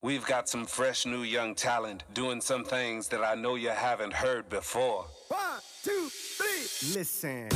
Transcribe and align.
We've 0.00 0.24
got 0.24 0.48
some 0.48 0.64
fresh 0.64 1.06
new 1.06 1.22
young 1.22 1.56
talent 1.56 2.04
doing 2.14 2.40
some 2.40 2.62
things 2.62 3.08
that 3.08 3.24
I 3.24 3.34
know 3.34 3.56
you 3.56 3.70
haven't 3.70 4.12
heard 4.12 4.48
before. 4.48 5.06
One, 5.26 5.60
two, 5.82 6.08
three. 6.08 6.94
Listen. 6.94 7.48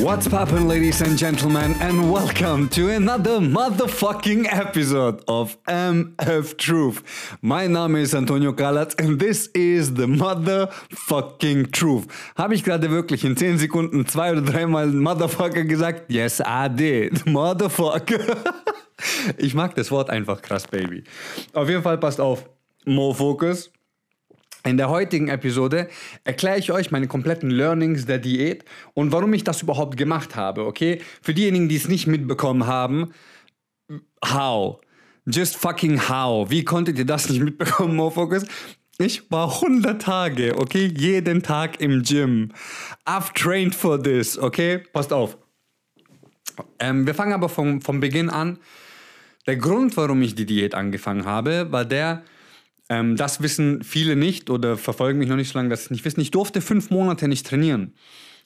What's 0.00 0.26
poppin', 0.28 0.66
ladies 0.68 1.00
and 1.00 1.16
gentlemen, 1.18 1.74
and 1.80 2.10
welcome 2.10 2.68
to 2.70 2.88
another 2.90 3.38
motherfucking 3.40 4.46
episode 4.50 5.22
of 5.28 5.56
MF 5.64 6.56
Truth. 6.56 7.02
Mein 7.42 7.72
Name 7.72 7.96
ist 7.96 8.14
Antonio 8.14 8.52
Galatz 8.52 8.94
and 8.98 9.20
this 9.20 9.48
is 9.54 9.94
the 9.94 10.06
motherfucking 10.06 11.72
truth. 11.72 12.06
Habe 12.36 12.54
ich 12.54 12.64
gerade 12.64 12.90
wirklich 12.90 13.24
in 13.24 13.36
10 13.36 13.58
Sekunden 13.58 14.06
zwei 14.06 14.32
oder 14.32 14.42
dreimal 14.42 14.86
Motherfucker 14.88 15.64
gesagt? 15.64 16.10
Yes, 16.10 16.40
I 16.40 16.68
did. 16.68 17.26
Motherfucker. 17.26 18.36
Ich 19.36 19.54
mag 19.54 19.74
das 19.74 19.90
Wort 19.90 20.10
einfach 20.10 20.40
krass, 20.42 20.66
Baby. 20.66 21.04
Auf 21.52 21.68
jeden 21.68 21.82
Fall 21.82 21.98
passt 21.98 22.20
auf. 22.20 22.48
More 22.84 23.14
Focus. 23.14 23.70
In 24.64 24.76
der 24.76 24.88
heutigen 24.88 25.28
Episode 25.28 25.88
erkläre 26.22 26.58
ich 26.58 26.70
euch 26.70 26.92
meine 26.92 27.08
kompletten 27.08 27.50
Learnings 27.50 28.06
der 28.06 28.18
Diät 28.18 28.64
und 28.94 29.10
warum 29.10 29.32
ich 29.34 29.42
das 29.42 29.62
überhaupt 29.62 29.96
gemacht 29.96 30.36
habe, 30.36 30.66
okay? 30.66 31.00
Für 31.20 31.34
diejenigen, 31.34 31.68
die 31.68 31.76
es 31.76 31.88
nicht 31.88 32.06
mitbekommen 32.06 32.66
haben, 32.66 33.12
how? 34.24 34.80
Just 35.26 35.56
fucking 35.56 36.08
how? 36.08 36.48
Wie 36.50 36.64
konntet 36.64 36.98
ihr 36.98 37.06
das 37.06 37.28
nicht 37.28 37.42
mitbekommen, 37.42 37.96
Mofocus? 37.96 38.44
Ich 38.98 39.30
war 39.32 39.52
100 39.54 40.00
Tage, 40.00 40.56
okay? 40.58 40.92
Jeden 40.96 41.42
Tag 41.42 41.80
im 41.80 42.02
Gym. 42.02 42.52
I've 43.04 43.32
trained 43.34 43.74
for 43.74 44.00
this, 44.00 44.38
okay? 44.38 44.78
Passt 44.92 45.12
auf. 45.12 45.38
Ähm, 46.78 47.06
wir 47.06 47.14
fangen 47.14 47.32
aber 47.32 47.48
vom, 47.48 47.80
vom 47.80 47.98
Beginn 47.98 48.30
an. 48.30 48.58
Der 49.46 49.56
Grund, 49.56 49.96
warum 49.96 50.22
ich 50.22 50.36
die 50.36 50.46
Diät 50.46 50.74
angefangen 50.74 51.24
habe, 51.24 51.72
war 51.72 51.84
der, 51.84 52.22
ähm, 52.92 53.16
das 53.16 53.40
wissen 53.40 53.82
viele 53.82 54.16
nicht 54.16 54.50
oder 54.50 54.76
verfolgen 54.76 55.18
mich 55.18 55.28
noch 55.28 55.36
nicht 55.36 55.50
so 55.50 55.58
lange, 55.58 55.70
dass 55.70 55.86
sie 55.86 55.94
nicht 55.94 56.04
wissen. 56.04 56.20
Ich 56.20 56.30
durfte 56.30 56.60
fünf 56.60 56.90
Monate 56.90 57.26
nicht 57.26 57.46
trainieren. 57.46 57.94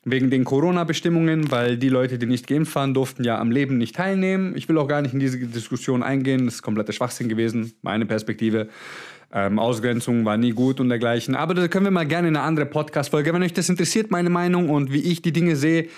Wegen 0.04 0.30
den 0.30 0.44
Corona-Bestimmungen, 0.44 1.50
weil 1.50 1.76
die 1.76 1.88
Leute, 1.88 2.16
die 2.16 2.26
nicht 2.26 2.46
geimpft 2.46 2.76
waren, 2.76 2.94
durften 2.94 3.24
ja 3.24 3.40
am 3.40 3.50
Leben 3.50 3.76
nicht 3.76 3.96
teilnehmen. 3.96 4.54
Ich 4.56 4.68
will 4.68 4.78
auch 4.78 4.86
gar 4.86 5.02
nicht 5.02 5.14
in 5.14 5.18
diese 5.18 5.36
Diskussion 5.38 6.04
eingehen. 6.04 6.44
Das 6.44 6.56
ist 6.56 6.62
kompletter 6.62 6.92
Schwachsinn 6.92 7.28
gewesen, 7.28 7.72
meine 7.82 8.06
Perspektive. 8.06 8.68
Ähm, 9.32 9.58
Ausgrenzung 9.58 10.24
war 10.24 10.36
nie 10.36 10.52
gut 10.52 10.78
und 10.78 10.90
dergleichen. 10.90 11.34
Aber 11.34 11.54
da 11.54 11.66
können 11.66 11.86
wir 11.86 11.90
mal 11.90 12.06
gerne 12.06 12.28
in 12.28 12.36
eine 12.36 12.46
andere 12.46 12.66
Podcast-Folge. 12.66 13.34
Wenn 13.34 13.42
euch 13.42 13.52
das 13.52 13.68
interessiert, 13.68 14.12
meine 14.12 14.30
Meinung 14.30 14.70
und 14.70 14.92
wie 14.92 15.00
ich 15.00 15.22
die 15.22 15.32
Dinge 15.32 15.56
sehe, 15.56 15.88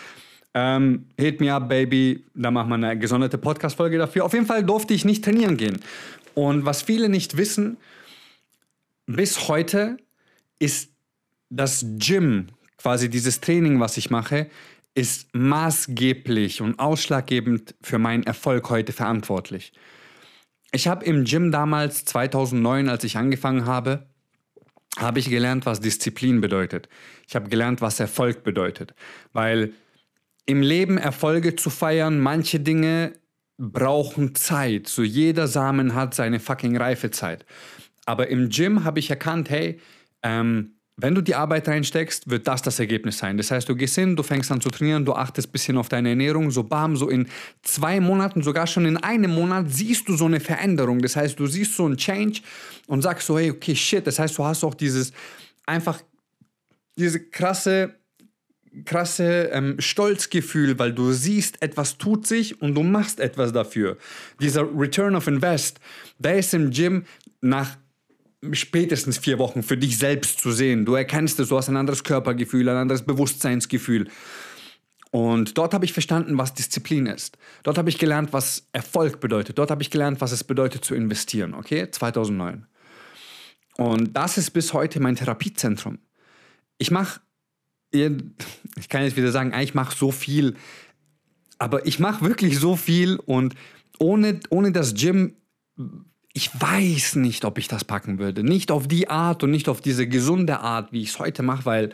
ähm, 0.55 1.05
hit 1.19 1.43
me 1.43 1.53
up, 1.53 1.69
baby. 1.69 2.25
Da 2.35 2.51
machen 2.51 2.71
wir 2.71 2.77
eine 2.77 2.99
gesonderte 2.99 3.37
Podcast-Folge 3.37 3.99
dafür. 3.99 4.25
Auf 4.25 4.33
jeden 4.33 4.47
Fall 4.47 4.65
durfte 4.65 4.95
ich 4.95 5.05
nicht 5.05 5.23
trainieren 5.23 5.59
gehen. 5.59 5.81
Und 6.35 6.65
was 6.65 6.81
viele 6.81 7.11
nicht 7.11 7.37
wissen, 7.37 7.77
bis 9.09 9.49
heute 9.49 9.97
ist 10.59 10.93
das 11.49 11.85
Gym, 11.99 12.49
quasi 12.77 13.09
dieses 13.09 13.41
Training, 13.41 13.81
was 13.81 13.97
ich 13.97 14.11
mache, 14.11 14.49
ist 14.95 15.35
maßgeblich 15.35 16.61
und 16.61 16.79
ausschlaggebend 16.79 17.75
für 17.83 17.99
meinen 17.99 18.25
Erfolg 18.25 18.69
heute 18.69 18.93
verantwortlich. 18.93 19.73
Ich 20.73 20.87
habe 20.87 21.05
im 21.07 21.25
Gym 21.25 21.51
damals 21.51 22.05
2009, 22.05 22.89
als 22.89 23.03
ich 23.05 23.17
angefangen 23.17 23.65
habe, 23.65 24.07
habe 24.99 25.21
ich 25.21 25.31
gelernt, 25.31 25.65
was 25.65 25.81
Disziplin 25.81 26.41
bedeutet. 26.41 26.89
Ich 27.27 27.35
habe 27.35 27.49
gelernt, 27.49 27.81
was 27.81 28.01
Erfolg 28.01 28.45
bedeutet, 28.45 28.95
weil 29.33 29.73
im 30.45 30.61
Leben 30.61 30.99
Erfolge 30.99 31.57
zu 31.57 31.71
feiern, 31.71 32.19
manche 32.19 32.61
Dinge 32.61 33.15
brauchen 33.57 34.35
Zeit. 34.35 34.87
So 34.89 35.03
jeder 35.03 35.47
Samen 35.47 35.95
hat 35.95 36.15
seine 36.15 36.41
fucking 36.41 36.77
Reifezeit. 36.77 37.47
Aber 38.09 38.29
im 38.29 38.49
Gym 38.49 38.85
habe 38.85 39.01
ich 39.01 39.11
erkannt, 39.11 39.51
hey, 39.51 39.79
ähm, 40.23 40.79
wenn 40.97 41.15
du 41.15 41.21
die 41.21 41.35
Arbeit 41.35 41.69
reinsteckst, 41.69 42.31
wird 42.31 42.49
das 42.49 42.63
das 42.63 42.81
Ergebnis 42.81 43.19
sein. 43.19 43.37
Das 43.37 43.51
heißt, 43.51 43.69
du 43.69 43.77
gehst 43.77 43.97
hin, 43.97 44.17
du 44.17 44.23
fängst 44.23 44.51
an 44.51 44.63
zu 44.63 44.71
trainieren, 44.71 45.05
du 45.05 45.13
achtest 45.13 45.49
ein 45.49 45.53
bisschen 45.53 45.77
auf 45.77 45.91
deine 45.91 46.09
Ernährung, 46.09 46.51
so 46.51 46.63
bam, 46.63 46.97
so 46.97 47.11
in 47.11 47.29
zwei 47.63 48.01
Monaten, 48.01 48.43
sogar 48.43 48.67
schon 48.67 48.87
in 48.87 48.97
einem 48.97 49.33
Monat 49.33 49.67
siehst 49.69 50.09
du 50.09 50.17
so 50.17 50.25
eine 50.25 50.41
Veränderung. 50.41 51.03
Das 51.03 51.17
heißt, 51.17 51.39
du 51.39 51.47
siehst 51.47 51.77
so 51.77 51.85
einen 51.85 51.99
Change 51.99 52.41
und 52.87 53.03
sagst 53.03 53.27
so, 53.27 53.39
hey, 53.39 53.51
okay, 53.51 53.77
shit. 53.77 54.07
Das 54.07 54.19
heißt, 54.19 54.39
du 54.39 54.45
hast 54.45 54.65
auch 54.65 54.75
dieses 54.75 55.13
einfach, 55.67 56.01
diese 56.97 57.21
krasse, 57.21 57.95
krasse 58.87 59.51
ähm, 59.53 59.77
Stolzgefühl, 59.79 60.79
weil 60.79 60.95
du 60.95 61.13
siehst, 61.13 61.61
etwas 61.61 61.99
tut 61.99 62.27
sich 62.27 62.63
und 62.63 62.75
du 62.75 62.83
machst 62.83 63.21
etwas 63.21 63.53
dafür. 63.53 63.99
Dieser 64.41 64.63
Return 64.63 65.15
of 65.15 65.27
Invest, 65.27 65.79
der 66.19 66.39
ist 66.39 66.55
im 66.55 66.71
Gym 66.71 67.05
nach 67.43 67.77
spätestens 68.53 69.19
vier 69.19 69.39
Wochen 69.39 69.63
für 69.63 69.77
dich 69.77 69.99
selbst 69.99 70.41
zu 70.41 70.53
sehen. 70.53 70.85
Du 70.85 70.95
erkennst 70.95 71.41
es, 71.41 71.49
du 71.49 71.57
hast 71.57 71.69
ein 71.69 71.77
anderes 71.77 72.05
Körpergefühl, 72.05 72.69
ein 72.69 72.77
anderes 72.77 73.03
Bewusstseinsgefühl. 73.03 74.09
Und 75.11 75.57
dort 75.57 75.75
habe 75.75 75.85
ich 75.85 75.93
verstanden, 75.93 76.37
was 76.37 76.55
Disziplin 76.55 77.07
ist. 77.07 77.39
Dort 77.63 77.79
habe 77.79 77.89
ich 77.89 77.99
gelernt, 77.99 78.33
was 78.33 78.69
Erfolg 78.73 79.21
bedeutet. 79.21 79.59
Dort 79.59 79.71
habe 79.71 79.83
ich 79.83 79.91
gelernt, 79.91 80.21
was 80.21 80.33
es 80.33 80.45
bedeutet 80.45 80.85
zu 80.85 80.95
investieren. 80.95 81.55
Okay, 81.55 81.91
2009. 81.91 82.67
Und 83.77 84.17
das 84.17 84.39
ist 84.39 84.51
bis 84.51 84.73
heute 84.73 85.01
mein 85.01 85.17
Therapiezentrum. 85.17 85.99
Ich 86.77 86.91
mache, 86.91 87.21
ich 87.91 88.89
kann 88.89 89.03
jetzt 89.03 89.17
wieder 89.17 89.33
sagen, 89.33 89.55
ich 89.59 89.75
mache 89.75 89.97
so 89.97 90.11
viel, 90.13 90.57
aber 91.59 91.87
ich 91.87 91.99
mache 91.99 92.25
wirklich 92.25 92.59
so 92.59 92.77
viel 92.77 93.17
und 93.17 93.55
ohne, 93.99 94.41
ohne 94.51 94.73
das 94.73 94.95
Gym 94.95 95.35
ich 96.33 96.51
weiß 96.61 97.17
nicht, 97.17 97.45
ob 97.45 97.59
ich 97.59 97.69
das 97.69 97.85
packen 97.85 98.19
würde. 98.19 98.43
Nicht 98.43 98.71
auf 98.71 98.87
die 98.87 99.09
Art 99.09 99.43
und 99.43 99.51
nicht 99.51 99.69
auf 99.69 99.81
diese 99.81 100.07
gesunde 100.07 100.61
Art, 100.61 100.93
wie 100.93 101.03
ich 101.03 101.11
es 101.11 101.19
heute 101.19 101.43
mache, 101.43 101.65
weil 101.65 101.91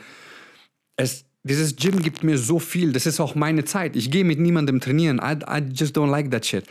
es, 0.96 1.24
dieses 1.42 1.76
Gym 1.76 2.02
gibt 2.02 2.22
mir 2.22 2.38
so 2.38 2.58
viel. 2.58 2.92
Das 2.92 3.06
ist 3.06 3.20
auch 3.20 3.34
meine 3.34 3.64
Zeit. 3.64 3.96
Ich 3.96 4.10
gehe 4.10 4.24
mit 4.24 4.38
niemandem 4.38 4.80
trainieren. 4.80 5.18
I, 5.18 5.36
I 5.48 5.62
just 5.72 5.96
don't 5.96 6.10
like 6.10 6.30
that 6.30 6.44
shit. 6.44 6.64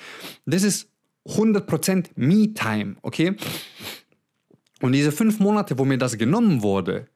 Das 0.46 0.64
ist 0.64 0.90
100% 1.28 2.08
Me-Time, 2.16 2.98
okay? 3.02 3.36
Und 4.82 4.92
diese 4.92 5.12
fünf 5.12 5.40
Monate, 5.40 5.78
wo 5.78 5.86
mir 5.86 5.98
das 5.98 6.18
genommen 6.18 6.62
wurde, 6.62 7.08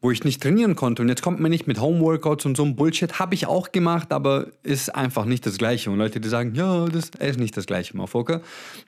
wo 0.00 0.10
ich 0.10 0.24
nicht 0.24 0.42
trainieren 0.42 0.76
konnte. 0.76 1.02
Und 1.02 1.08
jetzt 1.08 1.22
kommt 1.22 1.40
man 1.40 1.50
nicht 1.50 1.66
mit 1.66 1.80
Homeworkouts 1.80 2.44
und 2.44 2.56
so 2.56 2.64
einem 2.64 2.76
Bullshit. 2.76 3.18
Habe 3.18 3.34
ich 3.34 3.46
auch 3.46 3.72
gemacht, 3.72 4.12
aber 4.12 4.48
ist 4.62 4.94
einfach 4.94 5.24
nicht 5.24 5.46
das 5.46 5.56
Gleiche. 5.56 5.90
Und 5.90 5.98
Leute, 5.98 6.20
die 6.20 6.28
sagen, 6.28 6.54
ja, 6.54 6.86
das 6.86 7.10
ist 7.18 7.38
nicht 7.38 7.56
das 7.56 7.66
Gleiche, 7.66 7.96
Motherfucker. 7.96 8.42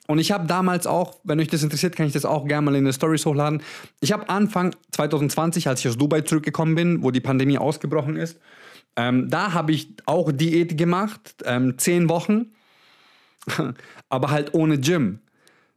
Und 0.06 0.19
ich 0.19 0.32
habe 0.32 0.46
damals 0.46 0.86
auch, 0.86 1.19
wenn 1.24 1.41
euch 1.41 1.48
das 1.48 1.62
interessiert, 1.62 1.96
kann 1.96 2.06
ich 2.06 2.12
das 2.12 2.24
auch 2.24 2.46
gerne 2.46 2.66
mal 2.66 2.76
in 2.76 2.84
den 2.84 2.92
Stories 2.92 3.24
hochladen. 3.24 3.62
Ich 4.00 4.12
habe 4.12 4.28
Anfang 4.28 4.76
2020, 4.92 5.66
als 5.66 5.80
ich 5.80 5.88
aus 5.88 5.96
Dubai 5.96 6.20
zurückgekommen 6.20 6.74
bin, 6.74 7.02
wo 7.02 7.10
die 7.10 7.20
Pandemie 7.20 7.58
ausgebrochen 7.58 8.16
ist, 8.16 8.38
ähm, 8.96 9.30
da 9.30 9.52
habe 9.54 9.72
ich 9.72 9.94
auch 10.06 10.30
Diät 10.32 10.76
gemacht, 10.76 11.36
ähm, 11.44 11.78
zehn 11.78 12.08
Wochen, 12.08 12.52
aber 14.08 14.30
halt 14.30 14.54
ohne 14.54 14.78
Gym. 14.78 15.20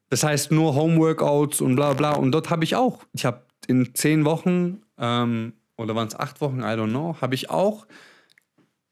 Das 0.09 0.23
heißt 0.23 0.51
nur 0.51 0.75
Homeworkouts 0.75 1.61
und 1.61 1.75
bla 1.75 1.93
bla. 1.93 2.13
Und 2.13 2.33
dort 2.33 2.49
habe 2.49 2.63
ich 2.65 2.75
auch, 2.75 2.99
ich 3.13 3.23
habe 3.25 3.45
in 3.67 3.95
zehn 3.95 4.25
Wochen 4.25 4.81
ähm, 5.01 5.53
oder 5.75 5.95
waren 5.95 6.07
es 6.07 6.15
acht 6.15 6.39
Wochen, 6.39 6.59
I 6.59 6.75
don't 6.77 6.89
know, 6.89 7.17
habe 7.19 7.35
ich 7.35 7.49
auch 7.49 7.85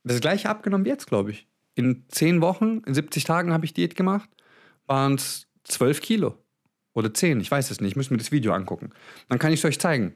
das 0.04 0.20
gleiche 0.20 0.50
abgenommen 0.50 0.86
wie 0.86 0.90
jetzt, 0.90 1.08
glaube 1.08 1.32
ich. 1.32 1.48
In 1.76 2.04
zehn 2.10 2.42
Wochen, 2.42 2.82
in 2.86 2.94
70 2.94 3.24
Tagen 3.24 3.54
habe 3.54 3.64
ich 3.64 3.74
Diät 3.74 3.96
gemacht, 3.96 4.30
waren 4.88 5.14
es 5.14 5.48
zwölf 5.64 6.02
Kilo 6.02 6.36
oder 6.94 7.14
zehn, 7.14 7.40
ich 7.40 7.50
weiß 7.50 7.72
es 7.72 7.80
nicht, 7.80 7.92
ich 7.92 7.96
muss 7.96 8.10
mir 8.10 8.18
das 8.18 8.32
Video 8.32 8.54
angucken. 8.54 8.90
Dann 9.30 9.40
kann 9.40 9.54
ich 9.54 9.60
es 9.60 9.66
euch 9.66 9.80
zeigen. 9.80 10.16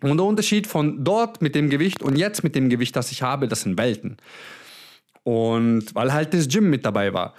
Und 0.00 0.16
der 0.16 0.24
Unterschied 0.24 0.66
von 0.66 1.04
dort 1.04 1.42
mit 1.42 1.54
dem 1.54 1.68
Gewicht 1.68 2.02
und 2.02 2.16
jetzt 2.16 2.42
mit 2.42 2.54
dem 2.54 2.70
Gewicht, 2.70 2.96
das 2.96 3.12
ich 3.12 3.22
habe, 3.22 3.46
das 3.46 3.62
sind 3.62 3.76
Welten. 3.78 4.16
Und 5.22 5.94
weil 5.94 6.12
halt 6.12 6.32
das 6.32 6.48
Gym 6.48 6.70
mit 6.70 6.86
dabei 6.86 7.12
war. 7.12 7.34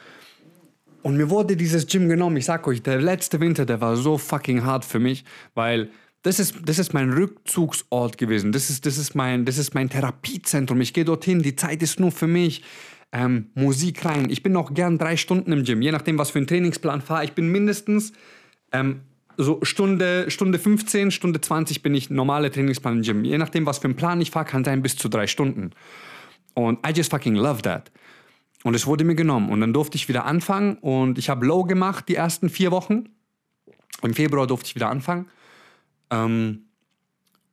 Und 1.02 1.18
mir 1.18 1.32
wurde 1.32 1.58
dieses 1.58 1.88
Gym 1.88 2.08
genommen. 2.08 2.38
Ich 2.38 2.46
sag 2.46 2.68
euch, 2.68 2.84
der 2.84 3.02
letzte 3.02 3.40
Winter, 3.40 3.66
der 3.66 3.82
war 3.82 3.96
so 3.96 4.20
fucking 4.20 4.64
hart 4.64 4.86
für 4.86 5.00
mich, 5.00 5.26
weil 5.56 5.90
das 6.24 6.40
ist, 6.40 6.56
das 6.66 6.78
ist 6.78 6.94
mein 6.94 7.12
Rückzugsort 7.12 8.18
gewesen. 8.18 8.52
Das 8.52 8.70
ist, 8.70 8.86
das, 8.86 8.98
ist 8.98 9.16
mein, 9.16 9.46
das 9.46 9.58
ist 9.58 9.74
mein 9.74 9.90
Therapiezentrum. 9.90 10.80
Ich 10.82 10.94
gehe 10.94 11.06
dorthin, 11.06 11.42
die 11.42 11.56
Zeit 11.56 11.82
ist 11.82 12.00
nur 12.00 12.12
für 12.12 12.28
mich. 12.28 12.64
Ähm, 13.14 13.48
Musik 13.56 14.06
rein. 14.06 14.30
Ich 14.30 14.42
bin 14.42 14.54
noch 14.54 14.74
gern 14.74 14.98
drei 14.98 15.18
Stunden 15.18 15.52
im 15.52 15.66
Gym, 15.66 15.82
je 15.82 15.92
nachdem, 15.92 16.18
was 16.18 16.32
für 16.32 16.40
einen 16.40 16.48
Trainingsplan 16.48 17.02
fahre. 17.02 17.26
Ich 17.26 17.34
bin 17.34 17.52
mindestens 17.52 18.14
ähm, 18.72 19.02
so 19.36 19.60
Stunde, 19.64 20.32
Stunde 20.32 20.60
15, 20.60 21.12
Stunde 21.12 21.42
20 21.42 21.82
bin 21.82 21.94
ich 21.94 22.10
normale 22.10 22.52
Trainingsplan 22.52 22.98
im 22.98 23.02
Gym. 23.02 23.26
Je 23.26 23.38
nachdem, 23.38 23.66
was 23.66 23.80
für 23.80 23.86
einen 23.86 23.98
Plan 23.98 24.22
ich 24.22 24.32
fahre, 24.32 24.46
kann 24.46 24.64
sein 24.64 24.82
bis 24.82 24.96
zu 24.96 25.10
drei 25.10 25.28
Stunden. 25.28 25.72
Und 26.54 26.86
I 26.88 26.92
just 26.92 27.12
fucking 27.12 27.36
love 27.36 27.62
that. 27.64 27.92
Und 28.64 28.76
es 28.76 28.86
wurde 28.86 29.04
mir 29.04 29.16
genommen. 29.16 29.50
Und 29.50 29.62
dann 29.62 29.74
durfte 29.74 29.98
ich 29.98 30.08
wieder 30.08 30.26
anfangen. 30.26 30.78
Und 30.78 31.18
ich 31.18 31.30
habe 31.30 31.46
Low 31.46 31.64
gemacht 31.64 32.06
die 32.08 32.16
ersten 32.16 32.50
vier 32.50 32.72
Wochen. 32.72 33.10
Im 34.04 34.14
Februar 34.14 34.48
durfte 34.48 34.68
ich 34.68 34.76
wieder 34.76 34.90
anfangen. 34.90 35.28
Ähm, 36.12 36.66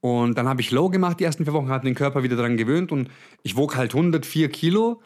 und 0.01 0.37
dann 0.37 0.49
habe 0.49 0.61
ich 0.61 0.71
Low 0.71 0.91
gemacht 0.91 1.19
die 1.19 1.25
ersten 1.25 1.45
vier 1.45 1.55
Wochen, 1.55 1.69
habe 1.69 1.85
den 1.85 1.95
Körper 1.95 2.23
wieder 2.23 2.37
daran 2.37 2.57
gewöhnt 2.57 2.93
und 2.93 3.09
ich 3.43 3.57
wog 3.57 3.77
halt 3.77 3.95
104 3.95 4.49
Kilo, 4.49 5.03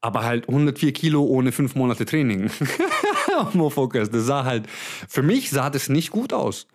aber 0.00 0.24
halt 0.24 0.48
104 0.48 0.92
Kilo 0.92 1.24
ohne 1.24 1.52
fünf 1.52 1.74
Monate 1.74 2.04
Training. 2.04 2.50
More 3.54 3.70
Focus, 3.70 4.10
das 4.10 4.24
sah 4.24 4.44
halt, 4.44 4.66
für 5.08 5.22
mich 5.22 5.50
sah 5.50 5.70
das 5.70 5.88
nicht 5.88 6.10
gut 6.10 6.32
aus. 6.32 6.68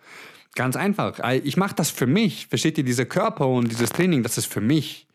Ganz 0.54 0.76
einfach. 0.76 1.18
Ich 1.44 1.56
mache 1.56 1.74
das 1.74 1.90
für 1.90 2.06
mich. 2.06 2.46
Versteht 2.48 2.76
ihr, 2.76 2.84
dieser 2.84 3.06
Körper 3.06 3.48
und 3.48 3.70
dieses 3.70 3.88
Training, 3.88 4.22
das 4.22 4.36
ist 4.36 4.46
für 4.46 4.60
mich. 4.60 5.06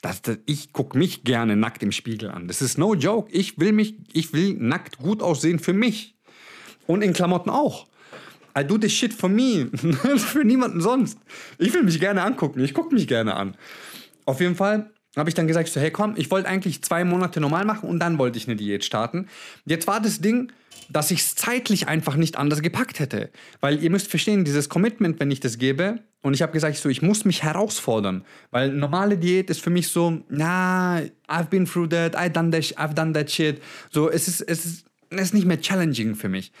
Das, 0.00 0.22
das, 0.22 0.38
ich 0.46 0.72
gucke 0.72 0.96
mich 0.96 1.24
gerne 1.24 1.54
nackt 1.54 1.82
im 1.82 1.92
Spiegel 1.92 2.30
an. 2.30 2.48
Das 2.48 2.62
ist 2.62 2.78
no 2.78 2.94
joke. 2.94 3.30
Ich 3.30 3.58
will 3.58 3.72
mich, 3.72 3.94
ich 4.12 4.32
will 4.32 4.54
nackt 4.54 4.98
gut 4.98 5.22
aussehen 5.22 5.58
für 5.58 5.74
mich. 5.74 6.14
Und 6.86 7.02
in 7.02 7.12
Klamotten 7.12 7.50
auch. 7.50 7.86
I 8.56 8.64
do 8.64 8.78
this 8.78 8.92
shit 8.92 9.12
for 9.12 9.28
me. 9.28 9.68
für 10.16 10.44
niemanden 10.44 10.80
sonst. 10.80 11.18
Ich 11.58 11.72
will 11.74 11.82
mich 11.82 11.98
gerne 12.00 12.22
angucken. 12.22 12.60
Ich 12.60 12.74
gucke 12.74 12.94
mich 12.94 13.06
gerne 13.06 13.34
an. 13.34 13.56
Auf 14.26 14.40
jeden 14.40 14.54
Fall 14.54 14.90
habe 15.16 15.28
ich 15.28 15.34
dann 15.34 15.46
gesagt, 15.46 15.68
so, 15.68 15.80
hey 15.80 15.90
komm, 15.90 16.14
ich 16.16 16.30
wollte 16.30 16.48
eigentlich 16.48 16.82
zwei 16.82 17.04
Monate 17.04 17.40
normal 17.40 17.64
machen 17.64 17.88
und 17.88 17.98
dann 18.00 18.18
wollte 18.18 18.38
ich 18.38 18.48
eine 18.48 18.56
Diät 18.56 18.84
starten. 18.84 19.28
Jetzt 19.64 19.86
war 19.86 20.00
das 20.00 20.20
Ding, 20.20 20.52
dass 20.90 21.10
ich 21.10 21.20
es 21.20 21.34
zeitlich 21.34 21.88
einfach 21.88 22.16
nicht 22.16 22.36
anders 22.36 22.62
gepackt 22.62 22.98
hätte. 23.00 23.30
Weil 23.60 23.82
ihr 23.82 23.90
müsst 23.90 24.08
verstehen, 24.08 24.44
dieses 24.44 24.68
Commitment, 24.68 25.20
wenn 25.20 25.30
ich 25.30 25.40
das 25.40 25.58
gebe, 25.58 26.00
und 26.22 26.32
ich 26.32 26.40
habe 26.40 26.52
gesagt, 26.52 26.76
so, 26.76 26.88
ich 26.88 27.02
muss 27.02 27.26
mich 27.26 27.42
herausfordern. 27.42 28.24
Weil 28.50 28.70
normale 28.70 29.18
Diät 29.18 29.50
ist 29.50 29.60
für 29.60 29.68
mich 29.68 29.88
so, 29.88 30.22
na, 30.30 31.02
I've 31.28 31.50
been 31.50 31.66
through 31.66 31.88
that, 31.88 32.16
I've 32.16 32.30
done 32.30 32.50
that, 32.50 32.64
I've 32.78 32.94
done 32.94 33.12
that 33.12 33.30
shit. 33.30 33.60
So, 33.90 34.10
es 34.10 34.26
ist, 34.26 34.40
es 34.40 34.64
ist, 34.64 34.86
ist 35.18 35.34
nicht 35.34 35.46
mehr 35.46 35.60
challenging 35.60 36.14
für 36.14 36.28
mich. 36.28 36.52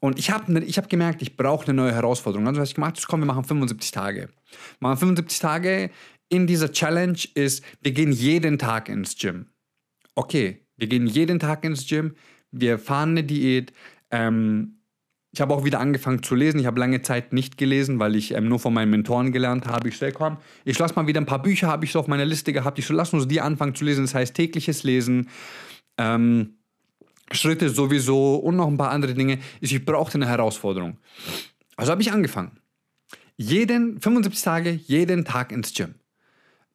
Und 0.00 0.18
ich 0.18 0.30
habe 0.30 0.52
ne, 0.52 0.64
ich 0.64 0.78
hab 0.78 0.88
gemerkt, 0.88 1.22
ich 1.22 1.36
brauche 1.36 1.64
eine 1.64 1.74
neue 1.74 1.92
Herausforderung. 1.92 2.46
Also, 2.46 2.60
was 2.60 2.70
ich 2.70 2.74
gemacht 2.74 2.96
habe, 2.96 3.06
komm, 3.08 3.20
wir 3.20 3.26
machen 3.26 3.44
75 3.44 3.90
Tage. 3.90 4.20
Wir 4.20 4.28
machen 4.80 4.98
75 4.98 5.38
Tage. 5.38 5.90
In 6.28 6.46
dieser 6.46 6.72
Challenge 6.72 7.18
ist, 7.34 7.64
wir 7.82 7.92
gehen 7.92 8.12
jeden 8.12 8.58
Tag 8.58 8.88
ins 8.88 9.16
Gym. 9.16 9.46
Okay, 10.14 10.64
wir 10.76 10.86
gehen 10.86 11.06
jeden 11.06 11.38
Tag 11.38 11.64
ins 11.64 11.86
Gym 11.86 12.14
wir 12.52 12.78
fahren 12.78 13.10
eine 13.10 13.24
Diät. 13.24 13.72
Ähm, 14.10 14.76
ich 15.32 15.40
habe 15.40 15.54
auch 15.54 15.64
wieder 15.64 15.78
angefangen 15.78 16.22
zu 16.22 16.34
lesen. 16.34 16.58
Ich 16.58 16.66
habe 16.66 16.80
lange 16.80 17.02
Zeit 17.02 17.32
nicht 17.32 17.56
gelesen, 17.56 18.00
weil 18.00 18.16
ich 18.16 18.34
ähm, 18.34 18.48
nur 18.48 18.58
von 18.58 18.74
meinen 18.74 18.90
Mentoren 18.90 19.30
gelernt 19.30 19.66
habe. 19.66 19.88
Ich 19.88 19.98
so, 19.98 20.06
komm, 20.12 20.38
ich 20.64 20.78
lasse 20.78 20.94
mal 20.94 21.06
wieder 21.06 21.20
ein 21.20 21.26
paar 21.26 21.42
Bücher, 21.42 21.68
habe 21.68 21.84
ich 21.84 21.92
so 21.92 22.00
auf 22.00 22.08
meiner 22.08 22.24
Liste 22.24 22.52
gehabt. 22.52 22.78
Ich 22.78 22.86
so, 22.86 22.94
lass 22.94 23.12
uns 23.12 23.28
die 23.28 23.40
anfangen 23.40 23.74
zu 23.74 23.84
lesen. 23.84 24.04
Das 24.04 24.14
heißt 24.14 24.34
tägliches 24.34 24.82
Lesen, 24.82 25.28
ähm, 25.98 26.56
Schritte 27.32 27.70
sowieso 27.70 28.36
und 28.36 28.56
noch 28.56 28.66
ein 28.66 28.76
paar 28.76 28.90
andere 28.90 29.14
Dinge. 29.14 29.38
Ich, 29.60 29.84
brauchte 29.84 30.16
eine 30.16 30.28
Herausforderung. 30.28 30.98
Also 31.76 31.92
habe 31.92 32.02
ich 32.02 32.12
angefangen. 32.12 32.52
Jeden, 33.36 34.00
75 34.00 34.42
Tage, 34.42 34.70
jeden 34.70 35.24
Tag 35.24 35.52
ins 35.52 35.72
Gym. 35.72 35.94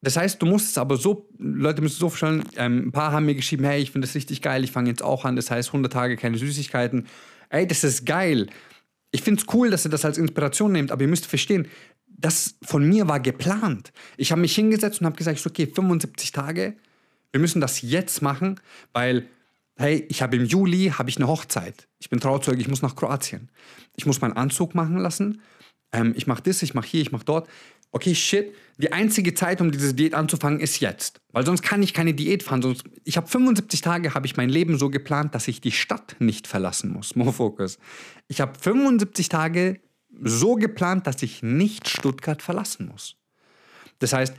Das 0.02 0.16
heißt, 0.16 0.40
du 0.40 0.46
musst 0.46 0.70
es 0.70 0.78
aber 0.78 0.96
so, 0.96 1.28
Leute 1.38 1.82
müssen 1.82 1.98
so 1.98 2.08
verstehen, 2.08 2.44
ähm, 2.56 2.88
ein 2.88 2.92
paar 2.92 3.12
haben 3.12 3.26
mir 3.26 3.34
geschrieben, 3.34 3.64
hey, 3.64 3.80
ich 3.80 3.90
finde 3.90 4.06
das 4.06 4.14
richtig 4.14 4.42
geil, 4.42 4.62
ich 4.62 4.72
fange 4.72 4.88
jetzt 4.90 5.02
auch 5.02 5.24
an, 5.24 5.36
das 5.36 5.50
heißt 5.50 5.70
100 5.70 5.92
Tage 5.92 6.16
keine 6.16 6.38
Süßigkeiten. 6.38 7.06
Ey, 7.48 7.66
das 7.66 7.82
ist 7.84 8.04
geil. 8.04 8.48
Ich 9.10 9.22
finde 9.22 9.40
es 9.40 9.54
cool, 9.54 9.70
dass 9.70 9.84
ihr 9.84 9.90
das 9.90 10.04
als 10.04 10.18
Inspiration 10.18 10.72
nehmt, 10.72 10.92
aber 10.92 11.02
ihr 11.02 11.08
müsst 11.08 11.26
verstehen, 11.26 11.66
das 12.06 12.56
von 12.62 12.88
mir 12.88 13.08
war 13.08 13.20
geplant. 13.20 13.92
Ich 14.16 14.32
habe 14.32 14.40
mich 14.40 14.54
hingesetzt 14.54 15.00
und 15.00 15.06
habe 15.06 15.16
gesagt, 15.16 15.44
okay, 15.46 15.66
75 15.66 16.32
Tage, 16.32 16.74
wir 17.32 17.40
müssen 17.40 17.60
das 17.60 17.82
jetzt 17.82 18.22
machen, 18.22 18.60
weil, 18.92 19.26
hey, 19.76 20.06
ich 20.08 20.22
habe 20.22 20.36
im 20.36 20.44
Juli 20.44 20.92
habe 20.96 21.10
ich 21.10 21.16
eine 21.16 21.28
Hochzeit. 21.28 21.88
Ich 21.98 22.10
bin 22.10 22.20
Trauzeuge, 22.20 22.60
ich 22.60 22.68
muss 22.68 22.82
nach 22.82 22.96
Kroatien. 22.96 23.50
Ich 23.96 24.06
muss 24.06 24.20
meinen 24.20 24.34
Anzug 24.34 24.74
machen 24.74 24.98
lassen. 24.98 25.42
Ähm, 25.92 26.14
ich 26.16 26.26
mache 26.26 26.42
das, 26.42 26.62
ich 26.62 26.74
mache 26.74 26.88
hier, 26.88 27.02
ich 27.02 27.12
mache 27.12 27.24
dort 27.24 27.48
okay, 27.96 28.14
shit, 28.14 28.54
die 28.78 28.92
einzige 28.92 29.34
Zeit, 29.34 29.60
um 29.60 29.70
diese 29.70 29.94
Diät 29.94 30.14
anzufangen, 30.14 30.60
ist 30.60 30.80
jetzt. 30.80 31.20
Weil 31.32 31.46
sonst 31.46 31.62
kann 31.62 31.82
ich 31.82 31.94
keine 31.94 32.12
Diät 32.12 32.42
fahren. 32.42 32.62
Sonst, 32.62 32.84
ich 33.04 33.16
habe 33.16 33.26
75 33.26 33.80
Tage, 33.80 34.14
habe 34.14 34.26
ich 34.26 34.36
mein 34.36 34.50
Leben 34.50 34.78
so 34.78 34.90
geplant, 34.90 35.34
dass 35.34 35.48
ich 35.48 35.60
die 35.60 35.72
Stadt 35.72 36.16
nicht 36.18 36.46
verlassen 36.46 36.92
muss. 36.92 37.16
More 37.16 37.32
Focus. 37.32 37.78
Ich 38.28 38.40
habe 38.40 38.58
75 38.58 39.28
Tage 39.28 39.80
so 40.22 40.54
geplant, 40.54 41.06
dass 41.06 41.22
ich 41.22 41.42
nicht 41.42 41.88
Stuttgart 41.88 42.42
verlassen 42.42 42.88
muss. 42.88 43.16
Das 43.98 44.12
heißt, 44.12 44.34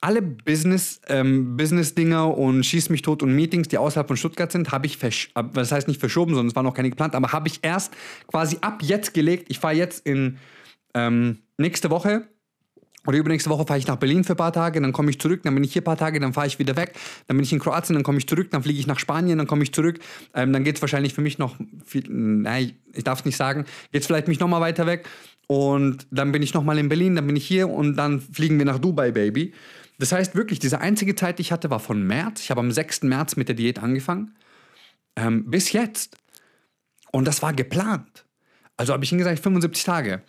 alle 0.00 0.22
Business, 0.22 1.00
ähm, 1.08 1.56
Business-Dinger 1.56 2.36
und 2.36 2.64
Schieß 2.64 2.88
mich 2.88 3.02
tot 3.02 3.22
und 3.22 3.34
Meetings, 3.34 3.68
die 3.68 3.78
außerhalb 3.78 4.08
von 4.08 4.16
Stuttgart 4.16 4.50
sind, 4.50 4.72
habe 4.72 4.86
ich, 4.86 4.98
das 4.98 5.72
heißt 5.72 5.88
nicht 5.88 6.00
verschoben, 6.00 6.34
sondern 6.34 6.48
es 6.48 6.56
war 6.56 6.62
noch 6.62 6.74
keine 6.74 6.90
geplant, 6.90 7.14
aber 7.14 7.32
habe 7.32 7.48
ich 7.48 7.60
erst 7.62 7.92
quasi 8.26 8.58
ab 8.62 8.82
jetzt 8.82 9.12
gelegt. 9.12 9.46
Ich 9.48 9.58
fahre 9.58 9.74
jetzt 9.74 10.06
in 10.06 10.38
ähm, 10.94 11.38
nächste 11.58 11.90
Woche 11.90 12.26
oder 13.06 13.16
übernächste 13.16 13.50
Woche 13.50 13.66
fahre 13.66 13.78
ich 13.78 13.86
nach 13.86 13.96
Berlin 13.96 14.24
für 14.24 14.34
ein 14.34 14.36
paar 14.36 14.52
Tage, 14.52 14.80
dann 14.80 14.92
komme 14.92 15.10
ich 15.10 15.18
zurück, 15.18 15.42
dann 15.42 15.54
bin 15.54 15.64
ich 15.64 15.72
hier 15.72 15.80
ein 15.82 15.84
paar 15.84 15.96
Tage, 15.96 16.20
dann 16.20 16.32
fahre 16.32 16.46
ich 16.46 16.58
wieder 16.58 16.76
weg, 16.76 16.94
dann 17.26 17.36
bin 17.36 17.44
ich 17.44 17.52
in 17.52 17.58
Kroatien, 17.58 17.94
dann 17.94 18.02
komme 18.02 18.18
ich 18.18 18.26
zurück, 18.26 18.50
dann 18.50 18.62
fliege 18.62 18.78
ich 18.78 18.86
nach 18.86 18.98
Spanien, 18.98 19.38
dann 19.38 19.46
komme 19.46 19.62
ich 19.62 19.72
zurück. 19.72 20.00
Ähm, 20.34 20.52
dann 20.52 20.64
geht 20.64 20.76
es 20.76 20.82
wahrscheinlich 20.82 21.14
für 21.14 21.22
mich 21.22 21.38
noch, 21.38 21.56
viel, 21.84 22.04
nein, 22.08 22.72
ich 22.92 23.04
darf 23.04 23.20
es 23.20 23.24
nicht 23.24 23.36
sagen, 23.36 23.64
geht 23.92 24.02
es 24.02 24.06
vielleicht 24.06 24.28
mich 24.28 24.40
nochmal 24.40 24.60
weiter 24.60 24.86
weg. 24.86 25.06
Und 25.46 26.06
dann 26.10 26.30
bin 26.30 26.42
ich 26.42 26.54
nochmal 26.54 26.78
in 26.78 26.88
Berlin, 26.88 27.16
dann 27.16 27.26
bin 27.26 27.36
ich 27.36 27.46
hier 27.46 27.68
und 27.68 27.96
dann 27.96 28.20
fliegen 28.20 28.58
wir 28.58 28.66
nach 28.66 28.78
Dubai, 28.78 29.10
Baby. 29.10 29.52
Das 30.00 30.12
heißt 30.12 30.34
wirklich, 30.34 30.58
diese 30.58 30.80
einzige 30.80 31.14
Zeit, 31.14 31.38
die 31.38 31.42
ich 31.42 31.52
hatte, 31.52 31.68
war 31.68 31.78
von 31.78 32.02
März. 32.02 32.40
Ich 32.40 32.50
habe 32.50 32.60
am 32.60 32.72
6. 32.72 33.02
März 33.02 33.36
mit 33.36 33.48
der 33.48 33.54
Diät 33.54 33.80
angefangen. 33.80 34.34
Ähm, 35.14 35.50
bis 35.50 35.72
jetzt. 35.72 36.16
Und 37.12 37.26
das 37.26 37.42
war 37.42 37.52
geplant. 37.52 38.24
Also 38.78 38.94
habe 38.94 39.04
ich 39.04 39.10
hingesagt, 39.10 39.40
75 39.40 39.84
Tage. 39.84 40.22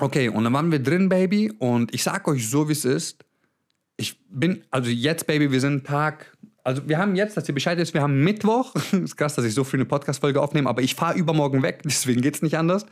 Okay, 0.00 0.28
und 0.28 0.42
dann 0.42 0.52
waren 0.52 0.72
wir 0.72 0.80
drin, 0.80 1.08
Baby, 1.08 1.52
und 1.56 1.94
ich 1.94 2.02
sag 2.02 2.26
euch 2.26 2.48
so, 2.48 2.68
wie 2.68 2.72
es 2.72 2.84
ist. 2.84 3.24
Ich 3.96 4.18
bin, 4.28 4.64
also 4.72 4.90
jetzt, 4.90 5.28
Baby, 5.28 5.52
wir 5.52 5.60
sind 5.60 5.86
Tag, 5.86 6.31
also 6.64 6.88
wir 6.88 6.98
haben 6.98 7.14
jetzt, 7.16 7.36
dass 7.36 7.48
ihr 7.48 7.54
Bescheid 7.54 7.78
wisst, 7.78 7.94
wir 7.94 8.02
haben 8.02 8.22
Mittwoch. 8.22 8.74
ist 8.92 9.16
krass, 9.16 9.34
dass 9.34 9.44
ich 9.44 9.54
so 9.54 9.64
früh 9.64 9.76
eine 9.76 9.84
Podcast-Folge 9.84 10.40
aufnehme, 10.40 10.68
aber 10.68 10.82
ich 10.82 10.94
fahre 10.94 11.18
übermorgen 11.18 11.62
weg, 11.62 11.80
deswegen 11.84 12.20
geht 12.20 12.36
es 12.36 12.42
nicht 12.42 12.56
anders. 12.56 12.86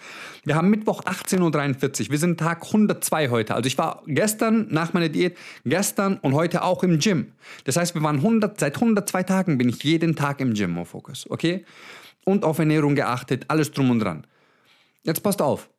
Wir 0.44 0.56
haben 0.56 0.70
Mittwoch 0.70 1.02
18.43 1.04 2.04
Uhr. 2.04 2.10
Wir 2.10 2.18
sind 2.18 2.40
Tag 2.40 2.64
102 2.66 3.30
heute. 3.30 3.54
Also 3.54 3.66
ich 3.66 3.78
war 3.78 4.02
gestern 4.06 4.66
nach 4.70 4.92
meiner 4.92 5.08
Diät, 5.08 5.36
gestern 5.64 6.18
und 6.18 6.34
heute 6.34 6.62
auch 6.62 6.82
im 6.82 6.98
Gym. 6.98 7.32
Das 7.64 7.76
heißt, 7.76 7.94
wir 7.94 8.02
waren 8.02 8.16
100, 8.16 8.58
seit 8.58 8.76
102 8.76 9.22
Tagen 9.22 9.58
bin 9.58 9.68
ich 9.68 9.82
jeden 9.84 10.16
Tag 10.16 10.40
im 10.40 10.54
Gym, 10.54 10.78
auf 10.78 10.88
Focus, 10.88 11.30
okay? 11.30 11.64
Und 12.24 12.44
auf 12.44 12.58
Ernährung 12.58 12.94
geachtet, 12.94 13.46
alles 13.48 13.70
drum 13.72 13.90
und 13.90 14.00
dran. 14.00 14.26
Jetzt 15.02 15.22
passt 15.22 15.40
auf 15.40 15.70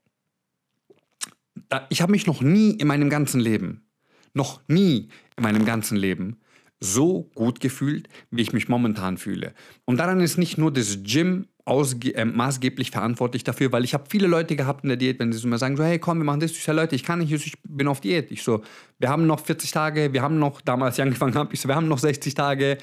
ich 1.89 2.01
habe 2.01 2.11
mich 2.11 2.27
noch 2.27 2.41
nie 2.41 2.71
in 2.71 2.87
meinem 2.87 3.09
ganzen 3.09 3.39
Leben, 3.39 3.85
noch 4.33 4.61
nie 4.67 5.09
in 5.37 5.43
meinem 5.43 5.65
ganzen 5.65 5.97
Leben 5.97 6.40
so 6.81 7.29
gut 7.35 7.59
gefühlt, 7.59 8.09
wie 8.31 8.41
ich 8.41 8.53
mich 8.53 8.67
momentan 8.67 9.17
fühle. 9.17 9.53
Und 9.85 9.97
daran 9.97 10.19
ist 10.19 10.37
nicht 10.37 10.57
nur 10.57 10.73
das 10.73 10.97
Gym 11.03 11.47
äh, 11.65 12.25
maßgeblich 12.25 12.89
verantwortlich 12.89 13.43
dafür, 13.43 13.71
weil 13.71 13.83
ich 13.83 13.93
habe 13.93 14.05
viele 14.09 14.27
Leute 14.27 14.55
gehabt 14.55 14.83
in 14.83 14.89
der 14.89 14.97
Diät, 14.97 15.19
wenn 15.19 15.31
sie 15.31 15.37
so 15.37 15.47
mal 15.47 15.59
sagen, 15.59 15.77
so, 15.77 15.83
hey, 15.83 15.99
komm, 15.99 16.17
wir 16.17 16.25
machen 16.25 16.39
das. 16.39 16.51
Ich 16.51 16.63
sage, 16.63 16.75
Leute, 16.77 16.95
ich 16.95 17.03
kann 17.03 17.19
nicht, 17.19 17.31
ich 17.31 17.53
bin 17.63 17.87
auf 17.87 18.01
Diät. 18.01 18.31
Ich 18.31 18.41
so, 18.41 18.61
wir 18.97 19.09
haben 19.09 19.27
noch 19.27 19.39
40 19.39 19.71
Tage, 19.71 20.11
wir 20.11 20.23
haben 20.23 20.39
noch, 20.39 20.59
damals 20.61 20.97
ich 20.97 21.03
angefangen 21.03 21.35
habe, 21.35 21.53
ich 21.53 21.61
so, 21.61 21.69
wir 21.69 21.75
haben 21.75 21.87
noch 21.87 21.99
60 21.99 22.33
Tage. 22.33 22.79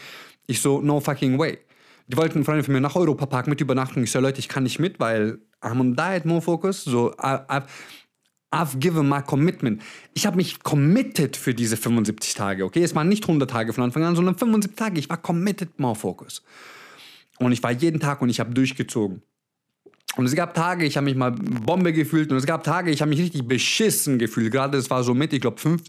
Ich 0.46 0.60
so, 0.60 0.80
no 0.80 1.00
fucking 1.00 1.38
way. 1.38 1.58
Die 2.06 2.16
wollten 2.16 2.44
Freunde 2.44 2.62
von 2.62 2.72
mir 2.72 2.80
nach 2.80 2.96
Europa 2.96 3.26
Park 3.26 3.48
mit 3.48 3.60
Übernachtung. 3.60 4.04
Ich 4.04 4.12
so, 4.12 4.20
Leute, 4.20 4.38
ich 4.38 4.48
kann 4.48 4.62
nicht 4.62 4.78
mit, 4.78 5.00
weil 5.00 5.40
I'm 5.60 5.80
on 5.80 5.96
diet, 5.96 6.24
more 6.24 6.40
focus. 6.40 6.84
So, 6.84 7.12
I, 7.20 7.38
I, 7.50 7.60
I've 8.50 8.78
given 8.78 9.08
my 9.08 9.20
commitment. 9.20 9.82
Ich 10.14 10.26
habe 10.26 10.36
mich 10.36 10.62
committed 10.62 11.36
für 11.36 11.54
diese 11.54 11.76
75 11.76 12.34
Tage, 12.34 12.64
okay? 12.64 12.82
Es 12.82 12.94
waren 12.94 13.08
nicht 13.08 13.24
100 13.24 13.50
Tage 13.50 13.72
von 13.72 13.84
Anfang 13.84 14.04
an, 14.04 14.16
sondern 14.16 14.36
75 14.36 14.76
Tage. 14.76 14.98
Ich 14.98 15.10
war 15.10 15.18
committed, 15.18 15.78
more 15.78 15.94
focus. 15.94 16.42
Und 17.38 17.52
ich 17.52 17.62
war 17.62 17.72
jeden 17.72 18.00
Tag 18.00 18.22
und 18.22 18.30
ich 18.30 18.40
habe 18.40 18.52
durchgezogen. 18.54 19.22
Und 20.16 20.26
es 20.26 20.34
gab 20.34 20.54
Tage, 20.54 20.84
ich 20.84 20.96
habe 20.96 21.04
mich 21.04 21.14
mal 21.14 21.30
Bombe 21.30 21.92
gefühlt 21.92 22.32
und 22.32 22.38
es 22.38 22.46
gab 22.46 22.64
Tage, 22.64 22.90
ich 22.90 23.02
habe 23.02 23.10
mich 23.10 23.20
richtig 23.20 23.46
beschissen 23.46 24.18
gefühlt. 24.18 24.50
Gerade 24.50 24.78
es 24.78 24.90
war 24.90 25.04
so 25.04 25.14
mit, 25.14 25.32
ich 25.32 25.40
glaube, 25.40 25.60
fünf, 25.60 25.82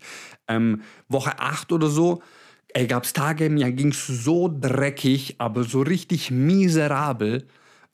ähm, 0.48 0.82
Woche 1.08 1.40
acht 1.40 1.72
oder 1.72 1.88
so. 1.88 2.22
Ey, 2.74 2.86
gab 2.86 3.06
es 3.06 3.14
Tage, 3.14 3.50
mir 3.50 3.72
ging 3.72 3.90
es 3.90 4.06
so 4.06 4.48
dreckig, 4.48 5.36
aber 5.40 5.64
so 5.64 5.82
richtig 5.82 6.30
miserabel. 6.30 7.48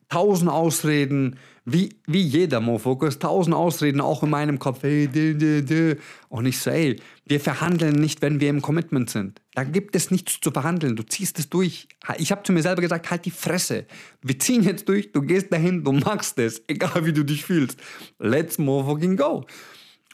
Tausend 0.08 0.50
Ausreden, 0.50 1.36
wie, 1.64 1.96
wie 2.06 2.22
jeder 2.22 2.60
Mofokus, 2.60 3.18
tausend 3.18 3.54
Ausreden 3.54 4.00
auch 4.00 4.22
in 4.22 4.30
meinem 4.30 4.60
Kopf. 4.60 4.84
Hey, 4.84 5.08
dö, 5.08 5.34
dö, 5.34 5.62
dö. 5.62 5.96
Und 6.28 6.46
ich 6.46 6.60
so, 6.60 6.70
ey, 6.70 7.00
wir 7.24 7.40
verhandeln 7.40 7.96
nicht, 7.96 8.22
wenn 8.22 8.38
wir 8.38 8.48
im 8.50 8.62
Commitment 8.62 9.10
sind. 9.10 9.42
Da 9.54 9.64
gibt 9.64 9.96
es 9.96 10.12
nichts 10.12 10.38
zu 10.40 10.52
verhandeln. 10.52 10.94
Du 10.94 11.02
ziehst 11.02 11.40
es 11.40 11.50
durch. 11.50 11.88
Ich 12.18 12.30
habe 12.30 12.44
zu 12.44 12.52
mir 12.52 12.62
selber 12.62 12.82
gesagt, 12.82 13.10
halt 13.10 13.24
die 13.24 13.32
Fresse. 13.32 13.86
Wir 14.22 14.38
ziehen 14.38 14.62
jetzt 14.62 14.88
durch, 14.88 15.10
du 15.10 15.22
gehst 15.22 15.52
dahin, 15.52 15.82
du 15.82 15.90
machst 15.92 16.38
es, 16.38 16.62
egal 16.68 17.04
wie 17.04 17.12
du 17.12 17.24
dich 17.24 17.44
fühlst. 17.44 17.80
Let's 18.20 18.58
motherfucking 18.58 19.16
go. 19.16 19.44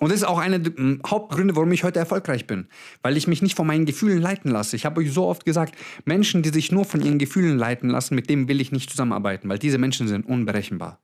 Und 0.02 0.10
das 0.10 0.22
ist 0.22 0.26
auch 0.26 0.40
einer 0.40 0.58
der 0.58 0.74
hm, 0.74 1.00
Hauptgründe, 1.06 1.54
warum 1.54 1.70
ich 1.70 1.84
heute 1.84 2.00
erfolgreich 2.00 2.48
bin. 2.48 2.66
Weil 3.02 3.16
ich 3.16 3.28
mich 3.28 3.40
nicht 3.40 3.54
von 3.54 3.68
meinen 3.68 3.86
Gefühlen 3.86 4.20
leiten 4.20 4.50
lasse. 4.50 4.74
Ich 4.74 4.84
habe 4.84 5.00
euch 5.00 5.12
so 5.12 5.26
oft 5.26 5.44
gesagt, 5.44 5.76
Menschen, 6.04 6.42
die 6.42 6.48
sich 6.48 6.72
nur 6.72 6.84
von 6.84 7.00
ihren 7.00 7.20
Gefühlen 7.20 7.56
leiten 7.56 7.88
lassen, 7.88 8.16
mit 8.16 8.28
denen 8.28 8.48
will 8.48 8.60
ich 8.60 8.72
nicht 8.72 8.90
zusammenarbeiten, 8.90 9.48
weil 9.48 9.60
diese 9.60 9.78
Menschen 9.78 10.08
sind 10.08 10.26
unberechenbar. 10.26 10.98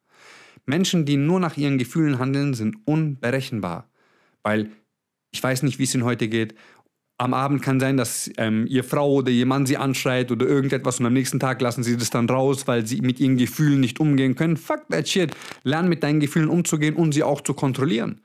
Menschen, 0.67 1.05
die 1.05 1.17
nur 1.17 1.38
nach 1.38 1.57
ihren 1.57 1.78
Gefühlen 1.78 2.19
handeln, 2.19 2.55
sind 2.55 2.76
unberechenbar. 2.87 3.88
Weil 4.43 4.69
ich 5.31 5.40
weiß 5.40 5.62
nicht, 5.62 5.78
wie 5.78 5.85
es 5.85 5.95
ihnen 5.95 6.02
heute 6.02 6.26
geht. 6.26 6.57
am 7.19 7.35
Abend 7.35 7.62
kann 7.62 7.78
sein, 7.78 7.97
dass 7.97 8.28
ähm, 8.37 8.67
ihr 8.69 8.83
Frau 8.83 9.12
oder 9.12 9.31
ihr 9.31 9.47
Mann 9.47 9.64
sie 9.64 9.76
anschreit 9.76 10.33
oder 10.33 10.45
irgendetwas 10.45 10.99
und 10.99 11.07
am 11.07 11.12
nächsten 11.12 11.38
Tag 11.38 11.61
lassen 11.61 11.85
sie 11.85 11.97
das 11.97 12.11
dann 12.11 12.28
raus, 12.28 12.67
weil 12.67 12.85
sie 12.85 13.00
mit 13.00 13.21
ihren 13.21 13.37
Gefühlen 13.37 13.78
nicht 13.78 14.00
umgehen 14.00 14.35
können. 14.35 14.57
Fuck 14.57 14.88
that 14.90 15.09
shit. 15.09 15.37
Lern 15.62 15.88
mit 15.88 16.02
deinen 16.02 16.19
Gefühlen 16.19 16.49
umzugehen 16.49 16.97
und 16.97 17.12
sie 17.12 17.23
auch 17.23 17.43
zu 17.43 17.55
kontrollieren. 17.55 18.23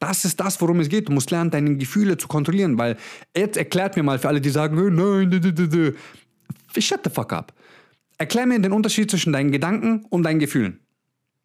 Das 0.00 0.24
ist 0.24 0.40
das, 0.40 0.60
worum 0.60 0.80
es 0.80 0.88
geht. 0.88 1.08
Du 1.08 1.12
musst 1.12 1.30
lernen, 1.30 1.50
deine 1.50 1.76
Gefühle 1.76 2.16
zu 2.16 2.26
kontrollieren, 2.26 2.78
weil 2.78 2.96
jetzt 3.36 3.56
erklärt 3.56 3.96
mir 3.96 4.02
mal 4.02 4.18
für 4.18 4.28
alle, 4.28 4.40
die 4.40 4.50
sagen, 4.50 4.76
"Äh, 4.78 4.90
nein, 4.90 5.30
-d 5.30 5.38
-d 5.40 5.94
-d. 6.74 6.80
shut 6.80 7.00
the 7.04 7.10
fuck 7.10 7.32
up. 7.32 7.52
Erklär 8.18 8.46
mir 8.46 8.58
den 8.58 8.72
Unterschied 8.72 9.10
zwischen 9.10 9.32
deinen 9.32 9.52
Gedanken 9.52 10.06
und 10.08 10.24
deinen 10.24 10.40
Gefühlen. 10.40 10.80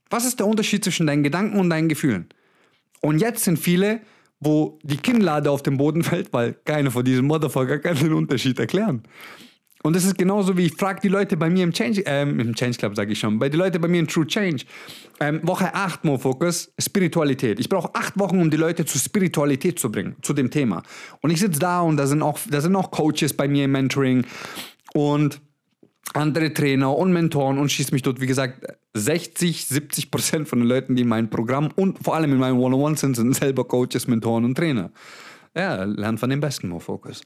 Was 0.09 0.25
ist 0.25 0.39
der 0.39 0.47
Unterschied 0.47 0.83
zwischen 0.83 1.05
deinen 1.07 1.23
Gedanken 1.23 1.59
und 1.59 1.69
deinen 1.69 1.89
Gefühlen? 1.89 2.27
Und 3.01 3.19
jetzt 3.19 3.43
sind 3.43 3.59
viele, 3.59 4.01
wo 4.39 4.79
die 4.83 4.97
Kinnlade 4.97 5.51
auf 5.51 5.63
den 5.63 5.77
Boden 5.77 6.03
fällt, 6.03 6.31
weil 6.33 6.53
keiner 6.53 6.91
von 6.91 7.03
diesen 7.03 7.25
Motherfucker 7.25 7.79
kann 7.79 7.97
den 7.97 8.13
Unterschied 8.13 8.59
erklären. 8.59 9.03
Und 9.85 9.95
das 9.95 10.03
ist 10.03 10.17
genauso 10.17 10.57
wie 10.57 10.65
ich 10.65 10.73
frage 10.73 10.99
die 11.01 11.09
Leute 11.09 11.37
bei 11.37 11.47
mir 11.47 11.63
im 11.63 11.71
Change, 11.71 12.01
ähm, 12.07 12.39
im 12.39 12.55
Change 12.55 12.75
Club 12.75 12.95
sage 12.95 13.11
ich 13.11 13.19
schon, 13.19 13.37
bei 13.37 13.49
den 13.49 13.59
Leuten 13.59 13.79
bei 13.79 13.87
mir 13.87 13.99
in 13.99 14.07
True 14.07 14.25
Change. 14.25 14.65
Ähm, 15.19 15.41
Woche 15.43 15.75
8 15.75 16.03
Mo 16.03 16.17
Focus, 16.17 16.73
Spiritualität. 16.79 17.59
Ich 17.59 17.69
brauche 17.69 17.93
acht 17.93 18.17
Wochen, 18.17 18.41
um 18.41 18.49
die 18.49 18.57
Leute 18.57 18.83
zur 18.85 18.99
Spiritualität 18.99 19.77
zu 19.77 19.91
bringen, 19.91 20.15
zu 20.23 20.33
dem 20.33 20.49
Thema. 20.49 20.81
Und 21.21 21.29
ich 21.29 21.39
sitze 21.39 21.59
da 21.59 21.81
und 21.81 21.97
da 21.97 22.07
sind 22.07 22.23
auch, 22.23 22.39
da 22.49 22.61
sind 22.61 22.75
auch 22.75 22.89
Coaches 22.89 23.33
bei 23.33 23.47
mir 23.47 23.65
im 23.65 23.73
Mentoring 23.73 24.25
und 24.95 25.39
andere 26.13 26.51
Trainer 26.51 26.97
und 26.97 27.13
Mentoren 27.13 27.59
und 27.59 27.71
schieß 27.71 27.91
mich 27.91 28.01
dort, 28.01 28.19
wie 28.19 28.25
gesagt, 28.25 28.65
60, 28.95 29.67
70 29.67 30.09
Prozent 30.09 30.47
von 30.47 30.57
den 30.57 30.67
Leuten, 30.67 30.95
die 30.95 31.03
in 31.03 31.09
meinem 31.09 31.29
Programm 31.29 31.69
und 31.75 32.03
vor 32.03 32.15
allem 32.15 32.31
in 32.31 32.39
meinem 32.39 32.57
One-on-One 32.57 32.97
sind, 32.97 33.15
sind 33.17 33.35
selber 33.35 33.65
Coaches, 33.65 34.07
Mentoren 34.07 34.45
und 34.45 34.55
Trainer. 34.55 34.89
Ja, 35.55 35.85
lernt 35.85 36.19
von 36.19 36.29
den 36.29 36.41
Besten, 36.41 36.67
Mo 36.67 36.79
Focus. 36.79 37.21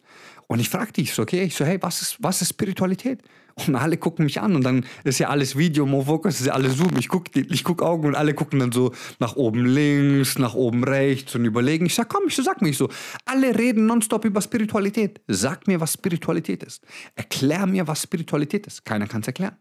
Und 0.46 0.60
ich 0.60 0.70
frage 0.70 0.94
dich 0.94 1.14
so, 1.14 1.24
okay, 1.24 1.44
ich 1.44 1.56
so, 1.56 1.66
hey, 1.66 1.80
was 1.82 2.02
ist, 2.04 2.18
was 2.20 2.44
ist 2.44 2.50
Spiritualität? 2.50 3.24
Und 3.68 3.76
alle 3.76 3.98
gucken 3.98 4.26
mich 4.26 4.40
an 4.40 4.56
und 4.56 4.64
dann 4.64 4.86
ist 5.04 5.20
ja 5.20 5.30
alles 5.30 5.58
Video, 5.58 5.86
Mo 5.86 6.04
Focus, 6.04 6.40
ist 6.40 6.46
ja 6.46 6.54
alles 6.54 6.78
Zoom. 6.78 6.96
Ich 6.98 7.10
gucke 7.10 7.40
ich 7.40 7.64
guck 7.64 7.82
Augen 7.82 8.08
und 8.08 8.16
alle 8.16 8.34
gucken 8.34 8.60
dann 8.60 8.72
so 8.72 8.94
nach 9.20 9.36
oben 9.36 9.66
links, 9.66 10.38
nach 10.38 10.54
oben 10.54 10.84
rechts 10.84 11.36
und 11.36 11.44
überlegen. 11.44 11.88
Ich 11.88 11.96
sag, 11.96 12.08
komm, 12.08 12.24
ich 12.28 12.36
so, 12.36 12.44
sag 12.44 12.62
mir 12.62 12.70
ich 12.70 12.78
so, 12.78 12.88
alle 13.26 13.58
reden 13.58 13.88
nonstop 13.88 14.26
über 14.26 14.42
Spiritualität. 14.42 15.22
Sag 15.28 15.68
mir, 15.68 15.82
was 15.82 15.94
Spiritualität 15.94 16.64
ist. 16.64 16.84
Erklär 17.16 17.66
mir, 17.66 17.88
was 17.88 18.04
Spiritualität 18.04 18.68
ist. 18.68 18.86
Keiner 18.86 19.08
kann 19.08 19.22
es 19.22 19.28
erklären. 19.28 19.58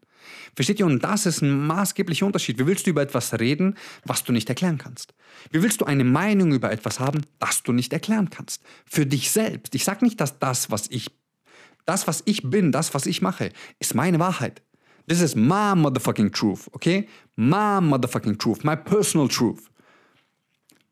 Versteht 0.55 0.81
ihr? 0.81 0.87
Und 0.87 1.03
das 1.03 1.27
ist 1.27 1.43
ein 1.43 1.67
maßgeblicher 1.67 2.27
Unterschied. 2.27 2.59
Wie 2.59 2.67
willst 2.67 2.87
du 2.87 2.91
über 2.91 3.03
etwas 3.03 3.39
reden, 3.39 3.75
was 4.05 4.25
du 4.25 4.33
nicht 4.33 4.49
erklären 4.49 4.79
kannst? 4.79 5.15
Wie 5.51 5.63
willst 5.63 5.81
du 5.81 5.85
eine 5.85 6.05
Meinung 6.05 6.53
über 6.53 6.71
etwas 6.73 7.01
haben, 7.01 7.23
das 7.39 7.63
du 7.63 7.73
nicht 7.73 7.93
erklären 7.93 8.31
kannst? 8.31 8.63
Für 8.85 9.07
dich 9.07 9.31
selbst. 9.31 9.75
Ich 9.75 9.85
sage 9.85 10.05
nicht, 10.05 10.21
dass 10.21 10.39
das, 10.39 10.71
was 10.71 10.89
ich, 10.91 11.11
das, 11.87 12.07
was 12.07 12.23
ich 12.25 12.43
bin, 12.49 12.73
das, 12.73 12.95
was 12.95 13.07
ich 13.07 13.23
mache, 13.23 13.51
ist 13.79 13.95
meine 13.95 14.19
Wahrheit. 14.19 14.63
This 15.09 15.23
is 15.23 15.35
my 15.35 15.75
motherfucking 15.75 16.33
truth, 16.33 16.69
okay? 16.73 17.09
My 17.37 17.81
motherfucking 17.81 18.39
truth, 18.39 18.63
my 18.63 18.77
personal 18.77 19.29
truth. 19.29 19.71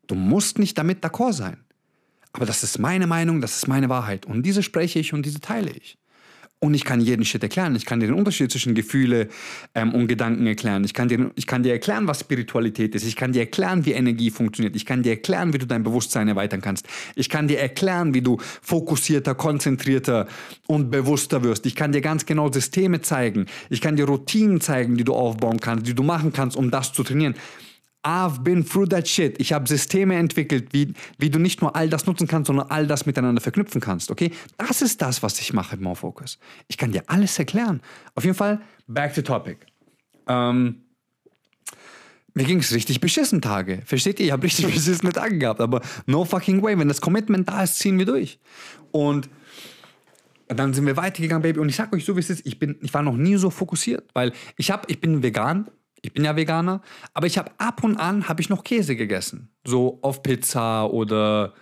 Du 0.07 0.15
musst 0.15 0.57
nicht 0.57 0.77
damit 0.77 1.03
d'accord 1.03 1.33
sein. 1.33 1.63
Aber 2.33 2.45
das 2.45 2.63
ist 2.63 2.79
meine 2.79 3.07
Meinung, 3.07 3.41
das 3.41 3.57
ist 3.57 3.67
meine 3.67 3.89
Wahrheit. 3.89 4.25
Und 4.25 4.43
diese 4.43 4.63
spreche 4.63 4.99
ich 4.99 5.13
und 5.13 5.25
diese 5.25 5.39
teile 5.39 5.71
ich. 5.71 5.97
Und 6.59 6.73
ich 6.73 6.85
kann 6.85 7.01
jeden 7.01 7.23
Shit 7.23 7.43
erklären. 7.43 7.75
Ich 7.75 7.85
kann 7.85 7.99
dir 7.99 8.07
den 8.07 8.15
Unterschied 8.15 8.51
zwischen 8.51 8.73
Gefühle 8.73 9.27
ähm, 9.75 9.93
und 9.93 10.07
Gedanken 10.07 10.47
erklären. 10.47 10.83
Ich 10.85 10.95
kann, 10.95 11.07
dir, 11.07 11.29
ich 11.35 11.45
kann 11.45 11.61
dir 11.61 11.71
erklären, 11.71 12.07
was 12.07 12.21
Spiritualität 12.21 12.95
ist. 12.95 13.05
Ich 13.05 13.15
kann 13.15 13.31
dir 13.31 13.41
erklären, 13.41 13.85
wie 13.85 13.91
Energie 13.91 14.31
funktioniert. 14.31 14.75
Ich 14.75 14.83
kann 14.83 15.03
dir 15.03 15.11
erklären, 15.11 15.53
wie 15.53 15.59
du 15.59 15.67
dein 15.67 15.83
Bewusstsein 15.83 16.27
erweitern 16.27 16.61
kannst. 16.61 16.87
Ich 17.15 17.29
kann 17.29 17.47
dir 17.47 17.59
erklären, 17.59 18.15
wie 18.15 18.21
du 18.21 18.37
fokussierter, 18.63 19.35
konzentrierter 19.35 20.27
und 20.65 20.89
bewusster 20.89 21.43
wirst. 21.43 21.67
Ich 21.67 21.75
kann 21.75 21.91
dir 21.91 22.01
ganz 22.01 22.25
genau 22.25 22.51
Systeme 22.51 23.01
zeigen. 23.01 23.45
Ich 23.69 23.79
kann 23.79 23.95
dir 23.95 24.05
Routinen 24.05 24.59
zeigen, 24.59 24.97
die 24.97 25.03
du 25.03 25.13
aufbauen 25.13 25.59
kannst, 25.59 25.85
die 25.85 25.93
du 25.93 26.01
machen 26.01 26.33
kannst, 26.33 26.57
um 26.57 26.71
das 26.71 26.91
zu 26.91 27.03
trainieren. 27.03 27.35
I've 28.07 28.41
been 28.41 28.65
through 28.65 28.87
that 28.87 29.05
shit. 29.05 29.35
Ich 29.37 29.51
habe 29.51 29.67
Systeme 29.67 30.15
entwickelt, 30.15 30.69
wie, 30.71 30.93
wie 31.17 31.29
du 31.29 31.39
nicht 31.39 31.61
nur 31.61 31.75
all 31.75 31.89
das 31.89 32.05
nutzen 32.05 32.25
kannst, 32.25 32.47
sondern 32.47 32.69
all 32.69 32.87
das 32.87 33.05
miteinander 33.05 33.41
verknüpfen 33.41 33.81
kannst. 33.81 34.09
Okay? 34.11 34.31
Das 34.57 34.81
ist 34.81 35.01
das, 35.01 35.21
was 35.23 35.41
ich 35.41 35.51
mache 35.51 35.75
im 35.75 35.83
More 35.83 35.97
Focus. 35.97 36.39
Ich 36.69 36.77
kann 36.77 36.93
dir 36.93 37.03
alles 37.07 37.37
erklären. 37.37 37.81
Auf 38.15 38.23
jeden 38.23 38.37
Fall, 38.37 38.61
back 38.87 39.13
to 39.13 39.21
topic. 39.21 39.57
Ähm, 40.25 40.83
mir 42.33 42.45
ging 42.45 42.59
es 42.59 42.71
richtig 42.73 43.01
beschissen 43.01 43.41
Tage. 43.41 43.81
Versteht 43.85 44.21
ihr? 44.21 44.27
Ich 44.27 44.31
habe 44.31 44.43
richtig 44.43 44.67
beschissene 44.73 45.11
Tage 45.11 45.37
gehabt. 45.37 45.59
Aber 45.59 45.81
no 46.05 46.23
fucking 46.23 46.63
way. 46.63 46.79
Wenn 46.79 46.87
das 46.87 47.01
Commitment 47.01 47.49
da 47.49 47.63
ist, 47.63 47.77
ziehen 47.77 47.99
wir 47.99 48.05
durch. 48.05 48.39
Und 48.91 49.29
dann 50.47 50.73
sind 50.73 50.85
wir 50.85 50.95
weitergegangen, 50.95 51.41
Baby. 51.41 51.59
Und 51.59 51.67
ich 51.67 51.75
sag 51.75 51.91
euch 51.91 52.05
so, 52.05 52.15
wie 52.15 52.21
es 52.21 52.29
ist, 52.29 52.45
ich, 52.45 52.57
bin, 52.57 52.77
ich 52.81 52.93
war 52.93 53.03
noch 53.03 53.17
nie 53.17 53.35
so 53.35 53.49
fokussiert, 53.49 54.09
weil 54.13 54.31
ich, 54.55 54.71
hab, 54.71 54.89
ich 54.89 55.01
bin 55.01 55.23
vegan. 55.23 55.69
Ich 56.01 56.13
bin 56.13 56.23
ja 56.23 56.35
Veganer, 56.35 56.81
aber 57.13 57.27
ich 57.27 57.37
habe 57.37 57.51
ab 57.57 57.83
und 57.83 57.97
an 57.97 58.27
habe 58.27 58.41
ich 58.41 58.49
noch 58.49 58.63
Käse 58.63 58.95
gegessen, 58.95 59.49
so 59.65 59.99
auf 60.01 60.23
Pizza 60.23 60.89
oder 60.91 61.53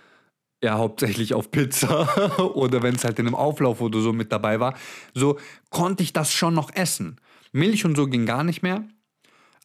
ja 0.62 0.78
hauptsächlich 0.78 1.34
auf 1.34 1.50
Pizza 1.50 2.38
oder 2.54 2.82
wenn 2.82 2.94
es 2.94 3.04
halt 3.04 3.18
in 3.18 3.26
einem 3.26 3.34
Auflauf 3.34 3.80
oder 3.80 4.00
so 4.00 4.12
mit 4.12 4.32
dabei 4.32 4.60
war, 4.60 4.74
so 5.14 5.38
konnte 5.70 6.02
ich 6.02 6.12
das 6.12 6.32
schon 6.32 6.54
noch 6.54 6.74
essen. 6.74 7.16
Milch 7.52 7.84
und 7.84 7.96
so 7.96 8.06
ging 8.06 8.26
gar 8.26 8.44
nicht 8.44 8.62
mehr, 8.62 8.84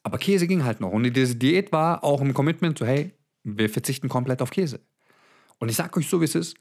aber 0.02 0.18
Käse 0.18 0.46
ging 0.46 0.64
halt 0.64 0.80
noch. 0.80 0.90
Und 0.90 1.04
diese 1.04 1.36
Diät 1.36 1.72
war 1.72 2.02
auch 2.04 2.20
im 2.20 2.34
Commitment 2.34 2.78
so, 2.78 2.86
hey, 2.86 3.12
wir 3.44 3.68
verzichten 3.68 4.08
komplett 4.08 4.42
auf 4.42 4.50
Käse. 4.50 4.80
Und 5.58 5.68
ich 5.68 5.76
sag 5.76 5.96
euch 5.96 6.08
so, 6.08 6.20
wie 6.20 6.24
es 6.24 6.34
ist. 6.34 6.56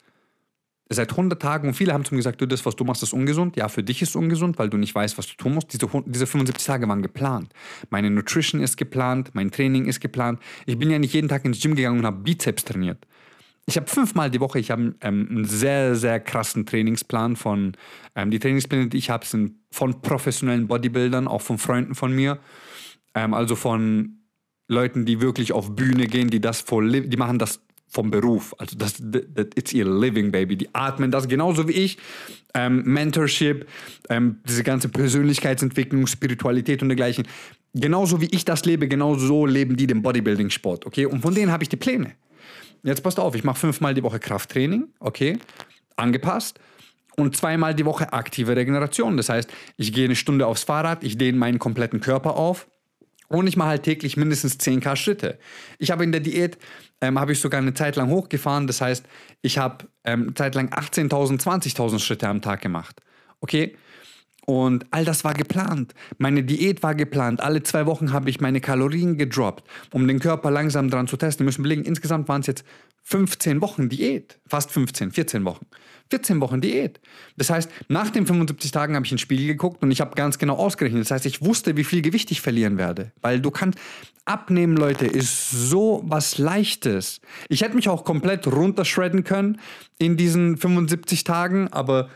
Seit 0.93 1.11
100 1.11 1.41
Tagen 1.41 1.69
und 1.69 1.73
viele 1.73 1.93
haben 1.93 2.03
zu 2.03 2.13
mir 2.13 2.19
gesagt, 2.19 2.41
du, 2.41 2.45
das, 2.45 2.65
was 2.65 2.75
du 2.75 2.83
machst, 2.83 3.01
ist 3.01 3.13
ungesund. 3.13 3.55
Ja, 3.55 3.69
für 3.69 3.81
dich 3.81 4.01
ist 4.01 4.09
es 4.09 4.15
ungesund, 4.17 4.59
weil 4.59 4.69
du 4.69 4.75
nicht 4.75 4.93
weißt, 4.93 5.17
was 5.17 5.25
du 5.25 5.35
tun 5.35 5.53
musst. 5.53 5.71
Diese, 5.71 5.87
diese 6.05 6.27
75 6.27 6.65
Tage 6.65 6.85
waren 6.89 7.01
geplant. 7.01 7.53
Meine 7.89 8.09
Nutrition 8.09 8.61
ist 8.61 8.75
geplant, 8.75 9.31
mein 9.33 9.51
Training 9.51 9.85
ist 9.85 10.01
geplant. 10.01 10.41
Ich 10.65 10.77
bin 10.77 10.91
ja 10.91 10.99
nicht 10.99 11.13
jeden 11.13 11.29
Tag 11.29 11.45
ins 11.45 11.61
Gym 11.61 11.75
gegangen 11.75 11.99
und 11.99 12.05
habe 12.05 12.17
Bizeps 12.17 12.65
trainiert. 12.65 13.07
Ich 13.67 13.77
habe 13.77 13.87
fünfmal 13.87 14.29
die 14.29 14.41
Woche, 14.41 14.59
ich 14.59 14.69
habe 14.69 14.95
ähm, 14.99 15.27
einen 15.29 15.45
sehr, 15.45 15.95
sehr 15.95 16.19
krassen 16.19 16.65
Trainingsplan 16.65 17.37
von, 17.37 17.71
ähm, 18.15 18.29
die 18.29 18.39
Trainingspläne, 18.39 18.87
die 18.87 18.97
ich 18.97 19.09
habe, 19.09 19.25
sind 19.25 19.53
von 19.71 20.01
professionellen 20.01 20.67
Bodybuildern, 20.67 21.27
auch 21.27 21.41
von 21.41 21.57
Freunden 21.57 21.95
von 21.95 22.13
mir. 22.13 22.39
Ähm, 23.15 23.33
also 23.33 23.55
von 23.55 24.17
Leuten, 24.67 25.05
die 25.05 25.21
wirklich 25.21 25.53
auf 25.53 25.73
Bühne 25.75 26.07
gehen, 26.07 26.29
die 26.29 26.41
das 26.41 26.61
vor, 26.61 26.83
die 26.83 27.17
machen 27.17 27.39
das 27.39 27.61
vom 27.91 28.09
Beruf. 28.09 28.55
Also 28.57 28.77
das, 28.77 28.95
das, 28.99 29.21
das 29.33 29.47
it's 29.55 29.73
ihr 29.73 29.85
Living, 29.85 30.31
Baby. 30.31 30.55
Die 30.55 30.73
atmen 30.73 31.11
das 31.11 31.27
genauso 31.27 31.67
wie 31.67 31.73
ich. 31.73 31.97
Ähm, 32.53 32.83
Mentorship, 32.85 33.67
ähm, 34.09 34.39
diese 34.47 34.63
ganze 34.63 34.89
Persönlichkeitsentwicklung, 34.89 36.07
Spiritualität 36.07 36.81
und 36.81 36.89
dergleichen. 36.89 37.27
Genauso 37.73 38.19
wie 38.21 38.27
ich 38.31 38.43
das 38.45 38.65
lebe, 38.65 38.87
genauso 38.87 39.27
so 39.27 39.45
leben 39.45 39.75
die 39.75 39.87
den 39.87 40.01
Bodybuilding-Sport, 40.01 40.85
okay? 40.85 41.05
Und 41.05 41.21
von 41.21 41.35
denen 41.35 41.51
habe 41.51 41.63
ich 41.63 41.69
die 41.69 41.77
Pläne. 41.77 42.13
Jetzt 42.83 43.03
passt 43.03 43.19
auf, 43.19 43.35
ich 43.35 43.43
mache 43.43 43.59
fünfmal 43.59 43.93
die 43.93 44.03
Woche 44.03 44.19
Krafttraining, 44.19 44.87
okay? 44.99 45.37
Angepasst. 45.95 46.59
Und 47.17 47.35
zweimal 47.35 47.75
die 47.75 47.85
Woche 47.85 48.13
aktive 48.13 48.55
Regeneration. 48.55 49.17
Das 49.17 49.29
heißt, 49.29 49.49
ich 49.77 49.93
gehe 49.93 50.05
eine 50.05 50.15
Stunde 50.15 50.47
aufs 50.47 50.63
Fahrrad, 50.63 51.03
ich 51.03 51.17
dehne 51.17 51.37
meinen 51.37 51.59
kompletten 51.59 51.99
Körper 51.99 52.35
auf. 52.35 52.67
Und 53.31 53.47
ich 53.47 53.55
mache 53.55 53.69
halt 53.69 53.83
täglich 53.83 54.17
mindestens 54.17 54.59
10k 54.59 54.95
Schritte. 54.97 55.39
Ich 55.79 55.89
habe 55.89 56.03
in 56.03 56.11
der 56.11 56.19
Diät, 56.19 56.57
ähm, 56.99 57.17
habe 57.17 57.31
ich 57.31 57.39
sogar 57.39 57.61
eine 57.61 57.73
Zeit 57.73 57.95
lang 57.95 58.09
hochgefahren. 58.09 58.67
Das 58.67 58.81
heißt, 58.81 59.05
ich 59.41 59.57
habe 59.57 59.85
ähm, 60.03 60.23
eine 60.23 60.33
Zeit 60.33 60.55
lang 60.55 60.69
18.000, 60.69 61.41
20.000 61.41 61.99
Schritte 61.99 62.27
am 62.27 62.41
Tag 62.41 62.61
gemacht. 62.61 63.01
Okay? 63.39 63.75
Und 64.45 64.85
all 64.91 65.05
das 65.05 65.23
war 65.23 65.33
geplant. 65.33 65.93
Meine 66.17 66.43
Diät 66.43 66.83
war 66.83 66.93
geplant. 66.93 67.39
Alle 67.39 67.63
zwei 67.63 67.85
Wochen 67.85 68.11
habe 68.11 68.29
ich 68.29 68.41
meine 68.41 68.59
Kalorien 68.59 69.17
gedroppt, 69.17 69.63
um 69.93 70.07
den 70.07 70.19
Körper 70.19 70.51
langsam 70.51 70.89
dran 70.89 71.07
zu 71.07 71.15
testen. 71.15 71.45
Wir 71.45 71.47
müssen 71.47 71.63
belegen, 71.63 71.83
insgesamt 71.83 72.27
waren 72.27 72.41
es 72.41 72.47
jetzt 72.47 72.65
15 73.03 73.61
Wochen 73.61 73.89
Diät. 73.89 74.39
Fast 74.47 74.71
15, 74.71 75.11
14 75.11 75.45
Wochen. 75.45 75.65
14 76.11 76.41
Wochen 76.41 76.61
Diät. 76.61 76.99
Das 77.37 77.49
heißt, 77.49 77.71
nach 77.87 78.09
den 78.09 78.25
75 78.25 78.71
Tagen 78.71 78.95
habe 78.95 79.05
ich 79.05 79.11
in 79.11 79.15
den 79.15 79.21
Spiegel 79.21 79.47
geguckt 79.47 79.81
und 79.81 79.91
ich 79.91 80.01
habe 80.01 80.15
ganz 80.15 80.37
genau 80.37 80.55
ausgerechnet. 80.55 81.01
Das 81.01 81.11
heißt, 81.11 81.25
ich 81.25 81.41
wusste, 81.43 81.77
wie 81.77 81.83
viel 81.83 82.01
Gewicht 82.01 82.31
ich 82.31 82.41
verlieren 82.41 82.77
werde. 82.77 83.11
Weil 83.21 83.39
du 83.39 83.49
kannst, 83.49 83.79
abnehmen, 84.25 84.77
Leute, 84.77 85.05
ist 85.05 85.49
so 85.49 86.01
was 86.05 86.37
Leichtes. 86.37 87.21
Ich 87.49 87.61
hätte 87.61 87.75
mich 87.75 87.89
auch 87.89 88.03
komplett 88.03 88.45
runtershredden 88.47 89.23
können 89.23 89.59
in 89.97 90.17
diesen 90.17 90.57
75 90.57 91.23
Tagen, 91.23 91.69
aber 91.69 92.09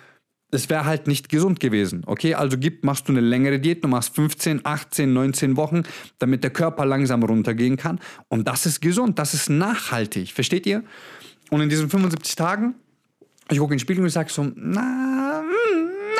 es 0.51 0.69
wäre 0.69 0.85
halt 0.85 1.07
nicht 1.07 1.29
gesund 1.29 1.59
gewesen. 1.59 2.03
Okay, 2.05 2.35
also 2.35 2.57
gib, 2.57 2.83
machst 2.83 3.07
du 3.07 3.11
eine 3.11 3.21
längere 3.21 3.59
Diät, 3.59 3.83
du 3.83 3.87
machst 3.87 4.15
15, 4.15 4.61
18, 4.63 5.11
19 5.11 5.57
Wochen, 5.57 5.83
damit 6.19 6.43
der 6.43 6.51
Körper 6.51 6.85
langsam 6.85 7.23
runtergehen 7.23 7.77
kann. 7.77 7.99
Und 8.29 8.47
das 8.47 8.65
ist 8.65 8.81
gesund, 8.81 9.19
das 9.19 9.33
ist 9.33 9.49
nachhaltig. 9.49 10.31
Versteht 10.31 10.65
ihr? 10.65 10.83
Und 11.49 11.61
in 11.61 11.69
diesen 11.69 11.89
75 11.89 12.35
Tagen, 12.35 12.75
ich 13.49 13.57
gucke 13.57 13.73
in 13.73 13.77
den 13.77 13.79
Spiegel 13.79 14.03
und 14.03 14.09
sage 14.09 14.31
so, 14.31 14.51
na, 14.55 15.43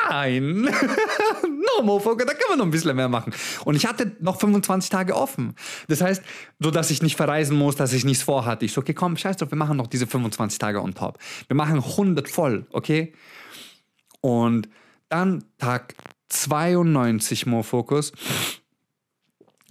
nein, 0.10 0.70
so, 1.42 1.84
Motherfucker, 1.84 2.26
da 2.26 2.34
können 2.34 2.50
wir 2.50 2.58
noch 2.58 2.66
ein 2.66 2.72
bisschen 2.72 2.96
mehr 2.96 3.10
machen. 3.10 3.34
Und 3.64 3.76
ich 3.76 3.86
hatte 3.86 4.16
noch 4.20 4.40
25 4.40 4.90
Tage 4.90 5.16
offen. 5.16 5.56
Das 5.88 6.02
heißt, 6.02 6.24
so 6.60 6.72
dass 6.72 6.92
ich 6.92 7.02
nicht 7.02 7.16
verreisen 7.16 7.58
muss, 7.58 7.76
dass 7.76 7.94
ich 7.94 8.06
nichts 8.06 8.24
vorhatte. 8.24 8.66
Ich 8.66 8.74
so, 8.74 8.82
okay, 8.82 8.94
komm, 8.94 9.18
scheiß 9.18 9.38
drauf, 9.38 9.52
wir 9.52 9.58
machen 9.58 9.78
noch 9.78 9.88
diese 9.88 10.08
25 10.08 10.60
Tage 10.60 10.82
on 10.82 10.94
top. 10.94 11.20
Wir 11.48 11.56
machen 11.56 11.78
100 11.78 12.30
voll, 12.30 12.66
okay? 12.72 13.14
Und 14.26 14.70
dann 15.08 15.44
Tag 15.60 15.94
92 16.30 17.46
Mofokus. 17.46 18.12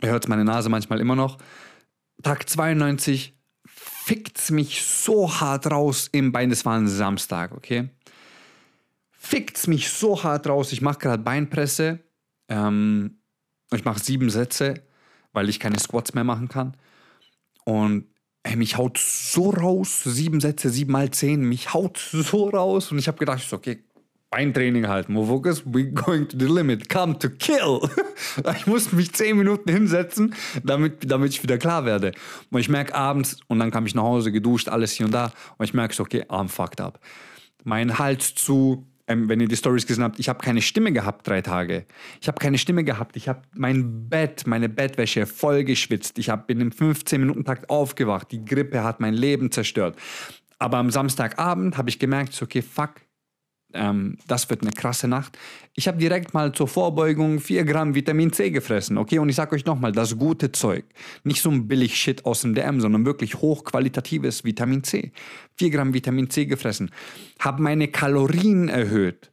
Ihr 0.00 0.10
hört 0.10 0.28
meine 0.28 0.44
Nase 0.44 0.68
manchmal 0.68 1.00
immer 1.00 1.16
noch. 1.16 1.38
Tag 2.22 2.48
92 2.48 3.36
fickt's 3.66 4.52
mich 4.52 4.84
so 4.84 5.40
hart 5.40 5.68
raus 5.68 6.08
im 6.12 6.30
Bein. 6.30 6.50
Das 6.50 6.64
war 6.64 6.76
ein 6.76 6.86
Samstag, 6.86 7.50
okay? 7.50 7.88
Fickt's 9.10 9.66
mich 9.66 9.90
so 9.90 10.22
hart 10.22 10.46
raus. 10.46 10.70
Ich 10.70 10.82
mache 10.82 11.00
gerade 11.00 11.24
Beinpresse. 11.24 11.98
Ähm, 12.48 13.18
ich 13.72 13.84
mache 13.84 13.98
sieben 13.98 14.30
Sätze, 14.30 14.84
weil 15.32 15.48
ich 15.48 15.58
keine 15.58 15.80
Squats 15.80 16.14
mehr 16.14 16.22
machen 16.22 16.46
kann. 16.46 16.76
Und 17.64 18.06
ey, 18.44 18.54
mich 18.54 18.76
haut 18.76 18.98
so 18.98 19.50
raus. 19.50 20.04
Sieben 20.04 20.40
Sätze, 20.40 20.70
sieben 20.70 20.92
mal 20.92 21.10
zehn. 21.10 21.40
Mich 21.40 21.74
haut 21.74 21.98
so 21.98 22.50
raus. 22.50 22.92
Und 22.92 23.00
ich 23.00 23.08
habe 23.08 23.18
gedacht, 23.18 23.52
okay, 23.52 23.82
Beintraining 24.34 24.88
halt. 24.88 25.08
Mofocus, 25.08 25.62
we 25.64 25.84
going 25.84 26.26
to 26.26 26.36
the 26.36 26.46
limit. 26.46 26.88
Come 26.88 27.16
to 27.20 27.28
kill. 27.30 27.88
ich 28.56 28.66
muss 28.66 28.92
mich 28.92 29.12
zehn 29.12 29.38
Minuten 29.38 29.70
hinsetzen, 29.70 30.34
damit, 30.64 31.08
damit 31.08 31.30
ich 31.30 31.42
wieder 31.44 31.56
klar 31.56 31.84
werde. 31.84 32.10
Und 32.50 32.58
ich 32.58 32.68
merke 32.68 32.96
abends, 32.96 33.36
und 33.46 33.60
dann 33.60 33.70
kam 33.70 33.86
ich 33.86 33.94
nach 33.94 34.02
Hause, 34.02 34.32
geduscht, 34.32 34.68
alles 34.68 34.90
hier 34.90 35.06
und 35.06 35.12
da. 35.12 35.30
Und 35.56 35.66
ich 35.66 35.72
merke 35.72 36.02
okay, 36.02 36.24
I'm 36.24 36.48
fucked 36.48 36.80
up. 36.80 36.98
Mein 37.62 37.96
Hals 38.00 38.34
zu, 38.34 38.88
ähm, 39.06 39.28
wenn 39.28 39.38
ihr 39.38 39.46
die 39.46 39.56
Stories 39.56 39.86
gesehen 39.86 40.02
habt, 40.02 40.18
ich 40.18 40.28
habe 40.28 40.40
keine 40.40 40.62
Stimme 40.62 40.90
gehabt 40.90 41.28
drei 41.28 41.40
Tage. 41.40 41.86
Ich 42.20 42.26
habe 42.26 42.40
keine 42.40 42.58
Stimme 42.58 42.82
gehabt. 42.82 43.16
Ich 43.16 43.28
habe 43.28 43.42
mein 43.54 44.08
Bett, 44.08 44.48
meine 44.48 44.68
Bettwäsche 44.68 45.26
voll 45.26 45.62
geschwitzt. 45.62 46.18
Ich 46.18 46.32
bin 46.48 46.60
im 46.60 46.70
15-Minuten-Takt 46.70 47.70
aufgewacht. 47.70 48.32
Die 48.32 48.44
Grippe 48.44 48.82
hat 48.82 48.98
mein 48.98 49.14
Leben 49.14 49.52
zerstört. 49.52 49.96
Aber 50.58 50.78
am 50.78 50.90
Samstagabend 50.90 51.78
habe 51.78 51.88
ich 51.88 52.00
gemerkt, 52.00 52.42
okay, 52.42 52.62
fuck, 52.62 52.94
ähm, 53.74 54.16
das 54.26 54.48
wird 54.50 54.62
eine 54.62 54.70
krasse 54.70 55.08
Nacht. 55.08 55.38
Ich 55.74 55.88
habe 55.88 55.98
direkt 55.98 56.34
mal 56.34 56.52
zur 56.52 56.68
Vorbeugung 56.68 57.40
4 57.40 57.64
Gramm 57.64 57.94
Vitamin 57.94 58.32
C 58.32 58.50
gefressen, 58.50 58.96
okay? 58.96 59.18
Und 59.18 59.28
ich 59.28 59.36
sage 59.36 59.54
euch 59.54 59.64
nochmal, 59.64 59.92
das 59.92 60.16
gute 60.18 60.52
Zeug. 60.52 60.84
Nicht 61.24 61.42
so 61.42 61.50
ein 61.50 61.68
billig 61.68 61.96
Shit 61.96 62.24
aus 62.24 62.42
dem 62.42 62.54
DM, 62.54 62.80
sondern 62.80 63.04
wirklich 63.04 63.36
hochqualitatives 63.36 64.44
Vitamin 64.44 64.84
C. 64.84 65.12
4 65.56 65.70
Gramm 65.70 65.94
Vitamin 65.94 66.30
C 66.30 66.46
gefressen. 66.46 66.90
Habe 67.38 67.62
meine 67.62 67.88
Kalorien 67.88 68.68
erhöht. 68.68 69.32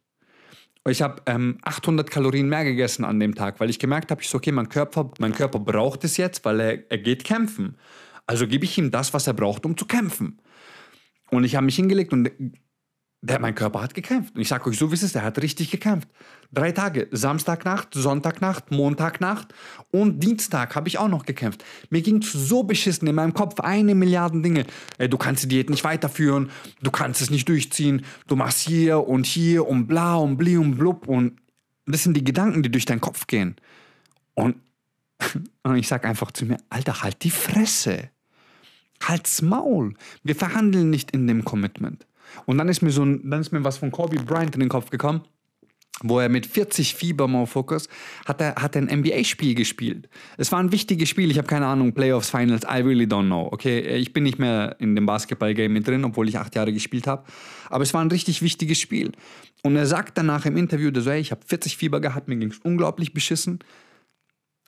Ich 0.90 1.04
habe 1.04 1.22
ähm, 1.28 1.60
800 1.62 2.10
Kalorien 2.10 2.50
mehr 2.50 2.64
gegessen 2.64 3.06
an 3.06 3.20
dem 3.20 3.36
Tag, 3.36 3.60
weil 3.60 3.70
ich 3.70 3.78
gemerkt 3.78 4.10
habe, 4.10 4.22
ich 4.22 4.30
so, 4.30 4.40
okay, 4.40 4.52
mein 4.52 4.68
Körper, 4.68 5.12
mein 5.20 5.34
Körper 5.34 5.60
braucht 5.60 6.04
es 6.04 6.18
jetzt, 6.18 6.44
weil 6.44 6.60
er, 6.60 6.92
er 6.92 6.98
geht 6.98 7.24
kämpfen. 7.24 7.78
Also 8.26 8.48
gebe 8.48 8.66
ich 8.66 8.78
ihm 8.78 8.90
das, 8.90 9.14
was 9.14 9.28
er 9.28 9.34
braucht, 9.34 9.66
um 9.66 9.78
zu 9.78 9.86
kämpfen. 9.86 10.42
Und 11.30 11.44
ich 11.44 11.56
habe 11.56 11.66
mich 11.66 11.76
hingelegt 11.76 12.14
und 12.14 12.32
der, 13.22 13.40
mein 13.40 13.54
Körper 13.54 13.82
hat 13.82 13.94
gekämpft. 13.94 14.36
Und 14.36 14.42
ich 14.42 14.48
sage 14.48 14.68
euch 14.68 14.78
so, 14.78 14.90
wie 14.90 14.96
es 14.96 15.04
ist, 15.04 15.14
der 15.14 15.24
hat 15.24 15.40
richtig 15.42 15.70
gekämpft. 15.70 16.10
Drei 16.52 16.72
Tage, 16.72 17.08
Samstagnacht, 17.12 17.94
Sonntagnacht, 17.94 18.72
Montagnacht 18.72 19.54
und 19.92 20.22
Dienstag 20.22 20.76
habe 20.76 20.88
ich 20.88 20.98
auch 20.98 21.08
noch 21.08 21.26
gekämpft. 21.26 21.64
Mir 21.92 22.02
ging 22.02 22.22
so 22.24 22.64
beschissen 22.64 23.08
in 23.08 23.16
meinem 23.16 23.34
Kopf, 23.34 23.60
eine 23.60 23.94
Milliarde 23.94 24.42
Dinge. 24.42 24.66
Ey, 24.98 25.08
du 25.08 25.18
kannst 25.18 25.44
die 25.44 25.48
Diät 25.48 25.70
nicht 25.70 25.84
weiterführen, 25.84 26.50
du 26.82 26.90
kannst 26.90 27.22
es 27.22 27.30
nicht 27.30 27.48
durchziehen, 27.48 28.04
du 28.28 28.36
machst 28.36 28.60
hier 28.60 29.08
und 29.08 29.28
hier 29.28 29.68
und 29.68 29.86
bla 29.88 30.16
und 30.16 30.38
bli 30.38 30.58
und 30.58 30.78
blub 30.78 31.08
und 31.08 31.40
das 31.86 32.04
sind 32.04 32.18
die 32.18 32.24
Gedanken, 32.24 32.64
die 32.64 32.72
durch 32.72 32.86
deinen 32.86 33.02
Kopf 33.02 33.28
gehen. 33.28 33.56
Und, 34.34 34.56
und 35.64 35.76
ich 35.76 35.88
sage 35.88 36.08
einfach 36.08 36.32
zu 36.32 36.46
mir, 36.46 36.58
Alter, 36.70 37.04
halt 37.04 37.24
die 37.24 37.32
Fresse. 37.32 38.10
Halt's 39.04 39.42
Maul. 39.42 39.94
Wir 40.24 40.36
verhandeln 40.36 40.90
nicht 40.90 41.12
in 41.12 41.28
dem 41.28 41.46
Commitment. 41.46 42.06
Und 42.46 42.58
dann 42.58 42.70
ist 42.70 42.82
mir 42.82 42.92
so 42.92 43.04
ein, 43.04 43.30
dann 43.30 43.42
ist 43.42 43.52
mir 43.52 43.64
was 43.64 43.78
von 43.78 43.92
Kobe 43.92 44.18
Bryant 44.18 44.56
in 44.56 44.60
den 44.60 44.70
Kopf 44.70 44.90
gekommen, 44.90 45.22
wo 46.04 46.20
er 46.20 46.30
mit 46.30 46.46
40 46.46 46.96
Fieber 46.96 47.28
Motherfuckers 47.28 47.88
hat 48.26 48.42
er 48.42 48.56
hat 48.56 48.76
ein 48.76 48.86
NBA 48.86 49.24
Spiel 49.24 49.56
gespielt. 49.56 50.10
Es 50.38 50.52
war 50.52 50.60
ein 50.60 50.72
wichtiges 50.72 51.10
Spiel, 51.10 51.30
ich 51.32 51.38
habe 51.38 51.48
keine 51.48 51.68
Ahnung, 51.68 51.94
Playoffs, 51.94 52.30
Finals, 52.30 52.64
I 52.64 52.82
really 52.82 53.06
don't 53.06 53.28
know. 53.28 53.48
Okay, 53.52 53.80
ich 53.98 54.14
bin 54.14 54.24
nicht 54.24 54.40
mehr 54.40 54.76
in 54.80 54.96
dem 54.96 55.06
Basketball 55.06 55.54
Game 55.54 55.74
mit 55.74 55.88
drin, 55.88 56.04
obwohl 56.04 56.28
ich 56.28 56.38
acht 56.38 56.56
Jahre 56.56 56.74
gespielt 56.74 57.08
habe, 57.08 57.24
aber 57.70 57.84
es 57.84 57.94
war 57.94 58.02
ein 58.02 58.12
richtig 58.12 58.42
wichtiges 58.42 58.80
Spiel. 58.80 59.12
Und 59.64 59.76
er 59.76 59.86
sagt 59.86 60.18
danach 60.18 60.46
im 60.46 60.58
Interview, 60.58 60.92
der 60.92 61.04
so, 61.04 61.12
hey, 61.12 61.22
ich 61.22 61.32
habe 61.32 61.42
40 61.46 61.78
Fieber 61.78 62.00
gehabt, 62.00 62.28
mir 62.28 62.38
ging 62.38 62.52
es 62.52 62.60
unglaublich 62.60 63.14
beschissen, 63.14 63.60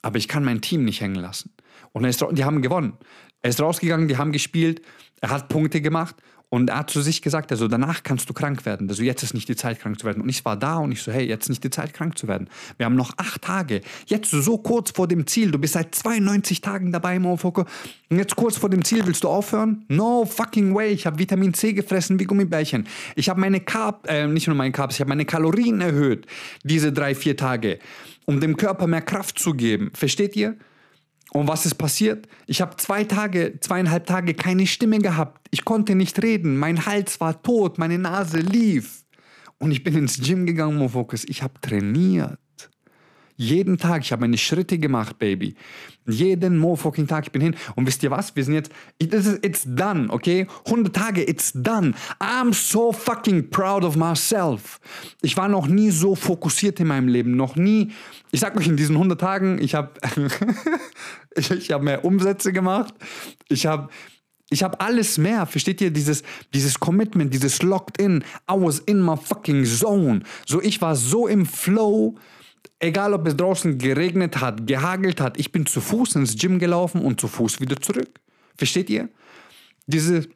aber 0.01 0.17
ich 0.17 0.27
kann 0.27 0.43
mein 0.43 0.61
Team 0.61 0.83
nicht 0.83 1.01
hängen 1.01 1.15
lassen. 1.15 1.51
Und 1.93 2.03
er 2.03 2.09
ist, 2.09 2.23
die 2.31 2.43
haben 2.43 2.61
gewonnen. 2.61 2.93
Er 3.41 3.49
ist 3.49 3.59
rausgegangen, 3.59 4.07
die 4.07 4.17
haben 4.17 4.31
gespielt, 4.31 4.81
er 5.21 5.29
hat 5.29 5.49
Punkte 5.49 5.81
gemacht 5.81 6.15
und 6.53 6.69
er 6.69 6.77
hat 6.77 6.91
zu 6.91 7.01
sich 7.01 7.23
gesagt, 7.23 7.51
also 7.51 7.67
danach 7.67 8.03
kannst 8.03 8.29
du 8.29 8.33
krank 8.35 8.63
werden. 8.67 8.87
Also 8.87 9.01
jetzt 9.01 9.23
ist 9.23 9.33
nicht 9.33 9.49
die 9.49 9.55
Zeit, 9.55 9.79
krank 9.79 9.99
zu 9.99 10.05
werden. 10.05 10.21
Und 10.21 10.29
ich 10.29 10.45
war 10.45 10.55
da 10.55 10.77
und 10.77 10.91
ich 10.91 11.01
so, 11.01 11.11
hey, 11.11 11.25
jetzt 11.25 11.49
nicht 11.49 11.63
die 11.63 11.71
Zeit, 11.71 11.95
krank 11.95 12.15
zu 12.15 12.27
werden. 12.27 12.47
Wir 12.77 12.85
haben 12.85 12.93
noch 12.93 13.11
acht 13.17 13.41
Tage. 13.41 13.81
Jetzt 14.05 14.29
so 14.29 14.59
kurz 14.59 14.91
vor 14.91 15.07
dem 15.07 15.25
Ziel. 15.25 15.49
Du 15.49 15.57
bist 15.57 15.73
seit 15.73 15.95
92 15.95 16.61
Tagen 16.61 16.91
dabei, 16.91 17.17
Mofoko. 17.17 17.65
Und 18.11 18.19
jetzt 18.19 18.35
kurz 18.35 18.55
vor 18.55 18.69
dem 18.69 18.85
Ziel 18.85 19.03
willst 19.07 19.23
du 19.23 19.29
aufhören? 19.29 19.83
No 19.87 20.25
fucking 20.25 20.75
way. 20.75 20.89
Ich 20.91 21.07
habe 21.07 21.17
Vitamin 21.17 21.55
C 21.55 21.73
gefressen 21.73 22.19
wie 22.19 22.25
Gummibärchen. 22.25 22.85
Ich 23.15 23.29
habe 23.29 23.39
meine 23.39 23.59
Carb, 23.59 24.05
äh, 24.07 24.27
nicht 24.27 24.45
nur 24.45 24.55
meine 24.55 24.71
Carbs, 24.71 24.93
ich 24.93 25.01
habe 25.01 25.09
meine 25.09 25.25
Kalorien 25.25 25.81
erhöht. 25.81 26.27
Diese 26.63 26.93
drei, 26.93 27.15
vier 27.15 27.35
Tage. 27.35 27.79
Um 28.25 28.41
dem 28.41 28.57
Körper 28.57 28.85
mehr 28.85 29.01
Kraft 29.01 29.39
zu 29.39 29.55
geben. 29.55 29.89
Versteht 29.95 30.35
ihr? 30.35 30.55
Und 31.33 31.47
was 31.47 31.65
ist 31.65 31.75
passiert? 31.75 32.27
Ich 32.45 32.61
habe 32.61 32.77
zwei 32.77 33.03
Tage, 33.03 33.59
zweieinhalb 33.59 34.05
Tage 34.05 34.35
keine 34.35 34.67
Stimme 34.67 34.99
gehabt. 34.99 35.47
Ich 35.49 35.65
konnte 35.65 35.95
nicht 35.95 36.21
reden. 36.21 36.57
Mein 36.57 36.85
Hals 36.85 37.19
war 37.19 37.41
tot. 37.41 37.79
Meine 37.79 37.97
Nase 37.97 38.37
lief. 38.37 39.03
Und 39.57 39.71
ich 39.71 39.83
bin 39.83 39.95
ins 39.95 40.19
Gym 40.21 40.45
gegangen, 40.45 40.77
Mofokus. 40.77 41.23
Ich 41.25 41.41
habe 41.41 41.59
trainiert. 41.59 42.37
Jeden 43.35 43.77
Tag, 43.77 44.03
ich 44.03 44.11
habe 44.11 44.21
meine 44.21 44.37
Schritte 44.37 44.77
gemacht, 44.77 45.17
Baby. 45.17 45.55
Jeden 46.07 46.59
fucking 46.75 47.07
Tag, 47.07 47.25
ich 47.25 47.31
bin 47.31 47.41
hin. 47.41 47.55
Und 47.75 47.87
wisst 47.87 48.03
ihr 48.03 48.11
was? 48.11 48.35
Wir 48.35 48.43
sind 48.43 48.53
jetzt, 48.53 48.71
it's 48.99 49.63
done, 49.65 50.07
okay? 50.09 50.47
100 50.65 50.95
Tage, 50.95 51.27
it's 51.27 51.51
done. 51.53 51.93
I'm 52.19 52.53
so 52.53 52.91
fucking 52.91 53.49
proud 53.49 53.83
of 53.83 53.95
myself. 53.95 54.79
Ich 55.21 55.35
war 55.37 55.47
noch 55.47 55.67
nie 55.67 55.91
so 55.91 56.15
fokussiert 56.15 56.79
in 56.79 56.87
meinem 56.87 57.07
Leben. 57.07 57.35
Noch 57.35 57.55
nie. 57.55 57.91
Ich 58.31 58.41
sag 58.41 58.55
euch, 58.57 58.67
in 58.67 58.77
diesen 58.77 58.95
100 58.95 59.19
Tagen, 59.19 59.59
ich 59.59 59.75
habe 59.75 59.91
ich, 61.35 61.51
ich 61.51 61.71
hab 61.71 61.81
mehr 61.81 62.05
Umsätze 62.05 62.53
gemacht. 62.53 62.93
Ich 63.49 63.65
habe 63.65 63.89
ich 64.49 64.61
habe 64.61 64.79
alles 64.79 65.17
mehr, 65.17 65.47
versteht 65.47 65.81
ihr? 65.81 65.89
Dieses, 65.89 66.21
dieses 66.53 66.79
Commitment, 66.79 67.33
dieses 67.33 67.63
Locked 67.63 67.97
in. 67.97 68.23
I 68.49 68.53
was 68.53 68.79
in 68.79 69.01
my 69.01 69.17
fucking 69.17 69.65
zone. 69.65 70.21
So, 70.45 70.61
ich 70.61 70.79
war 70.79 70.95
so 70.95 71.27
im 71.27 71.47
Flow 71.47 72.15
egal 72.79 73.13
ob 73.13 73.27
es 73.27 73.35
draußen 73.35 73.77
geregnet 73.77 74.41
hat, 74.41 74.67
gehagelt 74.67 75.21
hat, 75.21 75.37
ich 75.37 75.51
bin 75.51 75.65
zu 75.65 75.81
Fuß 75.81 76.15
ins 76.15 76.37
Gym 76.37 76.59
gelaufen 76.59 77.01
und 77.01 77.19
zu 77.19 77.27
Fuß 77.27 77.59
wieder 77.61 77.77
zurück. 77.77 78.19
Versteht 78.57 78.89
ihr? 78.89 79.09
Diese, 79.87 80.27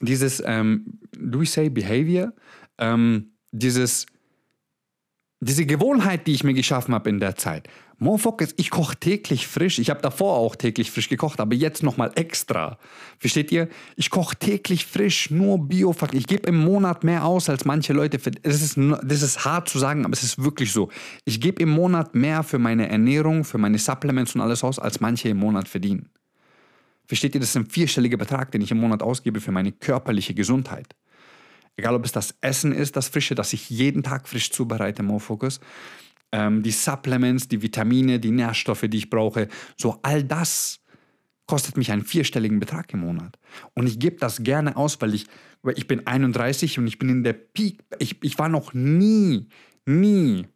dieses, 0.00 0.42
ähm, 0.44 0.98
do 1.12 1.40
we 1.40 1.46
say 1.46 1.68
behavior? 1.68 2.32
Ähm, 2.78 3.32
dieses, 3.52 4.06
diese 5.40 5.66
Gewohnheit, 5.66 6.26
die 6.26 6.32
ich 6.32 6.44
mir 6.44 6.54
geschaffen 6.54 6.94
habe 6.94 7.08
in 7.10 7.20
der 7.20 7.36
Zeit. 7.36 7.68
Motherfuckers, 8.00 8.54
ich 8.56 8.70
koche 8.70 8.96
täglich 8.96 9.48
frisch. 9.48 9.80
Ich 9.80 9.90
habe 9.90 10.00
davor 10.00 10.36
auch 10.36 10.54
täglich 10.54 10.92
frisch 10.92 11.08
gekocht, 11.08 11.40
aber 11.40 11.54
jetzt 11.54 11.82
nochmal 11.82 12.12
extra. 12.14 12.78
Versteht 13.18 13.50
ihr? 13.50 13.68
Ich 13.96 14.10
koche 14.10 14.36
täglich 14.36 14.86
frisch, 14.86 15.30
nur 15.30 15.58
bio 15.58 15.94
Ich 16.12 16.28
gebe 16.28 16.48
im 16.48 16.58
Monat 16.58 17.02
mehr 17.02 17.24
aus 17.24 17.48
als 17.48 17.64
manche 17.64 17.92
Leute. 17.92 18.18
Das 18.18 18.62
ist, 18.62 18.76
das 18.76 19.22
ist 19.22 19.44
hart 19.44 19.68
zu 19.68 19.80
sagen, 19.80 20.04
aber 20.04 20.12
es 20.12 20.22
ist 20.22 20.42
wirklich 20.42 20.72
so. 20.72 20.90
Ich 21.24 21.40
gebe 21.40 21.60
im 21.60 21.70
Monat 21.70 22.14
mehr 22.14 22.44
für 22.44 22.60
meine 22.60 22.88
Ernährung, 22.88 23.44
für 23.44 23.58
meine 23.58 23.78
Supplements 23.78 24.36
und 24.36 24.42
alles 24.42 24.62
aus, 24.62 24.78
als 24.78 25.00
manche 25.00 25.30
im 25.30 25.38
Monat 25.38 25.66
verdienen. 25.66 26.08
Versteht 27.04 27.34
ihr? 27.34 27.40
Das 27.40 27.50
ist 27.50 27.56
ein 27.56 27.66
vierstelliger 27.66 28.16
Betrag, 28.16 28.52
den 28.52 28.60
ich 28.60 28.70
im 28.70 28.78
Monat 28.78 29.02
ausgebe 29.02 29.40
für 29.40 29.50
meine 29.50 29.72
körperliche 29.72 30.34
Gesundheit. 30.34 30.94
Egal, 31.76 31.94
ob 31.94 32.04
es 32.04 32.12
das 32.12 32.34
Essen 32.40 32.72
ist, 32.72 32.96
das 32.96 33.08
Frische, 33.08 33.34
das 33.34 33.52
ich 33.52 33.70
jeden 33.70 34.02
Tag 34.02 34.28
frisch 34.28 34.50
zubereite, 34.50 35.02
Mofocus 35.02 35.60
ähm, 36.32 36.62
die 36.62 36.70
Supplements, 36.70 37.48
die 37.48 37.62
Vitamine, 37.62 38.20
die 38.20 38.30
Nährstoffe, 38.30 38.84
die 38.88 38.98
ich 38.98 39.10
brauche, 39.10 39.48
so 39.76 39.98
all 40.02 40.24
das 40.24 40.80
kostet 41.46 41.76
mich 41.76 41.90
einen 41.90 42.04
vierstelligen 42.04 42.60
Betrag 42.60 42.92
im 42.92 43.00
Monat. 43.00 43.38
Und 43.74 43.86
ich 43.86 43.98
gebe 43.98 44.16
das 44.16 44.42
gerne 44.42 44.76
aus, 44.76 45.00
weil 45.00 45.14
ich, 45.14 45.26
weil 45.62 45.78
ich 45.78 45.86
bin 45.86 46.06
31 46.06 46.78
und 46.78 46.86
ich 46.86 46.98
bin 46.98 47.08
in 47.08 47.24
der 47.24 47.32
Peak. 47.32 47.82
Ich, 47.98 48.22
ich 48.22 48.38
war 48.38 48.48
noch 48.48 48.74
nie, 48.74 49.48
nie 49.86 50.46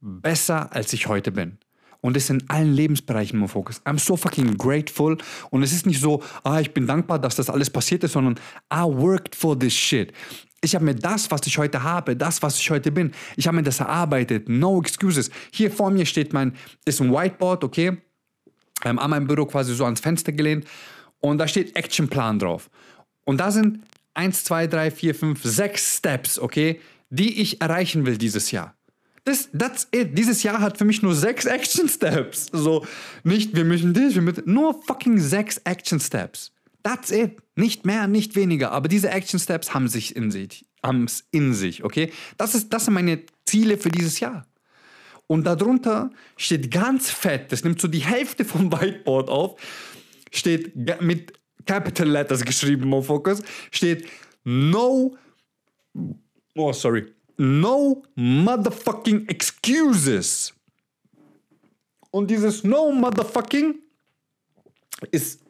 besser, 0.00 0.72
als 0.72 0.92
ich 0.92 1.06
heute 1.06 1.30
bin. 1.30 1.58
Und 2.02 2.16
das 2.16 2.28
in 2.30 2.42
allen 2.50 2.74
Lebensbereichen 2.74 3.40
im 3.40 3.48
Fokus. 3.48 3.80
I'm 3.86 3.98
so 3.98 4.16
fucking 4.16 4.58
grateful. 4.58 5.16
Und 5.50 5.62
es 5.62 5.72
ist 5.72 5.86
nicht 5.86 6.00
so, 6.00 6.22
ah, 6.42 6.60
ich 6.60 6.74
bin 6.74 6.86
dankbar, 6.86 7.20
dass 7.20 7.36
das 7.36 7.48
alles 7.48 7.70
passiert 7.70 8.02
ist, 8.04 8.12
sondern 8.12 8.34
I 8.72 8.82
worked 8.82 9.34
for 9.36 9.58
this 9.58 9.72
shit. 9.72 10.12
Ich 10.60 10.74
habe 10.74 10.84
mir 10.84 10.96
das, 10.96 11.30
was 11.30 11.46
ich 11.46 11.56
heute 11.58 11.82
habe, 11.82 12.16
das, 12.16 12.42
was 12.42 12.58
ich 12.58 12.70
heute 12.70 12.90
bin, 12.90 13.12
ich 13.36 13.46
habe 13.46 13.56
mir 13.56 13.62
das 13.62 13.78
erarbeitet. 13.78 14.48
No 14.48 14.80
excuses. 14.80 15.30
Hier 15.52 15.70
vor 15.70 15.90
mir 15.90 16.04
steht 16.04 16.32
mein, 16.32 16.54
ist 16.84 17.00
ein 17.00 17.12
Whiteboard, 17.12 17.62
okay? 17.62 17.96
Ähm, 18.84 18.98
an 18.98 19.10
meinem 19.10 19.28
Büro 19.28 19.46
quasi 19.46 19.72
so 19.72 19.84
ans 19.84 20.00
Fenster 20.00 20.32
gelehnt. 20.32 20.66
Und 21.20 21.38
da 21.38 21.46
steht 21.46 21.76
Actionplan 21.76 22.40
drauf. 22.40 22.68
Und 23.24 23.38
da 23.38 23.52
sind 23.52 23.78
1, 24.14 24.42
2, 24.42 24.66
3, 24.66 24.90
4, 24.90 25.14
5, 25.14 25.40
6 25.42 25.96
Steps, 25.98 26.38
okay, 26.40 26.80
die 27.10 27.40
ich 27.40 27.60
erreichen 27.60 28.06
will 28.06 28.18
dieses 28.18 28.50
Jahr. 28.50 28.74
Das, 29.24 29.48
that's 29.56 29.86
it. 29.92 30.18
Dieses 30.18 30.42
Jahr 30.42 30.60
hat 30.60 30.78
für 30.78 30.84
mich 30.84 31.02
nur 31.02 31.14
sechs 31.14 31.44
Action 31.44 31.88
Steps. 31.88 32.48
So, 32.52 32.84
nicht, 33.22 33.54
wir 33.54 33.64
müssen 33.64 33.94
das, 33.94 34.14
wir 34.14 34.22
müssen, 34.22 34.42
nur 34.46 34.82
fucking 34.82 35.18
sechs 35.18 35.58
Action 35.58 36.00
Steps. 36.00 36.52
That's 36.82 37.10
it. 37.12 37.40
Nicht 37.54 37.86
mehr, 37.86 38.08
nicht 38.08 38.34
weniger. 38.34 38.72
Aber 38.72 38.88
diese 38.88 39.10
Action 39.10 39.38
Steps 39.38 39.74
haben 39.74 39.86
sich 39.86 40.16
in 40.16 40.32
sich, 40.32 40.66
haben 40.82 41.04
es 41.04 41.24
in 41.30 41.54
sich, 41.54 41.84
okay? 41.84 42.12
Das, 42.36 42.56
ist, 42.56 42.72
das 42.72 42.86
sind 42.86 42.94
meine 42.94 43.20
Ziele 43.44 43.78
für 43.78 43.90
dieses 43.90 44.18
Jahr. 44.18 44.46
Und 45.28 45.44
darunter 45.44 46.10
steht 46.36 46.70
ganz 46.70 47.10
fett, 47.10 47.52
das 47.52 47.62
nimmt 47.62 47.80
so 47.80 47.88
die 47.88 48.00
Hälfte 48.00 48.44
vom 48.44 48.72
Whiteboard 48.72 49.28
auf, 49.28 49.60
steht 50.32 50.74
mit 51.00 51.32
Capital 51.64 52.08
Letters 52.08 52.44
geschrieben, 52.44 52.88
Mofocus, 52.88 53.42
steht 53.70 54.08
No, 54.44 55.16
oh 56.56 56.72
sorry, 56.72 57.06
No 57.42 58.04
motherfucking 58.14 59.26
excuses. 59.26 60.54
Und 62.12 62.30
dieses 62.30 62.62
No 62.62 62.92
motherfucking 62.92 63.80
ist 65.10 65.40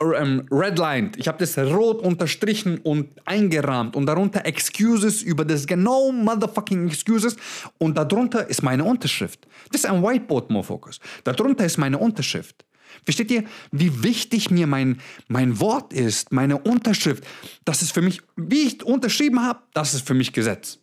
ähm, 0.00 0.48
redlined. 0.50 1.18
Ich 1.18 1.28
habe 1.28 1.36
das 1.36 1.58
rot 1.58 2.00
unterstrichen 2.00 2.78
und 2.78 3.10
eingerahmt 3.26 3.96
und 3.96 4.06
darunter 4.06 4.46
Excuses 4.46 5.20
über 5.20 5.44
das 5.44 5.66
genau 5.66 6.10
motherfucking 6.10 6.88
Excuses 6.88 7.36
und 7.76 7.98
darunter 7.98 8.48
ist 8.48 8.62
meine 8.62 8.84
Unterschrift. 8.84 9.46
Das 9.70 9.82
ist 9.82 9.90
ein 9.90 10.02
Whiteboard, 10.02 10.48
Mofocus. 10.48 11.00
Darunter 11.22 11.66
ist 11.66 11.76
meine 11.76 11.98
Unterschrift. 11.98 12.64
Versteht 13.04 13.30
ihr, 13.30 13.44
wie 13.72 14.02
wichtig 14.02 14.50
mir 14.50 14.66
mein, 14.66 15.02
mein 15.28 15.60
Wort 15.60 15.92
ist, 15.92 16.32
meine 16.32 16.56
Unterschrift? 16.56 17.24
Das 17.66 17.82
ist 17.82 17.92
für 17.92 18.00
mich, 18.00 18.22
wie 18.36 18.62
ich 18.62 18.82
unterschrieben 18.82 19.42
habe, 19.42 19.60
das 19.74 19.92
ist 19.92 20.06
für 20.06 20.14
mich 20.14 20.32
Gesetz. 20.32 20.81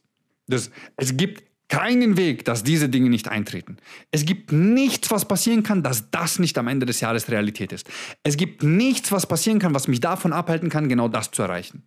Das, 0.50 0.72
es 0.98 1.16
gibt 1.16 1.44
keinen 1.70 2.18
Weg, 2.18 2.46
dass 2.46 2.64
diese 2.64 2.90
Dinge 2.90 3.10
nicht 3.10 3.28
eintreten. 3.28 3.78
Es 4.12 4.26
gibt 4.26 4.52
nichts, 4.52 5.12
was 5.12 5.28
passieren 5.28 5.64
kann, 5.64 5.84
dass 5.84 6.10
das 6.10 6.40
nicht 6.40 6.58
am 6.58 6.68
Ende 6.68 6.86
des 6.86 7.00
Jahres 7.00 7.30
Realität 7.30 7.72
ist. 7.72 7.88
Es 8.24 8.38
gibt 8.38 8.64
nichts, 8.64 9.12
was 9.12 9.28
passieren 9.28 9.60
kann, 9.60 9.76
was 9.76 9.88
mich 9.88 10.00
davon 10.00 10.34
abhalten 10.34 10.70
kann, 10.70 10.90
genau 10.90 11.08
das 11.08 11.32
zu 11.32 11.44
erreichen. 11.44 11.84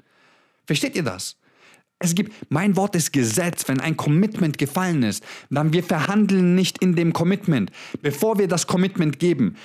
Versteht 0.66 0.94
ihr 0.94 1.02
das? 1.02 1.36
Es 1.98 2.14
gibt, 2.14 2.32
mein 2.48 2.76
Wort 2.76 2.96
ist 2.96 3.12
Gesetz, 3.12 3.68
wenn 3.68 3.80
ein 3.80 3.96
Commitment 3.96 4.58
gefallen 4.58 5.02
ist, 5.02 5.24
dann 5.50 5.72
wir 5.72 5.84
verhandeln 5.84 6.54
nicht 6.54 6.78
in 6.78 6.96
dem 6.96 7.12
Commitment. 7.12 7.70
Bevor 8.00 8.38
wir 8.38 8.48
das 8.48 8.66
Commitment 8.66 9.18
geben, 9.18 9.56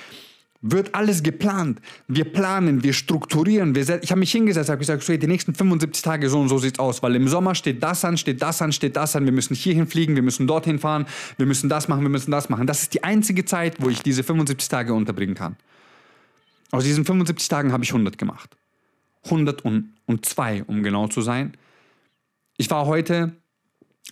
wird 0.60 0.94
alles 0.94 1.22
geplant. 1.22 1.80
Wir 2.08 2.24
planen, 2.24 2.82
wir 2.82 2.92
strukturieren. 2.92 3.74
Wir 3.74 4.02
ich 4.02 4.10
habe 4.10 4.18
mich 4.18 4.32
hingesetzt, 4.32 4.68
habe 4.68 4.78
gesagt, 4.78 5.02
so, 5.04 5.16
die 5.16 5.26
nächsten 5.26 5.54
75 5.54 6.02
Tage 6.02 6.28
so 6.28 6.40
und 6.40 6.48
so 6.48 6.58
sieht's 6.58 6.80
aus, 6.80 7.02
weil 7.02 7.14
im 7.14 7.28
Sommer 7.28 7.54
steht 7.54 7.82
das 7.82 8.04
an, 8.04 8.18
steht 8.18 8.42
das 8.42 8.60
an, 8.60 8.72
steht 8.72 8.96
das 8.96 9.14
an. 9.14 9.24
Wir 9.24 9.32
müssen 9.32 9.54
hierhin 9.54 9.86
fliegen, 9.86 10.16
wir 10.16 10.22
müssen 10.22 10.48
dorthin 10.48 10.80
fahren, 10.80 11.06
wir 11.36 11.46
müssen 11.46 11.68
das 11.68 11.86
machen, 11.86 12.02
wir 12.02 12.08
müssen 12.08 12.32
das 12.32 12.48
machen. 12.48 12.66
Das 12.66 12.82
ist 12.82 12.94
die 12.94 13.04
einzige 13.04 13.44
Zeit, 13.44 13.76
wo 13.78 13.88
ich 13.88 14.02
diese 14.02 14.24
75 14.24 14.68
Tage 14.68 14.94
unterbringen 14.94 15.36
kann. 15.36 15.56
Aus 16.72 16.84
diesen 16.84 17.04
75 17.04 17.48
Tagen 17.48 17.72
habe 17.72 17.84
ich 17.84 17.90
100 17.90 18.18
gemacht. 18.18 18.56
102, 19.26 20.64
um 20.66 20.82
genau 20.82 21.06
zu 21.06 21.22
sein. 21.22 21.56
Ich 22.56 22.68
war 22.70 22.86
heute, 22.86 23.32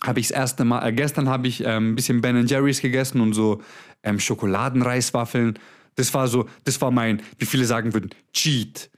habe 0.01 0.19
ich 0.21 0.29
das 0.29 0.37
erste 0.37 0.63
Mal, 0.63 0.87
äh, 0.87 0.93
gestern 0.93 1.27
habe 1.27 1.47
ich 1.47 1.63
ähm, 1.65 1.91
ein 1.91 1.95
bisschen 1.95 2.21
Ben 2.21 2.47
Jerry's 2.47 2.81
gegessen 2.81 3.19
und 3.19 3.33
so 3.33 3.61
ähm, 4.03 4.19
Schokoladenreiswaffeln. 4.19 5.59
Das 5.97 6.13
war 6.13 6.27
so, 6.27 6.47
das 6.63 6.79
war 6.79 6.91
mein, 6.91 7.21
wie 7.39 7.45
viele 7.45 7.65
sagen 7.65 7.93
würden, 7.93 8.11
Cheat. 8.31 8.89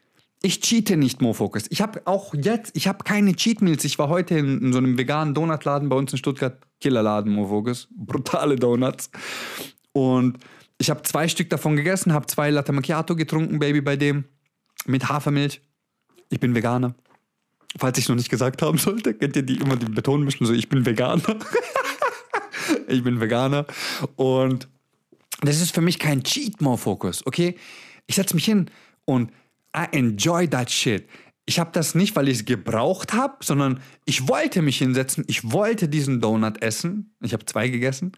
Ich 0.42 0.62
cheate 0.62 0.96
nicht, 0.96 1.22
Mofocus. 1.22 1.66
Ich 1.70 1.82
habe 1.82 2.02
auch 2.06 2.34
jetzt, 2.34 2.76
ich 2.76 2.88
habe 2.88 3.04
keine 3.04 3.36
Cheat 3.36 3.62
Meals. 3.62 3.84
Ich 3.84 3.98
war 4.00 4.10
heute 4.10 4.38
in, 4.38 4.62
in, 4.62 4.74
so 4.74 4.78
einem 4.78 4.98
veganen 4.98 5.34
Donutladen 5.34 5.90
bei 5.90 5.96
uns 5.96 6.12
in 6.12 6.18
Stuttgart, 6.18 6.62
Killerladen, 6.80 7.34
Mofocus. 7.34 7.88
Brutale 7.92 8.56
Donuts. 8.56 9.10
Und 9.92 10.38
ich 10.78 10.90
habe 10.90 11.02
zwei 11.04 11.28
Stück 11.28 11.50
davon 11.50 11.76
gegessen, 11.76 12.14
habe 12.14 12.28
zwei 12.28 12.50
Latte 12.52 12.72
Macchiato 12.72 13.16
getrunken, 13.16 13.60
Baby, 13.60 13.82
bei 13.82 13.96
dem. 13.96 14.26
Mit 14.86 15.10
Hafermilch. 15.10 15.62
Ich 16.30 16.40
bin 16.40 16.56
Veganer. 16.56 16.96
Falls 17.78 17.98
ich 17.98 18.06
es 18.06 18.10
noch 18.10 18.16
nicht 18.16 18.30
gesagt 18.30 18.62
haben 18.62 18.78
sollte, 18.78 19.14
kennt 19.14 19.36
ihr 19.36 19.44
die 19.44 19.58
immer 19.58 19.76
die 19.76 19.86
Beton 19.86 20.24
mischen, 20.24 20.46
so 20.46 20.54
ich 20.54 20.70
bin 20.70 20.86
Veganer. 20.86 21.38
ich 22.88 23.04
bin 23.04 23.20
Veganer. 23.20 23.66
Und 24.16 24.70
das 25.42 25.62
ist 25.62 25.74
für 25.74 25.82
mich 25.82 26.00
kein 26.00 26.24
Cheat 26.24 26.62
More 26.62 26.78
Focus, 26.78 27.26
okay? 27.26 27.56
Ich 28.08 28.16
setze 28.16 28.36
mich 28.36 28.46
hin 28.46 28.70
und 29.06 29.32
I 29.76 29.86
enjoy 29.92 30.48
that 30.48 30.72
shit. 30.72 31.08
Ich 31.50 31.58
habe 31.58 31.72
das 31.74 31.96
nicht, 31.96 32.16
weil 32.16 32.28
ich 32.28 32.38
es 32.38 32.46
gebraucht 32.46 33.14
habe, 33.14 33.38
sondern 33.44 33.80
ich 34.06 34.28
wollte 34.28 34.62
mich 34.62 34.78
hinsetzen. 34.78 35.24
Ich 35.26 35.52
wollte 35.52 35.90
diesen 35.90 36.22
Donut 36.22 36.62
essen. 36.62 37.16
Ich 37.22 37.34
habe 37.34 37.44
zwei 37.46 37.70
gegessen. 37.70 38.12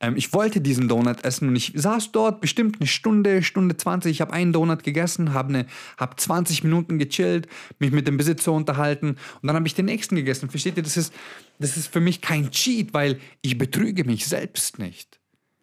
Ähm, 0.00 0.16
ich 0.16 0.32
wollte 0.32 0.60
diesen 0.60 0.88
Donut 0.88 1.24
essen 1.24 1.46
und 1.46 1.54
ich 1.54 1.74
saß 1.76 2.10
dort 2.10 2.40
bestimmt 2.40 2.78
eine 2.80 2.88
Stunde, 2.88 3.44
Stunde 3.44 3.76
20. 3.76 4.10
Ich 4.10 4.20
habe 4.20 4.32
einen 4.32 4.52
Donut 4.52 4.82
gegessen, 4.82 5.32
habe 5.32 5.52
ne, 5.52 5.66
hab 5.96 6.18
20 6.18 6.64
Minuten 6.64 6.98
gechillt, 6.98 7.46
mich 7.78 7.92
mit 7.92 8.08
dem 8.08 8.16
Besitzer 8.16 8.50
unterhalten 8.50 9.10
und 9.10 9.46
dann 9.46 9.54
habe 9.54 9.68
ich 9.68 9.76
den 9.76 9.86
nächsten 9.86 10.16
gegessen. 10.16 10.50
Versteht 10.50 10.76
ihr, 10.76 10.82
das 10.82 10.96
ist, 10.96 11.14
das 11.60 11.76
ist 11.76 11.86
für 11.86 12.00
mich 12.00 12.20
kein 12.20 12.50
Cheat, 12.50 12.92
weil 12.92 13.20
ich 13.42 13.58
betrüge 13.58 14.02
mich 14.02 14.26
selbst 14.26 14.80
nicht. 14.80 15.21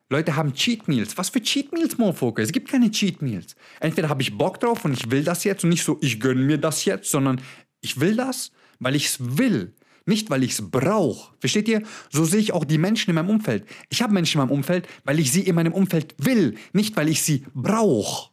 Leute 0.09 0.35
haben 0.35 0.53
Cheat 0.53 0.87
Meals. 0.87 1.17
Was 1.17 1.29
für 1.29 1.41
Cheat 1.41 1.71
Meals, 1.71 1.97
Mofoke? 1.97 2.41
Es 2.41 2.51
gibt 2.51 2.69
keine 2.69 2.89
Cheat 2.89 3.21
Meals. 3.21 3.55
Entweder 3.79 4.09
habe 4.09 4.21
ich 4.23 4.37
Bock 4.37 4.59
drauf 4.59 4.83
und 4.83 4.93
ich 4.93 5.11
will 5.11 5.23
das 5.23 5.43
jetzt 5.43 5.63
und 5.63 5.69
nicht 5.69 5.83
so, 5.83 5.97
ich 6.01 6.19
gönne 6.19 6.41
mir 6.41 6.57
das 6.57 6.85
jetzt, 6.85 7.11
sondern 7.11 7.39
ich 7.81 7.99
will 7.99 8.15
das, 8.15 8.51
weil 8.79 8.95
ich 8.95 9.05
es 9.05 9.37
will. 9.37 9.73
Nicht, 10.05 10.31
weil 10.31 10.43
ich 10.43 10.53
es 10.53 10.71
brauche. 10.71 11.35
Versteht 11.39 11.67
ihr? 11.67 11.83
So 12.09 12.25
sehe 12.25 12.39
ich 12.39 12.51
auch 12.51 12.65
die 12.65 12.79
Menschen 12.79 13.11
in 13.11 13.15
meinem 13.15 13.29
Umfeld. 13.29 13.65
Ich 13.89 14.01
habe 14.01 14.11
Menschen 14.11 14.41
in 14.41 14.47
meinem 14.47 14.57
Umfeld, 14.57 14.87
weil 15.03 15.19
ich 15.19 15.31
sie 15.31 15.41
in 15.41 15.53
meinem 15.53 15.73
Umfeld 15.73 16.15
will, 16.17 16.55
nicht 16.73 16.97
weil 16.97 17.09
ich 17.09 17.21
sie 17.21 17.45
brauche. 17.53 18.31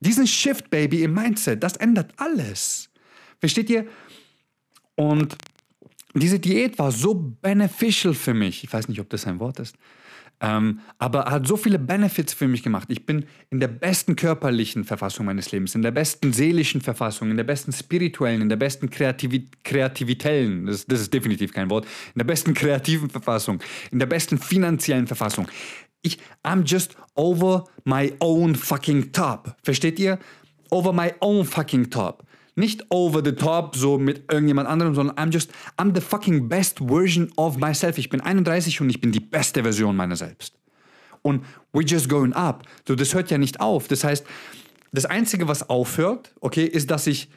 Diesen 0.00 0.26
Shift, 0.26 0.68
Baby, 0.68 1.02
im 1.04 1.14
Mindset, 1.14 1.62
das 1.62 1.76
ändert 1.76 2.12
alles. 2.18 2.90
Versteht 3.40 3.70
ihr? 3.70 3.86
Und 4.94 5.38
diese 6.12 6.38
Diät 6.38 6.78
war 6.78 6.92
so 6.92 7.14
beneficial 7.14 8.12
für 8.12 8.34
mich. 8.34 8.64
Ich 8.64 8.72
weiß 8.72 8.88
nicht, 8.88 9.00
ob 9.00 9.08
das 9.08 9.26
ein 9.26 9.40
Wort 9.40 9.58
ist. 9.58 9.76
Ähm, 10.40 10.80
aber 10.98 11.24
hat 11.26 11.46
so 11.46 11.56
viele 11.56 11.78
Benefits 11.78 12.34
für 12.34 12.46
mich 12.46 12.62
gemacht. 12.62 12.88
Ich 12.90 13.06
bin 13.06 13.24
in 13.48 13.58
der 13.58 13.68
besten 13.68 14.16
körperlichen 14.16 14.84
Verfassung 14.84 15.26
meines 15.26 15.50
Lebens, 15.50 15.74
in 15.74 15.82
der 15.82 15.92
besten 15.92 16.32
seelischen 16.32 16.82
Verfassung, 16.82 17.30
in 17.30 17.38
der 17.38 17.44
besten 17.44 17.72
spirituellen, 17.72 18.42
in 18.42 18.48
der 18.50 18.56
besten 18.56 18.90
kreativi 18.90 19.48
kreativitellen, 19.64 20.66
das, 20.66 20.86
das 20.86 21.00
ist 21.00 21.14
definitiv 21.14 21.52
kein 21.52 21.70
Wort, 21.70 21.86
in 22.14 22.18
der 22.18 22.24
besten 22.24 22.52
kreativen 22.52 23.08
Verfassung, 23.08 23.62
in 23.90 23.98
der 23.98 24.06
besten 24.06 24.38
finanziellen 24.38 25.06
Verfassung. 25.06 25.48
Ich, 26.02 26.18
I'm 26.44 26.64
just 26.66 26.96
over 27.14 27.64
my 27.84 28.12
own 28.20 28.54
fucking 28.54 29.12
top. 29.12 29.56
Versteht 29.62 29.98
ihr? 29.98 30.18
Over 30.70 30.92
my 30.92 31.14
own 31.20 31.44
fucking 31.44 31.90
top 31.90 32.26
nicht 32.56 32.86
over 32.90 33.22
the 33.24 33.32
top, 33.32 33.76
so 33.76 33.98
mit 33.98 34.30
irgendjemand 34.32 34.68
anderem, 34.68 34.94
sondern 34.94 35.16
I'm 35.16 35.32
just, 35.32 35.52
I'm 35.76 35.94
the 35.94 36.00
fucking 36.00 36.48
best 36.48 36.80
version 36.80 37.30
of 37.36 37.58
myself. 37.58 37.98
Ich 37.98 38.08
bin 38.08 38.20
31 38.20 38.80
und 38.80 38.90
ich 38.90 39.00
bin 39.00 39.12
die 39.12 39.20
beste 39.20 39.62
Version 39.62 39.94
meiner 39.94 40.16
selbst. 40.16 40.54
Und 41.22 41.44
we're 41.72 41.86
just 41.86 42.08
going 42.08 42.32
up. 42.32 42.64
So, 42.88 42.94
das 42.94 43.14
hört 43.14 43.30
ja 43.30 43.38
nicht 43.38 43.60
auf. 43.60 43.88
Das 43.88 44.04
heißt, 44.04 44.26
das 44.92 45.04
Einzige, 45.04 45.48
was 45.48 45.68
aufhört, 45.68 46.32
okay, 46.40 46.64
ist, 46.64 46.90
dass 46.90 47.06
ich 47.06 47.28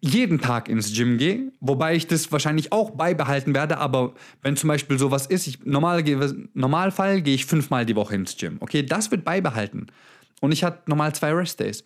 jeden 0.00 0.40
Tag 0.40 0.68
ins 0.68 0.92
Gym 0.92 1.18
gehe, 1.18 1.50
wobei 1.60 1.96
ich 1.96 2.06
das 2.06 2.30
wahrscheinlich 2.30 2.70
auch 2.70 2.90
beibehalten 2.90 3.54
werde, 3.54 3.78
aber 3.78 4.14
wenn 4.42 4.56
zum 4.56 4.68
Beispiel 4.68 4.98
sowas 4.98 5.26
ist, 5.26 5.48
ich 5.48 5.64
normal, 5.64 6.04
Normalfall 6.54 7.20
gehe 7.22 7.34
ich 7.34 7.46
fünfmal 7.46 7.84
die 7.84 7.96
Woche 7.96 8.14
ins 8.14 8.36
Gym, 8.36 8.58
okay, 8.60 8.84
das 8.84 9.10
wird 9.10 9.24
beibehalten. 9.24 9.88
Und 10.40 10.52
ich 10.52 10.62
hatte 10.62 10.82
normal 10.86 11.14
zwei 11.16 11.32
Rest-Days. 11.32 11.82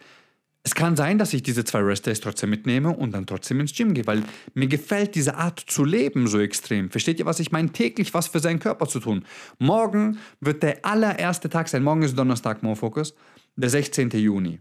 Es 0.64 0.76
kann 0.76 0.94
sein, 0.94 1.18
dass 1.18 1.34
ich 1.34 1.42
diese 1.42 1.64
zwei 1.64 1.80
Rest-Days 1.80 2.20
trotzdem 2.20 2.50
mitnehme 2.50 2.90
und 2.90 3.12
dann 3.12 3.26
trotzdem 3.26 3.58
ins 3.58 3.74
Gym 3.74 3.94
gehe, 3.94 4.06
weil 4.06 4.22
mir 4.54 4.68
gefällt 4.68 5.16
diese 5.16 5.34
Art 5.34 5.58
zu 5.58 5.84
leben 5.84 6.28
so 6.28 6.38
extrem. 6.38 6.88
Versteht 6.88 7.18
ihr, 7.18 7.26
was 7.26 7.40
ich 7.40 7.50
meine? 7.50 7.72
Täglich 7.72 8.14
was 8.14 8.28
für 8.28 8.38
seinen 8.38 8.60
Körper 8.60 8.86
zu 8.86 9.00
tun. 9.00 9.24
Morgen 9.58 10.18
wird 10.40 10.62
der 10.62 10.84
allererste 10.84 11.50
Tag 11.50 11.68
sein. 11.68 11.82
Morgen 11.82 12.02
ist 12.02 12.16
Donnerstag, 12.16 12.62
More 12.62 12.76
Focus, 12.76 13.14
der 13.56 13.70
16. 13.70 14.10
Juni. 14.10 14.60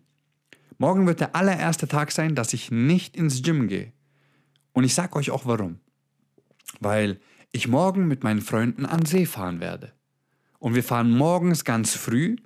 Morgen 0.79 1.05
wird 1.05 1.19
der 1.19 1.35
allererste 1.35 1.87
Tag 1.87 2.11
sein, 2.11 2.33
dass 2.33 2.53
ich 2.53 2.71
nicht 2.71 3.15
ins 3.15 3.43
Gym 3.43 3.67
gehe. 3.67 3.93
Und 4.73 4.83
ich 4.83 4.95
sage 4.95 5.15
euch 5.17 5.29
auch 5.29 5.45
warum. 5.45 5.79
Weil 6.79 7.19
ich 7.51 7.67
morgen 7.67 8.07
mit 8.07 8.23
meinen 8.23 8.41
Freunden 8.41 8.87
an 8.87 9.05
See 9.05 9.27
fahren 9.27 9.59
werde. 9.59 9.91
Und 10.57 10.73
wir 10.73 10.83
fahren 10.83 11.11
morgens 11.11 11.63
ganz 11.63 11.93
früh 11.93 12.37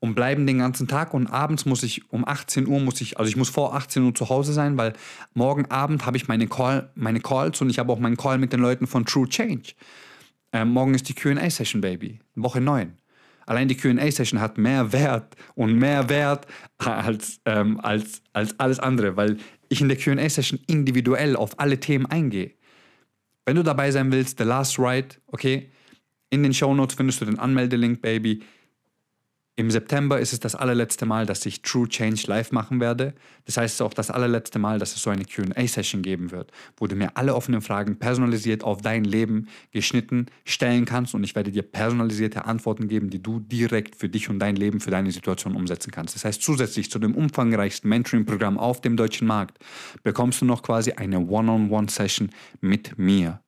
und 0.00 0.14
bleiben 0.14 0.46
den 0.46 0.58
ganzen 0.58 0.86
Tag 0.88 1.14
und 1.14 1.26
abends 1.26 1.64
muss 1.66 1.82
ich 1.82 2.10
um 2.12 2.26
18 2.26 2.66
Uhr 2.66 2.80
muss 2.80 3.00
ich, 3.00 3.18
also 3.18 3.28
ich 3.28 3.36
muss 3.36 3.48
vor 3.48 3.74
18 3.74 4.02
Uhr 4.02 4.14
zu 4.14 4.28
Hause 4.28 4.52
sein, 4.52 4.76
weil 4.76 4.92
morgen 5.32 5.66
Abend 5.70 6.06
habe 6.06 6.16
ich 6.16 6.28
meine, 6.28 6.46
Call, 6.46 6.90
meine 6.94 7.20
Calls 7.20 7.60
und 7.60 7.70
ich 7.70 7.78
habe 7.78 7.92
auch 7.92 7.98
meinen 7.98 8.16
Call 8.16 8.38
mit 8.38 8.52
den 8.52 8.60
Leuten 8.60 8.86
von 8.86 9.04
True 9.04 9.28
Change. 9.28 9.72
Ähm, 10.52 10.70
morgen 10.70 10.94
ist 10.94 11.08
die 11.08 11.14
QA-Session, 11.14 11.80
Baby. 11.80 12.20
Woche 12.34 12.60
9. 12.60 12.92
Allein 13.46 13.68
die 13.68 13.76
QA-Session 13.76 14.40
hat 14.40 14.56
mehr 14.56 14.92
Wert 14.92 15.34
und 15.54 15.76
mehr 15.76 16.08
Wert 16.08 16.46
als, 16.78 17.40
ähm, 17.44 17.80
als, 17.80 18.22
als 18.32 18.58
alles 18.58 18.78
andere, 18.78 19.16
weil 19.16 19.36
ich 19.68 19.80
in 19.80 19.88
der 19.88 19.98
QA-Session 19.98 20.60
individuell 20.66 21.36
auf 21.36 21.58
alle 21.58 21.78
Themen 21.80 22.06
eingehe. 22.06 22.52
Wenn 23.44 23.56
du 23.56 23.62
dabei 23.62 23.90
sein 23.90 24.10
willst, 24.12 24.38
The 24.38 24.44
Last 24.44 24.78
Ride, 24.78 25.16
okay, 25.26 25.70
in 26.30 26.42
den 26.42 26.54
Show 26.54 26.74
Notes 26.74 26.96
findest 26.96 27.20
du 27.20 27.26
den 27.26 27.38
Anmeldelink, 27.38 28.00
Baby. 28.00 28.42
Im 29.56 29.70
September 29.70 30.18
ist 30.18 30.32
es 30.32 30.40
das 30.40 30.56
allerletzte 30.56 31.06
Mal, 31.06 31.26
dass 31.26 31.46
ich 31.46 31.62
True 31.62 31.88
Change 31.88 32.24
live 32.26 32.50
machen 32.50 32.80
werde. 32.80 33.14
Das 33.44 33.56
heißt, 33.56 33.82
auch 33.82 33.94
das 33.94 34.10
allerletzte 34.10 34.58
Mal, 34.58 34.80
dass 34.80 34.96
es 34.96 35.02
so 35.02 35.10
eine 35.10 35.24
QA-Session 35.24 36.02
geben 36.02 36.32
wird, 36.32 36.50
wo 36.76 36.88
du 36.88 36.96
mir 36.96 37.16
alle 37.16 37.36
offenen 37.36 37.62
Fragen 37.62 37.96
personalisiert 38.00 38.64
auf 38.64 38.82
dein 38.82 39.04
Leben 39.04 39.46
geschnitten 39.70 40.26
stellen 40.44 40.86
kannst 40.86 41.14
und 41.14 41.22
ich 41.22 41.36
werde 41.36 41.52
dir 41.52 41.62
personalisierte 41.62 42.46
Antworten 42.46 42.88
geben, 42.88 43.10
die 43.10 43.22
du 43.22 43.38
direkt 43.38 43.94
für 43.94 44.08
dich 44.08 44.28
und 44.28 44.40
dein 44.40 44.56
Leben, 44.56 44.80
für 44.80 44.90
deine 44.90 45.12
Situation 45.12 45.54
umsetzen 45.54 45.92
kannst. 45.92 46.16
Das 46.16 46.24
heißt, 46.24 46.42
zusätzlich 46.42 46.90
zu 46.90 46.98
dem 46.98 47.14
umfangreichsten 47.14 47.88
Mentoring-Programm 47.88 48.58
auf 48.58 48.80
dem 48.80 48.96
deutschen 48.96 49.28
Markt 49.28 49.58
bekommst 50.02 50.40
du 50.40 50.46
noch 50.46 50.64
quasi 50.64 50.94
eine 50.94 51.20
One-on-One-Session 51.20 52.30
mit 52.60 52.98
mir. 52.98 53.40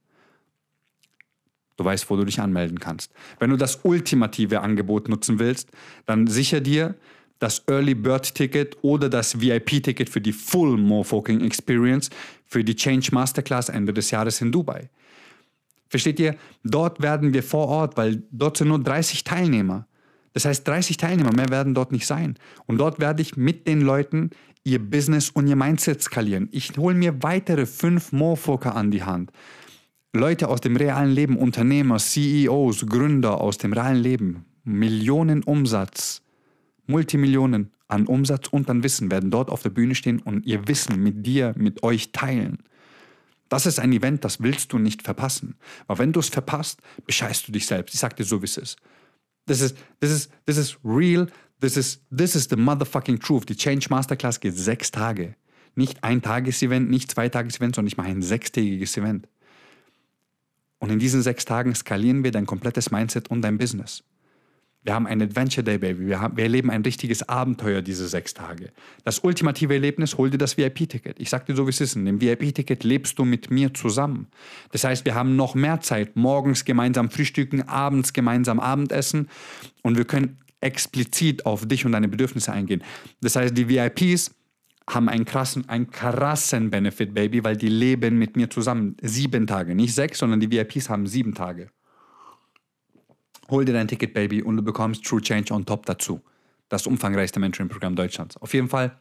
Du 1.77 1.85
weißt, 1.85 2.09
wo 2.09 2.17
du 2.17 2.25
dich 2.25 2.41
anmelden 2.41 2.79
kannst. 2.79 3.13
Wenn 3.39 3.51
du 3.51 3.57
das 3.57 3.81
ultimative 3.83 4.61
Angebot 4.61 5.09
nutzen 5.09 5.39
willst, 5.39 5.71
dann 6.07 6.27
sicher 6.27 6.61
dir 6.61 6.95
das 7.39 7.63
Early 7.69 7.95
Bird 7.95 8.35
Ticket 8.35 8.77
oder 8.83 9.09
das 9.09 9.41
VIP 9.41 9.83
Ticket 9.83 10.09
für 10.09 10.21
die 10.21 10.33
Full 10.33 10.79
Mofoking 10.79 11.43
Experience 11.43 12.11
für 12.47 12.65
die 12.65 12.75
Change 12.75 13.11
Masterclass 13.13 13.69
Ende 13.69 13.93
des 13.93 14.11
Jahres 14.11 14.41
in 14.41 14.53
Dubai. 14.53 14.89
Versteht 15.89 16.19
ihr? 16.19 16.37
Dort 16.65 17.03
werden 17.03 17.33
wir 17.33 17.43
vor 17.43 17.69
Ort, 17.69 17.97
weil 17.97 18.23
dort 18.31 18.57
sind 18.57 18.69
nur 18.69 18.79
30 18.83 19.25
Teilnehmer. 19.25 19.87
Das 20.33 20.45
heißt, 20.45 20.67
30 20.67 20.97
Teilnehmer, 20.97 21.33
mehr 21.35 21.49
werden 21.49 21.75
dort 21.75 21.93
nicht 21.93 22.07
sein. 22.07 22.39
Und 22.67 22.79
dort 22.79 22.99
werde 22.99 23.23
ich 23.23 23.37
mit 23.37 23.67
den 23.67 23.81
Leuten 23.81 24.31
ihr 24.65 24.79
Business 24.81 25.31
und 25.31 25.47
ihr 25.47 25.57
Mindset 25.57 26.03
skalieren. 26.03 26.49
Ich 26.51 26.77
hole 26.77 26.95
mir 26.95 27.23
weitere 27.23 27.67
fünf 27.67 28.13
Mofoker 28.13 28.75
an 28.75 28.91
die 28.91 29.05
Hand. 29.05 29.31
Leute 30.17 30.49
aus 30.49 30.61
dem 30.61 30.77
realen 30.77 31.11
Leben, 31.11 31.37
Unternehmer, 31.37 31.99
CEOs, 31.99 32.87
Gründer 32.87 33.41
aus 33.41 33.59
dem 33.59 33.73
realen 33.73 34.03
Leben, 34.03 34.45
Millionen 34.65 35.43
Umsatz, 35.43 36.23
Multimillionen 36.87 37.73
an 37.89 38.07
Umsatz 38.07 38.49
und 38.49 38.69
an 38.69 38.83
Wissen 38.83 39.11
werden 39.11 39.31
dort 39.31 39.51
auf 39.51 39.63
der 39.63 39.71
Bühne 39.71 39.95
stehen 39.95 40.21
und 40.21 40.45
ihr 40.47 40.67
Wissen 40.67 41.03
mit 41.03 41.25
dir, 41.27 41.55
mit 41.57 41.83
euch 41.83 42.13
teilen. 42.13 42.59
Das 43.49 43.67
ist 43.67 43.79
ein 43.79 43.93
Event, 43.93 44.25
das 44.25 44.43
willst 44.43 44.73
du 44.73 44.79
nicht 44.79 45.03
verpassen. 45.03 45.55
Aber 45.87 46.01
wenn 46.01 46.13
du 46.13 46.21
es 46.21 46.29
verpasst, 46.29 46.81
bescheißt 47.07 47.47
du 47.47 47.53
dich 47.53 47.67
selbst. 47.67 47.95
Ich 47.95 48.01
sag 48.01 48.17
dir 48.17 48.25
so, 48.25 48.43
wie 48.43 48.47
es 48.47 48.57
ist. 48.57 48.77
Das 49.47 49.61
ist, 49.61 49.77
das 50.01 50.11
ist, 50.11 50.33
das 50.47 50.57
ist 50.57 50.79
real. 50.85 51.29
This 51.61 51.77
is, 51.77 52.01
this 52.17 52.35
is 52.35 52.49
the 52.51 52.57
motherfucking 52.57 53.21
truth. 53.21 53.49
Die 53.49 53.57
Change 53.57 53.87
Masterclass 53.89 54.41
geht 54.41 54.57
sechs 54.57 54.91
Tage. 54.91 55.37
Nicht 55.77 56.03
ein 56.03 56.23
Tagesevent, 56.23 56.91
nicht 56.91 57.13
zwei 57.13 57.29
Tagesevent, 57.29 57.77
sondern 57.77 57.89
ich 57.89 57.97
mache 57.97 58.09
ein 58.09 58.23
sechstägiges 58.23 58.97
Event. 58.97 59.29
Und 60.87 60.93
in 60.93 60.99
diesen 61.01 61.21
sechs 61.21 61.45
Tagen 61.45 61.75
skalieren 61.75 62.23
wir 62.23 62.31
dein 62.31 62.47
komplettes 62.47 62.93
Mindset 62.93 63.29
und 63.29 63.43
dein 63.43 63.59
Business. 63.59 64.05
Wir 64.85 64.95
haben 64.95 65.09
ein 65.09 65.21
Adventure 65.21 65.65
Day, 65.65 65.79
Baby. 65.79 66.07
Wir, 66.07 66.21
haben, 66.21 66.37
wir 66.37 66.45
erleben 66.45 66.71
ein 66.71 66.83
richtiges 66.83 67.29
Abenteuer 67.29 67.83
diese 67.83 68.07
sechs 68.07 68.35
Tage. 68.35 68.71
Das 69.03 69.19
ultimative 69.19 69.75
Erlebnis, 69.75 70.17
hol 70.17 70.31
dir 70.31 70.39
das 70.39 70.57
VIP-Ticket. 70.57 71.19
Ich 71.19 71.29
sag 71.29 71.45
dir 71.47 71.57
so, 71.57 71.67
wie 71.67 71.71
es 71.71 71.81
ist. 71.81 71.97
In 71.97 72.05
dem 72.05 72.21
VIP-Ticket 72.21 72.85
lebst 72.85 73.19
du 73.19 73.25
mit 73.25 73.51
mir 73.51 73.75
zusammen. 73.75 74.29
Das 74.71 74.85
heißt, 74.85 75.05
wir 75.05 75.17
haben 75.17 75.35
noch 75.35 75.57
mehr 75.57 75.81
Zeit. 75.81 76.15
Morgens 76.15 76.65
gemeinsam 76.65 77.11
frühstücken, 77.11 77.63
abends 77.63 78.13
gemeinsam 78.13 78.61
Abendessen. 78.61 79.29
Und 79.83 79.97
wir 79.97 80.05
können 80.05 80.39
explizit 80.61 81.47
auf 81.47 81.67
dich 81.67 81.85
und 81.85 81.91
deine 81.91 82.07
Bedürfnisse 82.07 82.53
eingehen. 82.53 82.85
Das 83.21 83.35
heißt, 83.35 83.59
die 83.59 83.69
VIPs 83.69 84.37
haben 84.89 85.09
einen 85.09 85.25
krassen, 85.25 85.69
einen 85.69 85.91
krassen 85.91 86.71
Benefit, 86.71 87.13
Baby, 87.13 87.43
weil 87.43 87.57
die 87.57 87.69
leben 87.69 88.19
mit 88.19 88.37
mir 88.37 88.49
zusammen. 88.49 88.97
Sieben 89.03 89.47
Tage, 89.47 89.75
nicht 89.75 89.95
sechs, 89.95 90.19
sondern 90.19 90.41
die 90.41 90.51
VIPs 90.51 90.89
haben 90.89 91.07
sieben 91.07 91.35
Tage. 91.35 91.71
Hol 93.51 93.65
dir 93.65 93.73
dein 93.73 93.89
Ticket, 93.89 94.15
Baby, 94.15 94.43
und 94.43 94.57
du 94.57 94.63
bekommst 94.63 95.05
True 95.05 95.21
Change 95.21 95.53
on 95.53 95.65
top 95.67 95.87
dazu. 95.87 96.21
Das 96.69 96.87
umfangreichste 96.87 97.39
Mentoring-Programm 97.41 97.95
Deutschlands. 97.95 98.37
Auf 98.37 98.55
jeden 98.55 98.69
Fall. 98.69 98.99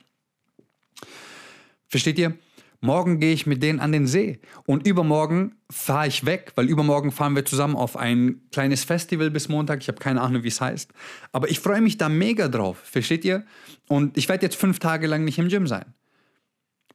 Versteht 1.87 2.19
ihr? 2.19 2.37
Morgen 2.81 3.19
gehe 3.19 3.33
ich 3.33 3.45
mit 3.45 3.63
denen 3.63 3.79
an 3.79 3.91
den 3.91 4.07
See 4.07 4.39
und 4.65 4.85
übermorgen 4.85 5.55
fahre 5.71 6.07
ich 6.07 6.25
weg, 6.25 6.51
weil 6.55 6.69
übermorgen 6.69 7.11
fahren 7.11 7.35
wir 7.35 7.45
zusammen 7.45 7.75
auf 7.75 7.97
ein 7.97 8.41
kleines 8.51 8.83
Festival 8.83 9.31
bis 9.31 9.49
Montag. 9.49 9.81
Ich 9.81 9.87
habe 9.87 9.99
keine 9.99 10.21
Ahnung, 10.21 10.43
wie 10.43 10.49
es 10.49 10.61
heißt. 10.61 10.91
Aber 11.31 11.49
ich 11.49 11.59
freue 11.59 11.81
mich 11.81 11.97
da 11.97 12.09
mega 12.09 12.47
drauf. 12.47 12.77
Versteht 12.83 13.25
ihr? 13.25 13.45
Und 13.87 14.17
ich 14.17 14.29
werde 14.29 14.45
jetzt 14.45 14.55
fünf 14.55 14.79
Tage 14.79 15.07
lang 15.07 15.23
nicht 15.23 15.39
im 15.39 15.47
Gym 15.47 15.67
sein. 15.67 15.93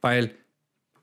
Weil 0.01 0.31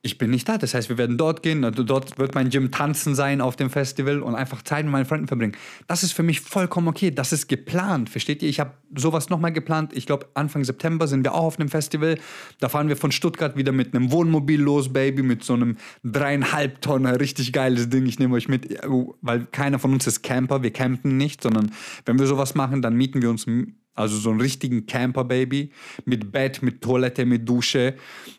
ich 0.03 0.17
bin 0.17 0.31
nicht 0.31 0.49
da. 0.49 0.59
Das 0.59 0.75
heißt, 0.75 0.89
wir 0.89 0.99
werden 0.99 1.19
dort 1.19 1.43
gehen. 1.43 1.63
Dort 1.63 2.19
wird 2.19 2.35
mein 2.35 2.51
Gym 2.51 2.71
tanzen 2.71 3.15
sein 3.15 3.41
auf 3.41 3.57
dem 3.57 3.69
Festival 3.69 4.23
und 4.23 4.35
einfach 4.35 4.63
Zeit 4.63 4.85
mit 4.85 4.93
meinen 4.93 5.05
Freunden 5.05 5.27
verbringen. 5.27 5.57
Das 5.87 6.03
ist 6.03 6.13
für 6.13 6.23
mich 6.23 6.41
vollkommen 6.41 6.89
okay. 6.89 7.11
Das 7.11 7.33
ist 7.33 7.49
geplant. 7.49 8.09
Versteht 8.09 8.43
ihr? 8.43 8.49
Ich 8.49 8.61
habe 8.61 8.75
sowas 8.95 9.29
nochmal 9.29 9.53
geplant. 9.53 9.93
Ich 9.95 10.07
glaube, 10.07 10.27
Anfang 10.35 10.65
September 10.65 11.09
sind 11.09 11.25
wir 11.25 11.35
auch 11.35 11.45
auf 11.45 11.59
einem 11.59 11.69
Festival. 11.69 12.19
Da 12.61 12.69
fahren 12.69 12.89
wir 12.89 12.97
von 12.97 13.11
Stuttgart 13.11 13.57
wieder 13.57 13.73
mit 13.73 13.95
einem 13.95 14.13
Wohnmobil 14.13 14.61
los, 14.61 14.93
Baby, 14.93 15.23
mit 15.23 15.43
so 15.43 15.55
einem 15.55 15.77
dreieinhalb 16.05 16.81
Tonner, 16.81 17.19
richtig 17.19 17.53
geiles 17.53 17.91
Ding. 17.91 18.07
Ich 18.07 18.19
nehme 18.19 18.35
euch 18.37 18.49
mit, 18.49 18.79
weil 19.21 19.47
keiner 19.47 19.79
von 19.79 19.93
uns 19.93 20.07
ist 20.07 20.23
Camper. 20.23 20.63
Wir 20.63 20.73
campen 20.73 21.17
nicht, 21.17 21.43
sondern 21.43 21.73
wenn 22.07 22.19
wir 22.19 22.27
sowas 22.27 22.55
machen, 22.55 22.83
dann 22.83 22.95
mieten 22.95 23.21
wir 23.21 23.31
uns 23.31 23.47
also 23.99 24.17
so 24.17 24.31
einen 24.31 24.41
richtigen 24.41 24.87
Camper-Baby 24.87 25.73
mit 26.05 26.31
Bett, 26.31 26.63
mit 26.63 26.81
Toilette, 26.81 27.27
mit 27.27 27.49
Dusche. 27.49 27.95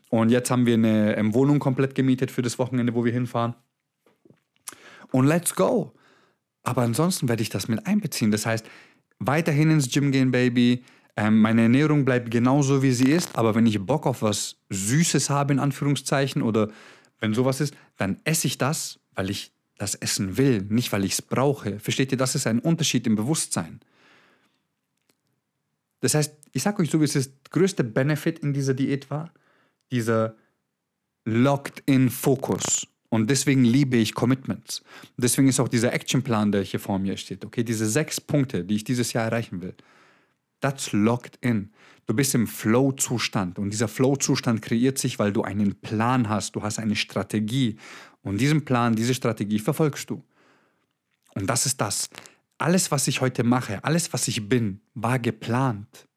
Und 0.10 0.30
jetzt 0.30 0.50
haben 0.50 0.66
wir 0.66 0.76
eine 0.76 1.18
ähm, 1.18 1.34
Wohnung 1.34 1.60
komplett 1.60 1.96
gemietet 1.96 2.32
für 2.32 2.42
das 2.42 2.58
Wochenende, 2.58 2.96
wo 2.96 3.04
wir 3.04 3.12
hinfahren. 3.12 3.56
Und 5.12 5.28
let's 5.28 5.54
go. 5.54 5.94
Aber 6.64 6.84
ansonsten 6.84 7.28
werde 7.28 7.42
ich 7.42 7.50
das 7.50 7.68
mit 7.68 7.86
einbeziehen. 7.86 8.32
Das 8.32 8.46
heißt, 8.46 8.66
weiterhin 9.20 9.72
ins 9.72 9.92
Gym 9.92 10.12
gehen, 10.12 10.32
Baby. 10.32 10.84
Ähm, 11.18 11.42
meine 11.42 11.64
Ernährung 11.64 12.06
bleibt 12.06 12.32
genauso, 12.32 12.82
wie 12.82 12.94
sie 12.94 13.12
ist. 13.12 13.38
Aber 13.38 13.54
wenn 13.54 13.66
ich 13.66 13.80
Bock 13.86 14.06
auf 14.06 14.22
was 14.22 14.58
Süßes 14.70 15.30
habe, 15.30 15.54
in 15.54 15.60
Anführungszeichen, 15.60 16.42
oder 16.42 16.70
wenn 17.20 17.34
sowas 17.34 17.60
ist, 17.60 17.76
dann 17.98 18.20
esse 18.24 18.48
ich 18.48 18.58
das, 18.58 19.00
weil 19.14 19.30
ich 19.30 19.52
das 19.78 19.96
essen 19.96 20.38
will, 20.38 20.66
nicht 20.70 20.92
weil 20.94 21.04
ich 21.04 21.14
es 21.14 21.22
brauche. 21.22 21.80
Versteht 21.80 22.12
ihr, 22.12 22.18
das 22.18 22.36
ist 22.36 22.48
ein 22.48 22.60
Unterschied 22.60 23.08
im 23.08 23.16
Bewusstsein. 23.16 23.82
Das 26.00 26.14
heißt, 26.16 26.36
ich 26.54 26.64
sage 26.64 26.82
euch 26.82 26.90
so, 26.90 27.00
wie 27.00 27.06
es 27.06 27.16
ist, 27.16 27.32
der 27.32 27.52
größte 27.52 27.84
Benefit 27.84 28.40
in 28.40 28.54
dieser 28.54 28.74
Diät 28.74 29.10
war, 29.10 29.34
dieser 29.92 30.36
Locked-in-Fokus. 31.26 32.88
Und 33.10 33.30
deswegen 33.30 33.64
liebe 33.64 33.98
ich 33.98 34.14
Commitments. 34.14 34.84
deswegen 35.18 35.48
ist 35.48 35.60
auch 35.60 35.68
dieser 35.68 35.94
Actionplan, 35.94 36.52
der 36.52 36.62
hier 36.62 36.80
vor 36.80 37.00
mir 37.00 37.18
steht, 37.18 37.44
okay, 37.44 37.64
diese 37.64 37.88
sechs 37.88 38.22
Punkte, 38.22 38.64
die 38.64 38.76
ich 38.76 38.84
dieses 38.84 39.14
Jahr 39.14 39.26
erreichen 39.26 39.62
will, 39.62 39.74
that's 40.62 40.92
locked 40.92 41.38
in. 41.42 41.72
Du 42.06 42.14
bist 42.14 42.36
im 42.36 42.48
Flow-Zustand 42.48 43.60
und 43.60 43.72
dieser 43.72 43.88
Flow-Zustand 43.88 44.62
kreiert 44.62 44.98
sich, 44.98 45.20
weil 45.20 45.32
du 45.32 45.42
einen 45.42 45.76
Plan 45.76 46.30
hast, 46.30 46.56
du 46.56 46.62
hast 46.62 46.80
eine 46.80 46.96
Strategie 46.96 47.78
und 48.22 48.40
diesen 48.40 48.66
Plan, 48.66 48.96
diese 48.96 49.14
Strategie 49.14 49.60
verfolgst 49.60 50.10
du. 50.10 50.24
Und 51.36 51.48
das 51.48 51.66
ist 51.66 51.82
das 51.82 52.10
alles, 52.60 52.92
was 52.92 53.08
ich 53.08 53.22
heute 53.22 53.44
mache, 53.44 53.84
alles, 53.84 54.14
was 54.14 54.28
ich 54.28 54.48
bin, 54.48 54.82
war 54.94 55.20
geplant. 55.20 56.08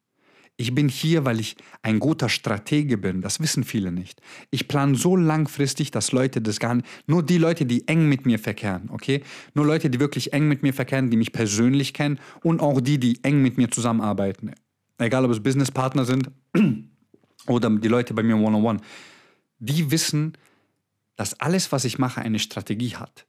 Ich 0.55 0.75
bin 0.75 0.87
hier, 0.87 1.25
weil 1.25 1.39
ich 1.39 1.55
ein 1.81 1.99
guter 1.99 2.29
Stratege 2.29 2.97
bin. 2.99 3.21
Das 3.21 3.39
wissen 3.39 3.63
viele 3.63 3.91
nicht. 3.91 4.21
Ich 4.51 4.67
plane 4.67 4.95
so 4.95 5.15
langfristig, 5.15 5.89
dass 5.89 6.11
Leute 6.11 6.41
das 6.41 6.59
gar 6.59 6.75
nicht, 6.75 6.87
nur 7.07 7.23
die 7.23 7.39
Leute, 7.39 7.65
die 7.65 7.87
eng 7.87 8.07
mit 8.07 8.27
mir 8.27 8.37
verkehren, 8.37 8.89
okay? 8.91 9.23
Nur 9.55 9.65
Leute, 9.65 9.89
die 9.89 9.99
wirklich 9.99 10.31
eng 10.31 10.47
mit 10.47 10.61
mir 10.61 10.73
verkehren, 10.73 11.09
die 11.09 11.17
mich 11.17 11.31
persönlich 11.31 11.93
kennen 11.93 12.19
und 12.43 12.61
auch 12.61 12.81
die, 12.81 12.99
die 12.99 13.23
eng 13.23 13.41
mit 13.41 13.57
mir 13.57 13.71
zusammenarbeiten. 13.71 14.51
Egal, 14.99 15.25
ob 15.25 15.31
es 15.31 15.41
Businesspartner 15.41 16.05
sind 16.05 16.29
oder 17.47 17.71
die 17.71 17.87
Leute 17.87 18.13
bei 18.13 18.21
mir 18.21 18.37
one-on-one. 18.37 18.79
Die 19.57 19.89
wissen, 19.89 20.33
dass 21.15 21.39
alles, 21.39 21.71
was 21.71 21.83
ich 21.83 21.97
mache, 21.97 22.21
eine 22.21 22.37
Strategie 22.37 22.95
hat. 22.95 23.25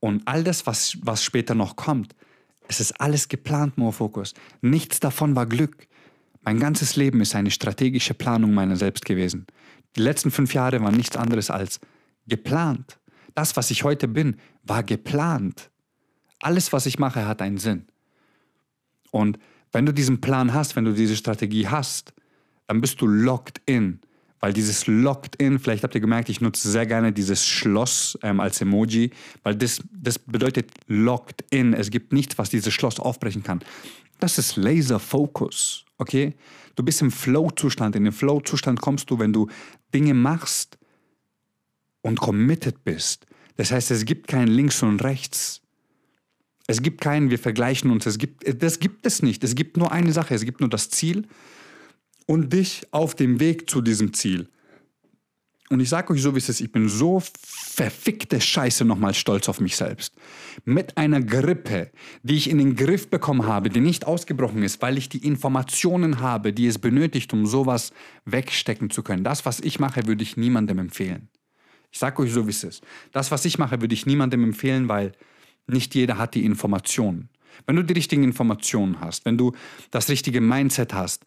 Und 0.00 0.26
all 0.26 0.42
das, 0.42 0.66
was, 0.66 0.98
was 1.02 1.22
später 1.22 1.54
noch 1.54 1.76
kommt, 1.76 2.14
es 2.68 2.80
ist 2.80 3.00
alles 3.00 3.28
geplant, 3.28 3.78
Moorfokus. 3.78 4.34
Nichts 4.60 5.00
davon 5.00 5.36
war 5.36 5.46
Glück. 5.46 5.86
Mein 6.42 6.58
ganzes 6.58 6.96
Leben 6.96 7.20
ist 7.20 7.34
eine 7.34 7.50
strategische 7.50 8.14
Planung 8.14 8.54
meiner 8.54 8.76
selbst 8.76 9.04
gewesen. 9.04 9.46
Die 9.96 10.00
letzten 10.00 10.30
fünf 10.30 10.54
Jahre 10.54 10.80
waren 10.80 10.94
nichts 10.94 11.16
anderes 11.16 11.50
als 11.50 11.80
geplant. 12.26 12.98
Das, 13.34 13.56
was 13.56 13.70
ich 13.70 13.84
heute 13.84 14.08
bin, 14.08 14.36
war 14.62 14.82
geplant. 14.82 15.70
Alles, 16.38 16.72
was 16.72 16.86
ich 16.86 16.98
mache, 16.98 17.26
hat 17.26 17.42
einen 17.42 17.58
Sinn. 17.58 17.86
Und 19.10 19.38
Wenn 19.72 19.86
du 19.86 19.92
diesen 19.92 20.20
Plan 20.20 20.52
hast, 20.52 20.76
wenn 20.76 20.84
du 20.84 20.92
diese 20.92 21.16
Strategie 21.16 21.68
hast, 21.68 22.12
dann 22.66 22.80
bist 22.80 23.00
du 23.00 23.06
locked 23.06 23.60
in. 23.66 24.00
Weil 24.40 24.54
dieses 24.54 24.86
locked 24.86 25.36
in, 25.36 25.58
vielleicht 25.58 25.84
habt 25.84 25.94
ihr 25.94 26.00
gemerkt, 26.00 26.30
ich 26.30 26.40
nutze 26.40 26.70
sehr 26.70 26.86
gerne 26.86 27.12
dieses 27.12 27.46
Schloss 27.46 28.18
ähm, 28.22 28.40
als 28.40 28.60
Emoji, 28.60 29.10
weil 29.42 29.54
das, 29.54 29.82
das 29.92 30.18
bedeutet 30.18 30.70
locked 30.86 31.44
in. 31.50 31.74
Es 31.74 31.90
gibt 31.90 32.12
nichts, 32.12 32.38
was 32.38 32.48
dieses 32.48 32.72
Schloss 32.72 32.98
aufbrechen 32.98 33.42
kann. 33.42 33.60
Das 34.18 34.38
ist 34.38 34.56
Laser 34.56 34.98
Focus, 34.98 35.84
okay? 35.98 36.34
Du 36.74 36.82
bist 36.82 37.02
im 37.02 37.10
Flow-Zustand. 37.10 37.96
In 37.96 38.04
den 38.04 38.12
Flow-Zustand 38.12 38.80
kommst 38.80 39.10
du, 39.10 39.18
wenn 39.18 39.32
du 39.32 39.48
Dinge 39.92 40.14
machst 40.14 40.78
und 42.00 42.18
committed 42.18 42.82
bist. 42.84 43.26
Das 43.56 43.72
heißt, 43.72 43.90
es 43.90 44.06
gibt 44.06 44.26
kein 44.26 44.48
Links 44.48 44.82
und 44.82 45.02
Rechts. 45.04 45.60
Es 46.66 46.80
gibt 46.80 47.02
keinen, 47.02 47.30
wir 47.30 47.38
vergleichen 47.38 47.90
uns. 47.90 48.06
Es 48.06 48.16
gibt, 48.16 48.62
das 48.62 48.78
gibt 48.78 49.04
es 49.04 49.22
nicht. 49.22 49.44
Es 49.44 49.54
gibt 49.54 49.76
nur 49.76 49.92
eine 49.92 50.12
Sache. 50.12 50.34
Es 50.34 50.44
gibt 50.44 50.60
nur 50.60 50.70
das 50.70 50.88
Ziel 50.88 51.26
und 52.30 52.52
dich 52.52 52.86
auf 52.92 53.16
dem 53.16 53.40
Weg 53.40 53.68
zu 53.68 53.80
diesem 53.80 54.12
Ziel. 54.12 54.46
Und 55.68 55.80
ich 55.80 55.88
sage 55.88 56.12
euch 56.12 56.22
so, 56.22 56.32
wie 56.32 56.38
es 56.38 56.48
ist, 56.48 56.60
ich 56.60 56.70
bin 56.70 56.88
so 56.88 57.20
verfickte 57.42 58.40
Scheiße 58.40 58.84
nochmal 58.84 59.14
stolz 59.14 59.48
auf 59.48 59.58
mich 59.58 59.76
selbst. 59.76 60.14
Mit 60.64 60.96
einer 60.96 61.20
Grippe, 61.20 61.90
die 62.22 62.36
ich 62.36 62.48
in 62.48 62.58
den 62.58 62.76
Griff 62.76 63.10
bekommen 63.10 63.46
habe, 63.46 63.68
die 63.68 63.80
nicht 63.80 64.06
ausgebrochen 64.06 64.62
ist, 64.62 64.80
weil 64.80 64.96
ich 64.96 65.08
die 65.08 65.26
Informationen 65.26 66.20
habe, 66.20 66.52
die 66.52 66.68
es 66.68 66.78
benötigt, 66.78 67.32
um 67.32 67.46
sowas 67.46 67.92
wegstecken 68.26 68.90
zu 68.90 69.02
können. 69.02 69.24
Das, 69.24 69.44
was 69.44 69.58
ich 69.58 69.80
mache, 69.80 70.06
würde 70.06 70.22
ich 70.22 70.36
niemandem 70.36 70.78
empfehlen. 70.78 71.30
Ich 71.90 71.98
sage 71.98 72.22
euch 72.22 72.32
so, 72.32 72.46
wie 72.46 72.50
es 72.50 72.62
ist. 72.62 72.84
Das, 73.10 73.32
was 73.32 73.44
ich 73.44 73.58
mache, 73.58 73.80
würde 73.80 73.94
ich 73.94 74.06
niemandem 74.06 74.44
empfehlen, 74.44 74.88
weil 74.88 75.10
nicht 75.66 75.96
jeder 75.96 76.16
hat 76.16 76.36
die 76.36 76.44
Informationen. 76.44 77.28
Wenn 77.66 77.74
du 77.74 77.82
die 77.82 77.94
richtigen 77.94 78.22
Informationen 78.22 79.00
hast, 79.00 79.24
wenn 79.24 79.36
du 79.36 79.50
das 79.90 80.08
richtige 80.08 80.40
Mindset 80.40 80.94
hast, 80.94 81.24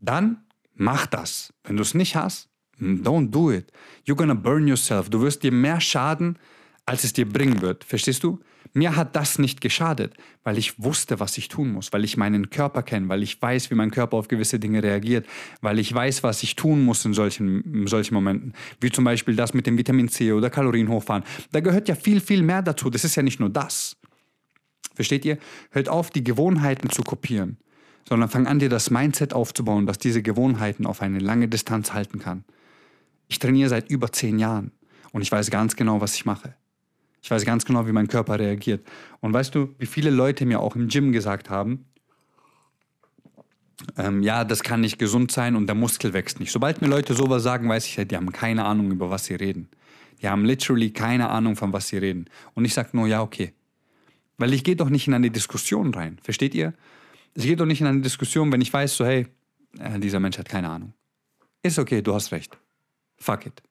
dann 0.00 0.44
mach 0.74 1.06
das. 1.06 1.52
Wenn 1.64 1.76
du 1.76 1.82
es 1.82 1.94
nicht 1.94 2.16
hast, 2.16 2.48
don't 2.80 3.30
do 3.30 3.52
it. 3.52 3.72
You're 4.06 4.16
gonna 4.16 4.34
burn 4.34 4.66
yourself. 4.68 5.08
Du 5.10 5.20
wirst 5.20 5.42
dir 5.42 5.52
mehr 5.52 5.80
schaden, 5.80 6.38
als 6.84 7.04
es 7.04 7.12
dir 7.12 7.28
bringen 7.28 7.60
wird. 7.60 7.84
Verstehst 7.84 8.22
du? 8.22 8.38
Mir 8.72 8.94
hat 8.94 9.16
das 9.16 9.38
nicht 9.38 9.62
geschadet, 9.62 10.14
weil 10.44 10.58
ich 10.58 10.82
wusste, 10.82 11.18
was 11.18 11.38
ich 11.38 11.48
tun 11.48 11.72
muss, 11.72 11.92
weil 11.94 12.04
ich 12.04 12.18
meinen 12.18 12.50
Körper 12.50 12.82
kenne, 12.82 13.08
weil 13.08 13.22
ich 13.22 13.40
weiß, 13.40 13.70
wie 13.70 13.74
mein 13.74 13.90
Körper 13.90 14.18
auf 14.18 14.28
gewisse 14.28 14.58
Dinge 14.58 14.82
reagiert, 14.82 15.26
weil 15.62 15.78
ich 15.78 15.94
weiß, 15.94 16.22
was 16.22 16.42
ich 16.42 16.56
tun 16.56 16.84
muss 16.84 17.04
in 17.04 17.14
solchen, 17.14 17.62
in 17.62 17.86
solchen 17.86 18.12
Momenten. 18.12 18.52
Wie 18.80 18.90
zum 18.90 19.04
Beispiel 19.04 19.34
das 19.34 19.54
mit 19.54 19.66
dem 19.66 19.78
Vitamin 19.78 20.08
C 20.08 20.32
oder 20.32 20.50
Kalorien 20.50 20.88
hochfahren. 20.88 21.24
Da 21.52 21.60
gehört 21.60 21.88
ja 21.88 21.94
viel, 21.94 22.20
viel 22.20 22.42
mehr 22.42 22.60
dazu. 22.60 22.90
Das 22.90 23.04
ist 23.04 23.14
ja 23.16 23.22
nicht 23.22 23.40
nur 23.40 23.48
das. 23.48 23.96
Versteht 24.94 25.24
ihr? 25.24 25.38
Hört 25.70 25.88
auf, 25.88 26.10
die 26.10 26.24
Gewohnheiten 26.24 26.90
zu 26.90 27.02
kopieren 27.02 27.56
sondern 28.08 28.28
fang 28.28 28.46
an, 28.46 28.58
dir 28.58 28.68
das 28.68 28.90
Mindset 28.90 29.34
aufzubauen, 29.34 29.86
dass 29.86 29.98
diese 29.98 30.22
Gewohnheiten 30.22 30.86
auf 30.86 31.02
eine 31.02 31.18
lange 31.18 31.48
Distanz 31.48 31.92
halten 31.92 32.18
kann. 32.18 32.44
Ich 33.28 33.38
trainiere 33.38 33.68
seit 33.68 33.90
über 33.90 34.12
zehn 34.12 34.38
Jahren 34.38 34.70
und 35.12 35.22
ich 35.22 35.32
weiß 35.32 35.50
ganz 35.50 35.76
genau, 35.76 36.00
was 36.00 36.14
ich 36.14 36.24
mache. 36.24 36.54
Ich 37.22 37.30
weiß 37.30 37.44
ganz 37.44 37.64
genau, 37.64 37.88
wie 37.88 37.92
mein 37.92 38.06
Körper 38.06 38.38
reagiert. 38.38 38.86
Und 39.20 39.32
weißt 39.32 39.54
du, 39.54 39.74
wie 39.78 39.86
viele 39.86 40.10
Leute 40.10 40.46
mir 40.46 40.60
auch 40.60 40.76
im 40.76 40.86
Gym 40.86 41.10
gesagt 41.10 41.50
haben, 41.50 41.86
ähm, 43.98 44.22
ja, 44.22 44.44
das 44.44 44.62
kann 44.62 44.80
nicht 44.80 44.98
gesund 44.98 45.32
sein 45.32 45.56
und 45.56 45.66
der 45.66 45.74
Muskel 45.74 46.12
wächst 46.12 46.38
nicht. 46.38 46.52
Sobald 46.52 46.80
mir 46.80 46.88
Leute 46.88 47.14
sowas 47.14 47.42
sagen, 47.42 47.68
weiß 47.68 47.86
ich, 47.86 47.96
die 48.06 48.16
haben 48.16 48.32
keine 48.32 48.64
Ahnung, 48.64 48.92
über 48.92 49.10
was 49.10 49.24
sie 49.24 49.34
reden. 49.34 49.68
Die 50.22 50.28
haben 50.28 50.44
literally 50.44 50.90
keine 50.90 51.28
Ahnung, 51.28 51.56
von 51.56 51.72
was 51.72 51.88
sie 51.88 51.98
reden. 51.98 52.26
Und 52.54 52.64
ich 52.64 52.72
sage 52.72 52.90
nur, 52.92 53.06
ja, 53.06 53.22
okay. 53.22 53.52
Weil 54.38 54.54
ich 54.54 54.64
gehe 54.64 54.76
doch 54.76 54.88
nicht 54.88 55.08
in 55.08 55.14
eine 55.14 55.30
Diskussion 55.30 55.92
rein. 55.92 56.18
Versteht 56.22 56.54
ihr? 56.54 56.74
Es 57.36 57.44
geht 57.44 57.60
doch 57.60 57.66
nicht 57.66 57.82
in 57.82 57.86
eine 57.86 58.00
Diskussion, 58.00 58.50
wenn 58.50 58.62
ich 58.62 58.72
weiß, 58.72 58.96
so, 58.96 59.04
hey, 59.04 59.26
äh, 59.78 59.98
dieser 59.98 60.20
Mensch 60.20 60.38
hat 60.38 60.48
keine 60.48 60.70
Ahnung. 60.70 60.94
Ist 61.62 61.78
okay, 61.78 62.00
du 62.00 62.14
hast 62.14 62.32
recht. 62.32 62.58
Fuck 63.18 63.46
it. 63.46 63.62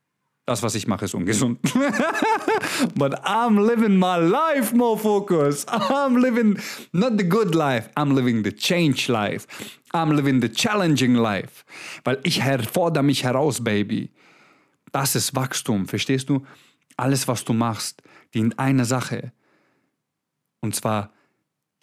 Das, 0.45 0.61
was 0.61 0.75
ich 0.75 0.85
mache, 0.85 1.05
ist 1.05 1.15
ungesund. 1.15 1.59
But 2.95 3.15
I'm 3.25 3.65
living 3.65 3.97
my 3.97 4.17
life, 4.17 4.75
more 4.75 4.95
focus. 4.95 5.65
I'm 5.67 6.19
living 6.19 6.59
not 6.91 7.17
the 7.17 7.27
good 7.27 7.55
life, 7.55 7.89
I'm 7.95 8.13
living 8.13 8.43
the 8.43 8.51
change 8.51 9.07
life. 9.11 9.47
I'm 9.91 10.11
living 10.11 10.41
the 10.41 10.49
challenging 10.49 11.15
life. 11.15 11.65
Weil 12.03 12.19
ich 12.23 12.43
fordere 12.71 13.03
mich 13.03 13.23
heraus, 13.23 13.63
Baby. 13.63 14.11
Das 14.91 15.15
ist 15.15 15.35
Wachstum, 15.35 15.87
verstehst 15.87 16.29
du? 16.29 16.45
Alles, 16.95 17.27
was 17.27 17.43
du 17.43 17.53
machst, 17.53 18.03
dient 18.35 18.59
einer 18.59 18.85
Sache. 18.85 19.33
Und 20.61 20.75
zwar 20.75 21.14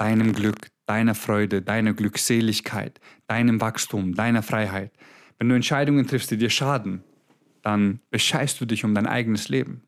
deinem 0.03 0.33
Glück, 0.33 0.73
deiner 0.87 1.15
Freude, 1.15 1.62
deiner 1.62 1.95
Glückseligkeit, 1.95 3.01
deinem 3.29 3.61
Wachstum, 3.61 4.17
deiner 4.17 4.43
Freiheit. 4.43 4.91
Wenn 5.38 5.49
du 5.49 5.55
Entscheidungen 5.55 6.09
triffst, 6.09 6.33
die 6.33 6.37
dir 6.37 6.51
schaden, 6.51 7.05
dann 7.62 8.01
bescheißt 8.11 8.61
du 8.61 8.67
dich 8.67 8.85
um 8.85 8.97
dein 8.97 9.07
eigenes 9.07 9.49
Leben. 9.49 9.83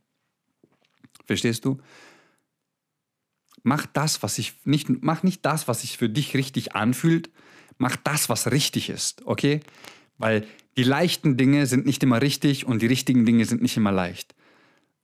Verstehst 1.26 1.64
du? 1.64 1.80
Mach 3.64 3.86
das, 3.86 4.22
was 4.22 4.38
ich 4.38 4.54
nicht, 4.64 4.88
mach 5.02 5.24
nicht 5.24 5.44
das, 5.44 5.66
was 5.66 5.80
sich 5.80 5.98
für 5.98 6.08
dich 6.08 6.34
richtig 6.36 6.76
anfühlt. 6.76 7.30
Mach 7.78 7.96
das, 7.96 8.28
was 8.28 8.52
richtig 8.52 8.90
ist, 8.90 9.26
okay? 9.26 9.58
Weil 10.16 10.46
die 10.76 10.84
leichten 10.84 11.36
Dinge 11.36 11.66
sind 11.66 11.86
nicht 11.86 12.04
immer 12.04 12.22
richtig 12.22 12.66
und 12.66 12.82
die 12.82 12.86
richtigen 12.86 13.26
Dinge 13.26 13.46
sind 13.46 13.62
nicht 13.62 13.76
immer 13.76 13.90
leicht. 13.90 14.36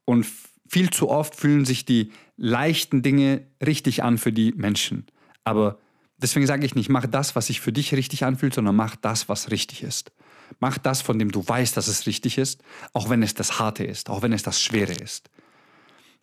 Und 0.05 0.25
viel 0.71 0.91
zu 0.91 1.09
oft 1.09 1.35
fühlen 1.35 1.65
sich 1.65 1.85
die 1.85 2.13
leichten 2.37 3.03
Dinge 3.03 3.45
richtig 3.65 4.05
an 4.05 4.19
für 4.19 4.33
die 4.33 4.53
Menschen. 4.53 5.07
Aber 5.43 5.81
deswegen 6.17 6.47
sage 6.47 6.65
ich 6.65 6.77
nicht, 6.77 6.89
mach 6.89 7.07
das, 7.07 7.35
was 7.35 7.49
sich 7.49 7.61
für 7.61 7.73
dich 7.73 7.93
richtig 7.93 8.25
anfühlt, 8.25 8.55
sondern 8.55 8.77
mach 8.77 8.95
das, 8.95 9.29
was 9.29 9.51
richtig 9.51 9.83
ist. 9.83 10.13
Mach 10.61 10.79
das, 10.79 11.03
von 11.03 11.19
dem 11.19 11.33
du 11.33 11.47
weißt, 11.47 11.77
dass 11.77 11.89
es 11.89 12.07
richtig 12.07 12.39
ist, 12.39 12.63
auch 12.93 13.11
wenn 13.11 13.25
es 13.25 13.35
das 13.35 13.59
Harte 13.59 13.83
ist, 13.83 14.11
auch 14.11 14.23
wenn 14.23 14.33
es 14.33 14.45
das 14.45 14.63
Schwere 14.63 14.93
ist. 14.93 15.29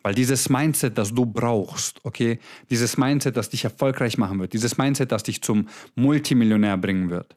Weil 0.02 0.14
dieses 0.14 0.48
Mindset, 0.48 0.96
das 0.96 1.12
du 1.12 1.26
brauchst, 1.26 2.02
okay, 2.04 2.38
dieses 2.70 2.96
Mindset, 2.96 3.36
das 3.36 3.50
dich 3.50 3.64
erfolgreich 3.64 4.16
machen 4.16 4.38
wird, 4.38 4.54
dieses 4.54 4.78
Mindset, 4.78 5.12
das 5.12 5.24
dich 5.24 5.42
zum 5.42 5.68
Multimillionär 5.94 6.78
bringen 6.78 7.10
wird, 7.10 7.36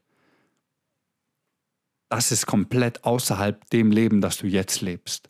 das 2.08 2.32
ist 2.32 2.46
komplett 2.46 3.04
außerhalb 3.04 3.70
dem 3.72 3.92
Leben, 3.92 4.22
das 4.22 4.38
du 4.38 4.48
jetzt 4.48 4.80
lebst. 4.80 5.30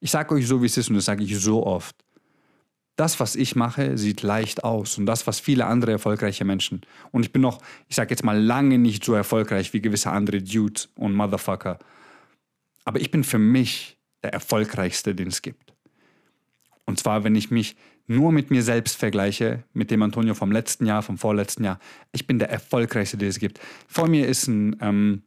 Ich 0.00 0.10
sage 0.10 0.34
euch 0.34 0.46
so, 0.46 0.62
wie 0.62 0.66
es 0.66 0.76
ist 0.76 0.88
und 0.88 0.96
das 0.96 1.04
sage 1.04 1.24
ich 1.24 1.38
so 1.38 1.66
oft 1.66 1.96
das, 2.98 3.20
was 3.20 3.36
ich 3.36 3.54
mache, 3.54 3.96
sieht 3.96 4.22
leicht 4.22 4.64
aus 4.64 4.98
und 4.98 5.06
das, 5.06 5.28
was 5.28 5.38
viele 5.38 5.66
andere 5.66 5.92
erfolgreiche 5.92 6.44
Menschen. 6.44 6.80
Und 7.12 7.22
ich 7.22 7.32
bin 7.32 7.40
noch, 7.40 7.62
ich 7.88 7.94
sage 7.94 8.10
jetzt 8.10 8.24
mal, 8.24 8.36
lange 8.36 8.76
nicht 8.76 9.04
so 9.04 9.14
erfolgreich 9.14 9.72
wie 9.72 9.80
gewisse 9.80 10.10
andere 10.10 10.42
Dudes 10.42 10.88
und 10.96 11.14
Motherfucker. 11.14 11.78
Aber 12.84 13.00
ich 13.00 13.12
bin 13.12 13.22
für 13.22 13.38
mich 13.38 13.98
der 14.24 14.32
erfolgreichste, 14.32 15.14
den 15.14 15.28
es 15.28 15.42
gibt. 15.42 15.72
Und 16.86 16.98
zwar, 16.98 17.22
wenn 17.22 17.36
ich 17.36 17.52
mich 17.52 17.76
nur 18.08 18.32
mit 18.32 18.50
mir 18.50 18.64
selbst 18.64 18.96
vergleiche, 18.96 19.62
mit 19.72 19.92
dem 19.92 20.02
Antonio 20.02 20.34
vom 20.34 20.50
letzten 20.50 20.84
Jahr, 20.84 21.02
vom 21.02 21.18
vorletzten 21.18 21.62
Jahr. 21.62 21.78
Ich 22.10 22.26
bin 22.26 22.40
der 22.40 22.50
erfolgreichste, 22.50 23.16
den 23.16 23.28
es 23.28 23.38
gibt. 23.38 23.60
Vor 23.86 24.08
mir 24.08 24.26
ist 24.26 24.48
ein, 24.48 24.76
ähm, 24.80 25.22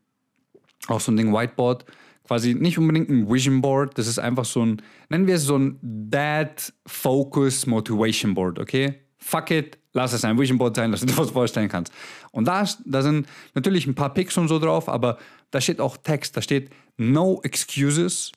auch 0.88 1.00
so 1.00 1.12
ein 1.12 1.16
Ding 1.16 1.32
Whiteboard 1.32 1.86
quasi 2.24 2.54
nicht 2.54 2.78
unbedingt 2.78 3.10
ein 3.10 3.30
Vision 3.30 3.62
Board, 3.62 3.98
das 3.98 4.08
ist 4.08 4.20
einfach 4.20 4.46
so 4.46 4.66
ein, 4.66 4.82
nennen 5.10 5.28
wir 5.28 5.36
es 5.36 5.44
so 5.44 5.58
ein 5.58 5.78
Dad 5.82 6.74
Focus 6.86 7.66
Motivation 7.66 8.34
Board, 8.34 8.60
okay? 8.60 9.02
Fuck 9.18 9.52
it, 9.52 9.78
lass 9.94 10.14
es 10.14 10.24
ein 10.24 10.38
Vision 10.40 10.58
Board 10.58 10.76
sein, 10.76 10.92
dass 10.92 11.02
du 11.02 11.08
dir 11.08 11.18
was 11.18 11.32
vorstellen 11.32 11.70
kannst. 11.70 11.94
Und 12.32 12.46
da, 12.46 12.68
da 12.86 13.02
sind 13.02 13.28
natürlich 13.54 13.86
ein 13.86 13.96
paar 13.96 14.14
Pics 14.14 14.38
und 14.38 14.48
so 14.48 14.60
drauf, 14.60 14.90
aber 14.90 15.18
da 15.52 15.62
steht 15.62 15.80
auch 15.80 15.98
Text, 15.98 16.38
da 16.38 16.42
steht 16.42 16.70
No 16.98 17.40
excuses, 17.44 18.32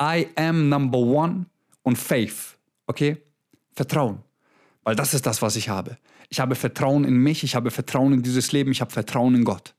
I 0.00 0.28
am 0.36 0.68
number 0.68 0.98
one 0.98 1.46
und 1.82 1.96
Faith, 1.96 2.58
okay? 2.86 3.16
Vertrauen, 3.72 4.18
weil 4.82 4.96
das 4.96 5.14
ist 5.14 5.26
das, 5.26 5.42
was 5.42 5.56
ich 5.56 5.68
habe. 5.68 5.98
Ich 6.28 6.40
habe 6.40 6.54
Vertrauen 6.54 7.04
in 7.04 7.16
mich, 7.16 7.42
ich 7.42 7.54
habe 7.54 7.70
Vertrauen 7.70 8.12
in 8.12 8.22
dieses 8.22 8.52
Leben, 8.52 8.70
ich 8.70 8.80
habe 8.80 8.90
Vertrauen 8.90 9.34
in 9.34 9.44
Gott. 9.44 9.74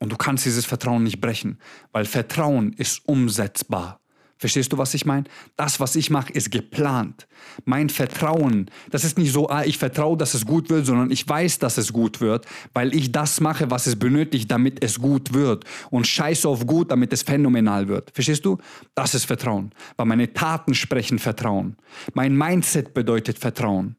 Und 0.00 0.12
du 0.12 0.16
kannst 0.16 0.44
dieses 0.44 0.66
Vertrauen 0.66 1.02
nicht 1.02 1.20
brechen, 1.20 1.58
weil 1.92 2.04
Vertrauen 2.04 2.72
ist 2.74 3.06
umsetzbar. 3.06 4.00
Verstehst 4.38 4.70
du, 4.70 4.76
was 4.76 4.92
ich 4.92 5.06
meine? 5.06 5.24
Das, 5.56 5.80
was 5.80 5.96
ich 5.96 6.10
mache, 6.10 6.30
ist 6.30 6.50
geplant. 6.50 7.26
Mein 7.64 7.88
Vertrauen, 7.88 8.70
das 8.90 9.02
ist 9.02 9.16
nicht 9.16 9.32
so, 9.32 9.48
ah, 9.48 9.64
ich 9.64 9.78
vertraue, 9.78 10.18
dass 10.18 10.34
es 10.34 10.44
gut 10.44 10.68
wird, 10.68 10.84
sondern 10.84 11.10
ich 11.10 11.26
weiß, 11.26 11.58
dass 11.58 11.78
es 11.78 11.90
gut 11.90 12.20
wird, 12.20 12.44
weil 12.74 12.94
ich 12.94 13.12
das 13.12 13.40
mache, 13.40 13.70
was 13.70 13.86
es 13.86 13.98
benötigt, 13.98 14.50
damit 14.50 14.84
es 14.84 14.98
gut 15.00 15.32
wird. 15.32 15.64
Und 15.90 16.06
scheiße 16.06 16.46
auf 16.46 16.66
gut, 16.66 16.90
damit 16.90 17.14
es 17.14 17.22
phänomenal 17.22 17.88
wird. 17.88 18.10
Verstehst 18.12 18.44
du? 18.44 18.58
Das 18.94 19.14
ist 19.14 19.24
Vertrauen. 19.24 19.72
Weil 19.96 20.06
meine 20.06 20.30
Taten 20.30 20.74
sprechen 20.74 21.18
Vertrauen. 21.18 21.76
Mein 22.12 22.36
Mindset 22.36 22.92
bedeutet 22.92 23.38
Vertrauen. 23.38 23.96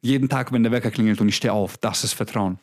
Jeden 0.00 0.30
Tag, 0.30 0.52
wenn 0.52 0.62
der 0.62 0.72
Wecker 0.72 0.90
klingelt 0.90 1.20
und 1.20 1.28
ich 1.28 1.36
stehe 1.36 1.52
auf, 1.52 1.76
das 1.76 2.02
ist 2.02 2.14
Vertrauen. 2.14 2.58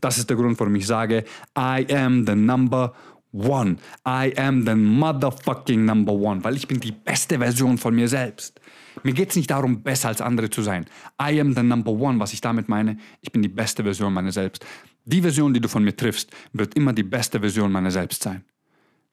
Das 0.00 0.18
ist 0.18 0.28
der 0.28 0.36
Grund, 0.36 0.58
warum 0.58 0.74
ich 0.74 0.86
sage, 0.86 1.24
I 1.56 1.86
am 1.94 2.26
the 2.26 2.34
number 2.34 2.94
one. 3.32 3.76
I 4.06 4.32
am 4.36 4.64
the 4.64 4.74
motherfucking 4.74 5.84
number 5.84 6.12
one, 6.12 6.42
weil 6.44 6.56
ich 6.56 6.68
bin 6.68 6.80
die 6.80 6.92
beste 6.92 7.38
Version 7.38 7.78
von 7.78 7.94
mir 7.94 8.08
selbst. 8.08 8.60
Mir 9.02 9.12
geht 9.12 9.30
es 9.30 9.36
nicht 9.36 9.50
darum, 9.50 9.82
besser 9.82 10.08
als 10.08 10.20
andere 10.20 10.50
zu 10.50 10.62
sein. 10.62 10.86
I 11.20 11.40
am 11.40 11.54
the 11.54 11.62
number 11.62 11.92
one, 11.92 12.18
was 12.18 12.32
ich 12.32 12.40
damit 12.40 12.68
meine, 12.68 12.98
ich 13.20 13.30
bin 13.30 13.42
die 13.42 13.48
beste 13.48 13.82
Version 13.82 14.12
meiner 14.12 14.32
selbst. 14.32 14.64
Die 15.04 15.20
Version, 15.20 15.52
die 15.54 15.60
du 15.60 15.68
von 15.68 15.84
mir 15.84 15.96
triffst, 15.96 16.30
wird 16.52 16.74
immer 16.74 16.92
die 16.92 17.02
beste 17.02 17.40
Version 17.40 17.70
meiner 17.70 17.90
selbst 17.90 18.22
sein. 18.22 18.44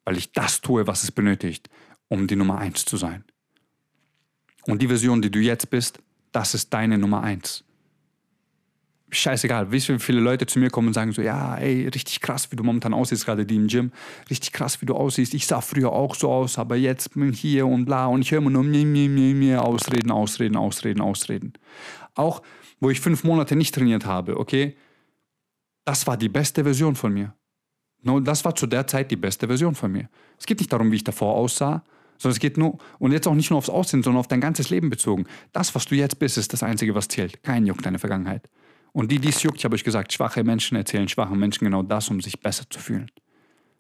Weil 0.06 0.18
ich 0.18 0.32
das 0.32 0.62
tue, 0.62 0.88
was 0.88 1.04
es 1.04 1.12
benötigt, 1.12 1.70
um 2.08 2.28
die 2.28 2.36
Nummer 2.36 2.58
eins 2.58 2.86
zu 2.86 2.98
sein. 2.98 3.24
Und 4.66 4.82
die 4.82 4.88
Version, 4.88 5.22
die 5.22 5.30
du 5.30 5.40
jetzt 5.40 5.70
bist, 5.70 6.00
das 6.32 6.54
ist 6.54 6.74
deine 6.74 6.98
Nummer 6.98 7.22
eins 7.22 7.64
scheißegal, 9.14 9.72
wie 9.72 9.80
viele 9.80 10.20
Leute 10.20 10.46
zu 10.46 10.60
mir 10.60 10.70
kommen 10.70 10.88
und 10.88 10.94
sagen 10.94 11.12
so, 11.12 11.22
ja, 11.22 11.56
ey, 11.58 11.88
richtig 11.88 12.22
krass, 12.22 12.52
wie 12.52 12.56
du 12.56 12.64
momentan 12.64 12.94
aussiehst, 12.94 13.26
gerade 13.26 13.46
die 13.46 13.56
im 13.56 13.68
Gym, 13.68 13.92
richtig 14.30 14.52
krass, 14.52 14.82
wie 14.82 14.86
du 14.86 14.96
aussiehst. 14.96 15.34
Ich 15.34 15.48
sah 15.48 15.62
früher 15.62 15.92
auch 15.92 16.16
so 16.16 16.32
aus, 16.32 16.58
aber 16.58 16.76
jetzt 16.76 17.14
bin 17.14 17.32
ich 17.32 17.40
hier 17.40 17.68
und 17.68 17.86
bla 17.86 18.08
und 18.08 18.22
ich 18.22 18.32
höre 18.32 18.40
immer 18.40 18.50
nur 18.50 18.64
mir, 18.64 18.86
mir, 18.86 19.10
mir, 19.10 19.36
mir, 19.36 19.64
Ausreden, 19.64 20.12
Ausreden, 20.12 20.58
Ausreden, 20.58 21.02
Ausreden. 21.02 21.54
Auch, 22.16 22.42
wo 22.80 22.90
ich 22.90 23.00
fünf 23.00 23.24
Monate 23.24 23.56
nicht 23.56 23.74
trainiert 23.74 24.06
habe, 24.06 24.38
okay, 24.38 24.76
das 25.86 26.08
war 26.08 26.18
die 26.18 26.30
beste 26.30 26.64
Version 26.64 26.96
von 26.96 27.14
mir. 27.14 27.34
No, 28.02 28.20
das 28.20 28.44
war 28.44 28.56
zu 28.56 28.68
der 28.68 28.86
Zeit 28.88 29.12
die 29.12 29.16
beste 29.16 29.48
Version 29.48 29.76
von 29.76 29.92
mir. 29.92 30.10
Es 30.38 30.46
geht 30.46 30.60
nicht 30.60 30.72
darum, 30.72 30.92
wie 30.92 30.98
ich 30.98 31.04
davor 31.04 31.36
aussah, 31.36 31.84
sondern 32.18 32.36
es 32.36 32.40
geht 32.40 32.58
nur, 32.58 32.78
und 33.00 33.12
jetzt 33.12 33.28
auch 33.28 33.34
nicht 33.34 33.50
nur 33.50 33.58
aufs 33.58 33.70
Aussehen, 33.70 34.04
sondern 34.04 34.20
auf 34.20 34.28
dein 34.28 34.42
ganzes 34.42 34.70
Leben 34.70 34.90
bezogen. 34.90 35.26
Das, 35.52 35.74
was 35.74 35.86
du 35.86 35.96
jetzt 35.96 36.20
bist, 36.20 36.38
ist 36.38 36.54
das 36.54 36.64
Einzige, 36.64 36.96
was 36.96 37.08
zählt. 37.08 37.42
Kein 37.44 37.66
Juck 37.66 37.82
deine 37.82 38.00
Vergangenheit. 38.00 38.50
Und 38.94 39.12
die, 39.12 39.20
die 39.20 39.30
es 39.30 39.42
juckt, 39.44 39.58
ich 39.58 39.66
habe 39.66 39.76
euch 39.76 39.84
gesagt, 39.84 40.14
schwache 40.14 40.44
Menschen 40.44 40.78
erzählen 40.78 41.08
schwachen 41.10 41.38
Menschen 41.38 41.66
genau 41.66 41.82
das, 41.82 42.10
um 42.10 42.22
sich 42.22 42.40
besser 42.40 42.70
zu 42.70 42.80
fühlen. 42.80 43.12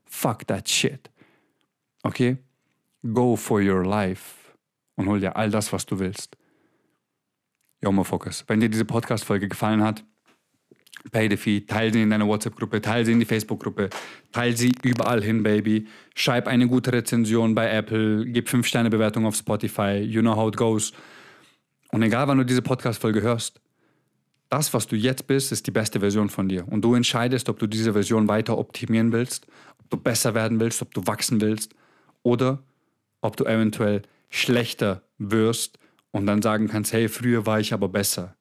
Fuck 0.06 0.48
that 0.48 0.68
shit. 0.68 1.10
Okay? 2.02 2.38
Go 3.04 3.36
for 3.36 3.62
your 3.62 3.86
life 3.86 4.56
und 4.96 5.08
hol 5.08 5.20
dir 5.20 5.36
all 5.36 5.50
das, 5.50 5.72
was 5.72 5.86
du 5.86 6.00
willst. 6.00 6.36
Yo, 7.82 8.04
Focus. 8.04 8.44
Wenn 8.48 8.60
dir 8.60 8.70
diese 8.70 8.86
Podcast-Folge 8.86 9.50
gefallen 9.50 9.84
hat, 9.84 10.04
pay 11.12 11.30
the 11.30 11.38
fee, 11.38 11.62
teile 11.62 11.92
sie 11.92 12.02
in 12.02 12.10
deiner 12.10 12.26
WhatsApp-Gruppe, 12.26 12.82
teile 12.82 13.06
sie 13.06 13.12
in 13.12 13.20
die 13.20 13.26
Facebook-Gruppe, 13.26 13.90
teile 14.32 14.56
sie 14.56 14.72
überall 14.84 15.22
hin, 15.22 15.44
Baby. 15.44 15.88
Schreib 16.16 16.48
eine 16.48 16.68
gute 16.68 16.94
Rezension 16.94 17.54
bei 17.54 17.70
Apple, 17.70 18.26
gib 18.26 18.48
5-Sterne-Bewertung 18.48 19.26
auf 19.26 19.36
Spotify, 19.36 19.98
you 19.98 20.22
know 20.22 20.36
how 20.36 20.48
it 20.48 20.58
goes. 20.58 20.94
Und 21.92 22.02
egal, 22.04 22.28
wann 22.28 22.38
du 22.38 22.46
diese 22.46 22.62
Podcast-Folge 22.62 23.22
hörst, 23.22 23.60
das, 24.54 24.72
was 24.72 24.86
du 24.86 24.96
jetzt 24.96 25.26
bist, 25.26 25.52
ist 25.52 25.66
die 25.66 25.72
beste 25.72 26.00
Version 26.00 26.30
von 26.30 26.48
dir. 26.48 26.68
Und 26.68 26.84
du 26.84 26.94
entscheidest, 26.94 27.50
ob 27.50 27.58
du 27.58 27.66
diese 27.66 27.94
Version 27.94 28.28
weiter 28.28 28.60
optimieren 28.60 29.12
willst, 29.12 29.48
ob 29.80 29.90
du 29.90 29.98
besser 29.98 30.36
werden 30.36 30.60
willst, 30.60 30.84
ob 30.84 30.94
du 30.94 31.08
wachsen 31.08 31.42
willst 31.42 31.74
oder 32.22 32.62
ob 33.22 33.36
du 33.36 33.46
eventuell 33.46 34.04
schlechter 34.30 35.02
wirst 35.18 35.80
und 36.12 36.28
dann 36.28 36.44
sagen 36.44 36.68
kannst, 36.68 36.94
hey, 36.94 37.10
früher 37.10 37.48
war 37.48 37.60
ich 37.60 37.74
aber 37.74 37.90
besser. 37.90 38.36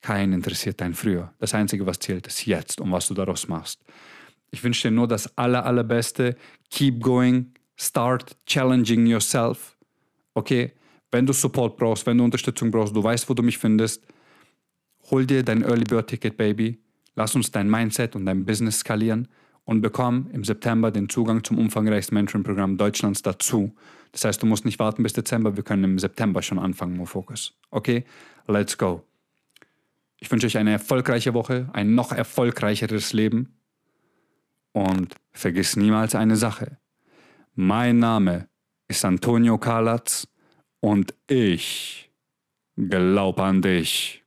Kein 0.00 0.32
interessiert 0.32 0.80
dein 0.80 0.94
Früher. 0.94 1.34
Das 1.38 1.52
Einzige, 1.52 1.84
was 1.84 1.98
zählt, 1.98 2.26
ist 2.28 2.46
jetzt 2.46 2.80
und 2.80 2.90
was 2.90 3.06
du 3.08 3.12
daraus 3.12 3.46
machst. 3.46 3.84
Ich 4.50 4.64
wünsche 4.64 4.88
dir 4.88 4.94
nur 4.94 5.06
das 5.06 5.36
aller, 5.36 5.66
allerbeste. 5.66 6.36
Keep 6.70 7.02
going. 7.02 7.52
Start 7.76 8.38
challenging 8.46 9.04
yourself. 9.06 9.76
Okay? 10.32 10.72
Wenn 11.10 11.26
du 11.26 11.34
Support 11.34 11.76
brauchst, 11.76 12.06
wenn 12.06 12.16
du 12.16 12.24
Unterstützung 12.24 12.70
brauchst, 12.70 12.96
du 12.96 13.02
weißt, 13.02 13.28
wo 13.28 13.34
du 13.34 13.42
mich 13.42 13.58
findest 13.58 14.02
Hol 15.10 15.26
dir 15.26 15.42
dein 15.42 15.62
Early 15.62 15.84
Bird 15.84 16.08
Ticket, 16.08 16.36
Baby. 16.36 16.78
Lass 17.14 17.34
uns 17.34 17.50
dein 17.50 17.70
Mindset 17.70 18.14
und 18.14 18.26
dein 18.26 18.44
Business 18.44 18.80
skalieren 18.80 19.28
und 19.64 19.80
bekomm 19.80 20.28
im 20.32 20.44
September 20.44 20.90
den 20.90 21.08
Zugang 21.08 21.42
zum 21.42 21.58
umfangreichsten 21.58 22.14
Mentoring-Programm 22.14 22.76
Deutschlands 22.76 23.22
dazu. 23.22 23.74
Das 24.12 24.24
heißt, 24.24 24.42
du 24.42 24.46
musst 24.46 24.64
nicht 24.64 24.78
warten 24.78 25.02
bis 25.02 25.14
Dezember, 25.14 25.56
wir 25.56 25.62
können 25.62 25.84
im 25.84 25.98
September 25.98 26.42
schon 26.42 26.58
anfangen, 26.58 26.96
More 26.96 27.06
Focus. 27.06 27.54
Okay? 27.70 28.04
Let's 28.46 28.76
go. 28.76 29.02
Ich 30.20 30.30
wünsche 30.30 30.46
euch 30.46 30.58
eine 30.58 30.72
erfolgreiche 30.72 31.34
Woche, 31.34 31.70
ein 31.72 31.94
noch 31.94 32.12
erfolgreicheres 32.12 33.12
Leben 33.12 33.58
und 34.72 35.14
vergiss 35.32 35.76
niemals 35.76 36.14
eine 36.14 36.36
Sache. 36.36 36.78
Mein 37.54 37.98
Name 37.98 38.48
ist 38.88 39.04
Antonio 39.04 39.58
Kalatz 39.58 40.28
und 40.80 41.14
ich 41.28 42.10
glaube 42.76 43.42
an 43.42 43.62
dich. 43.62 44.24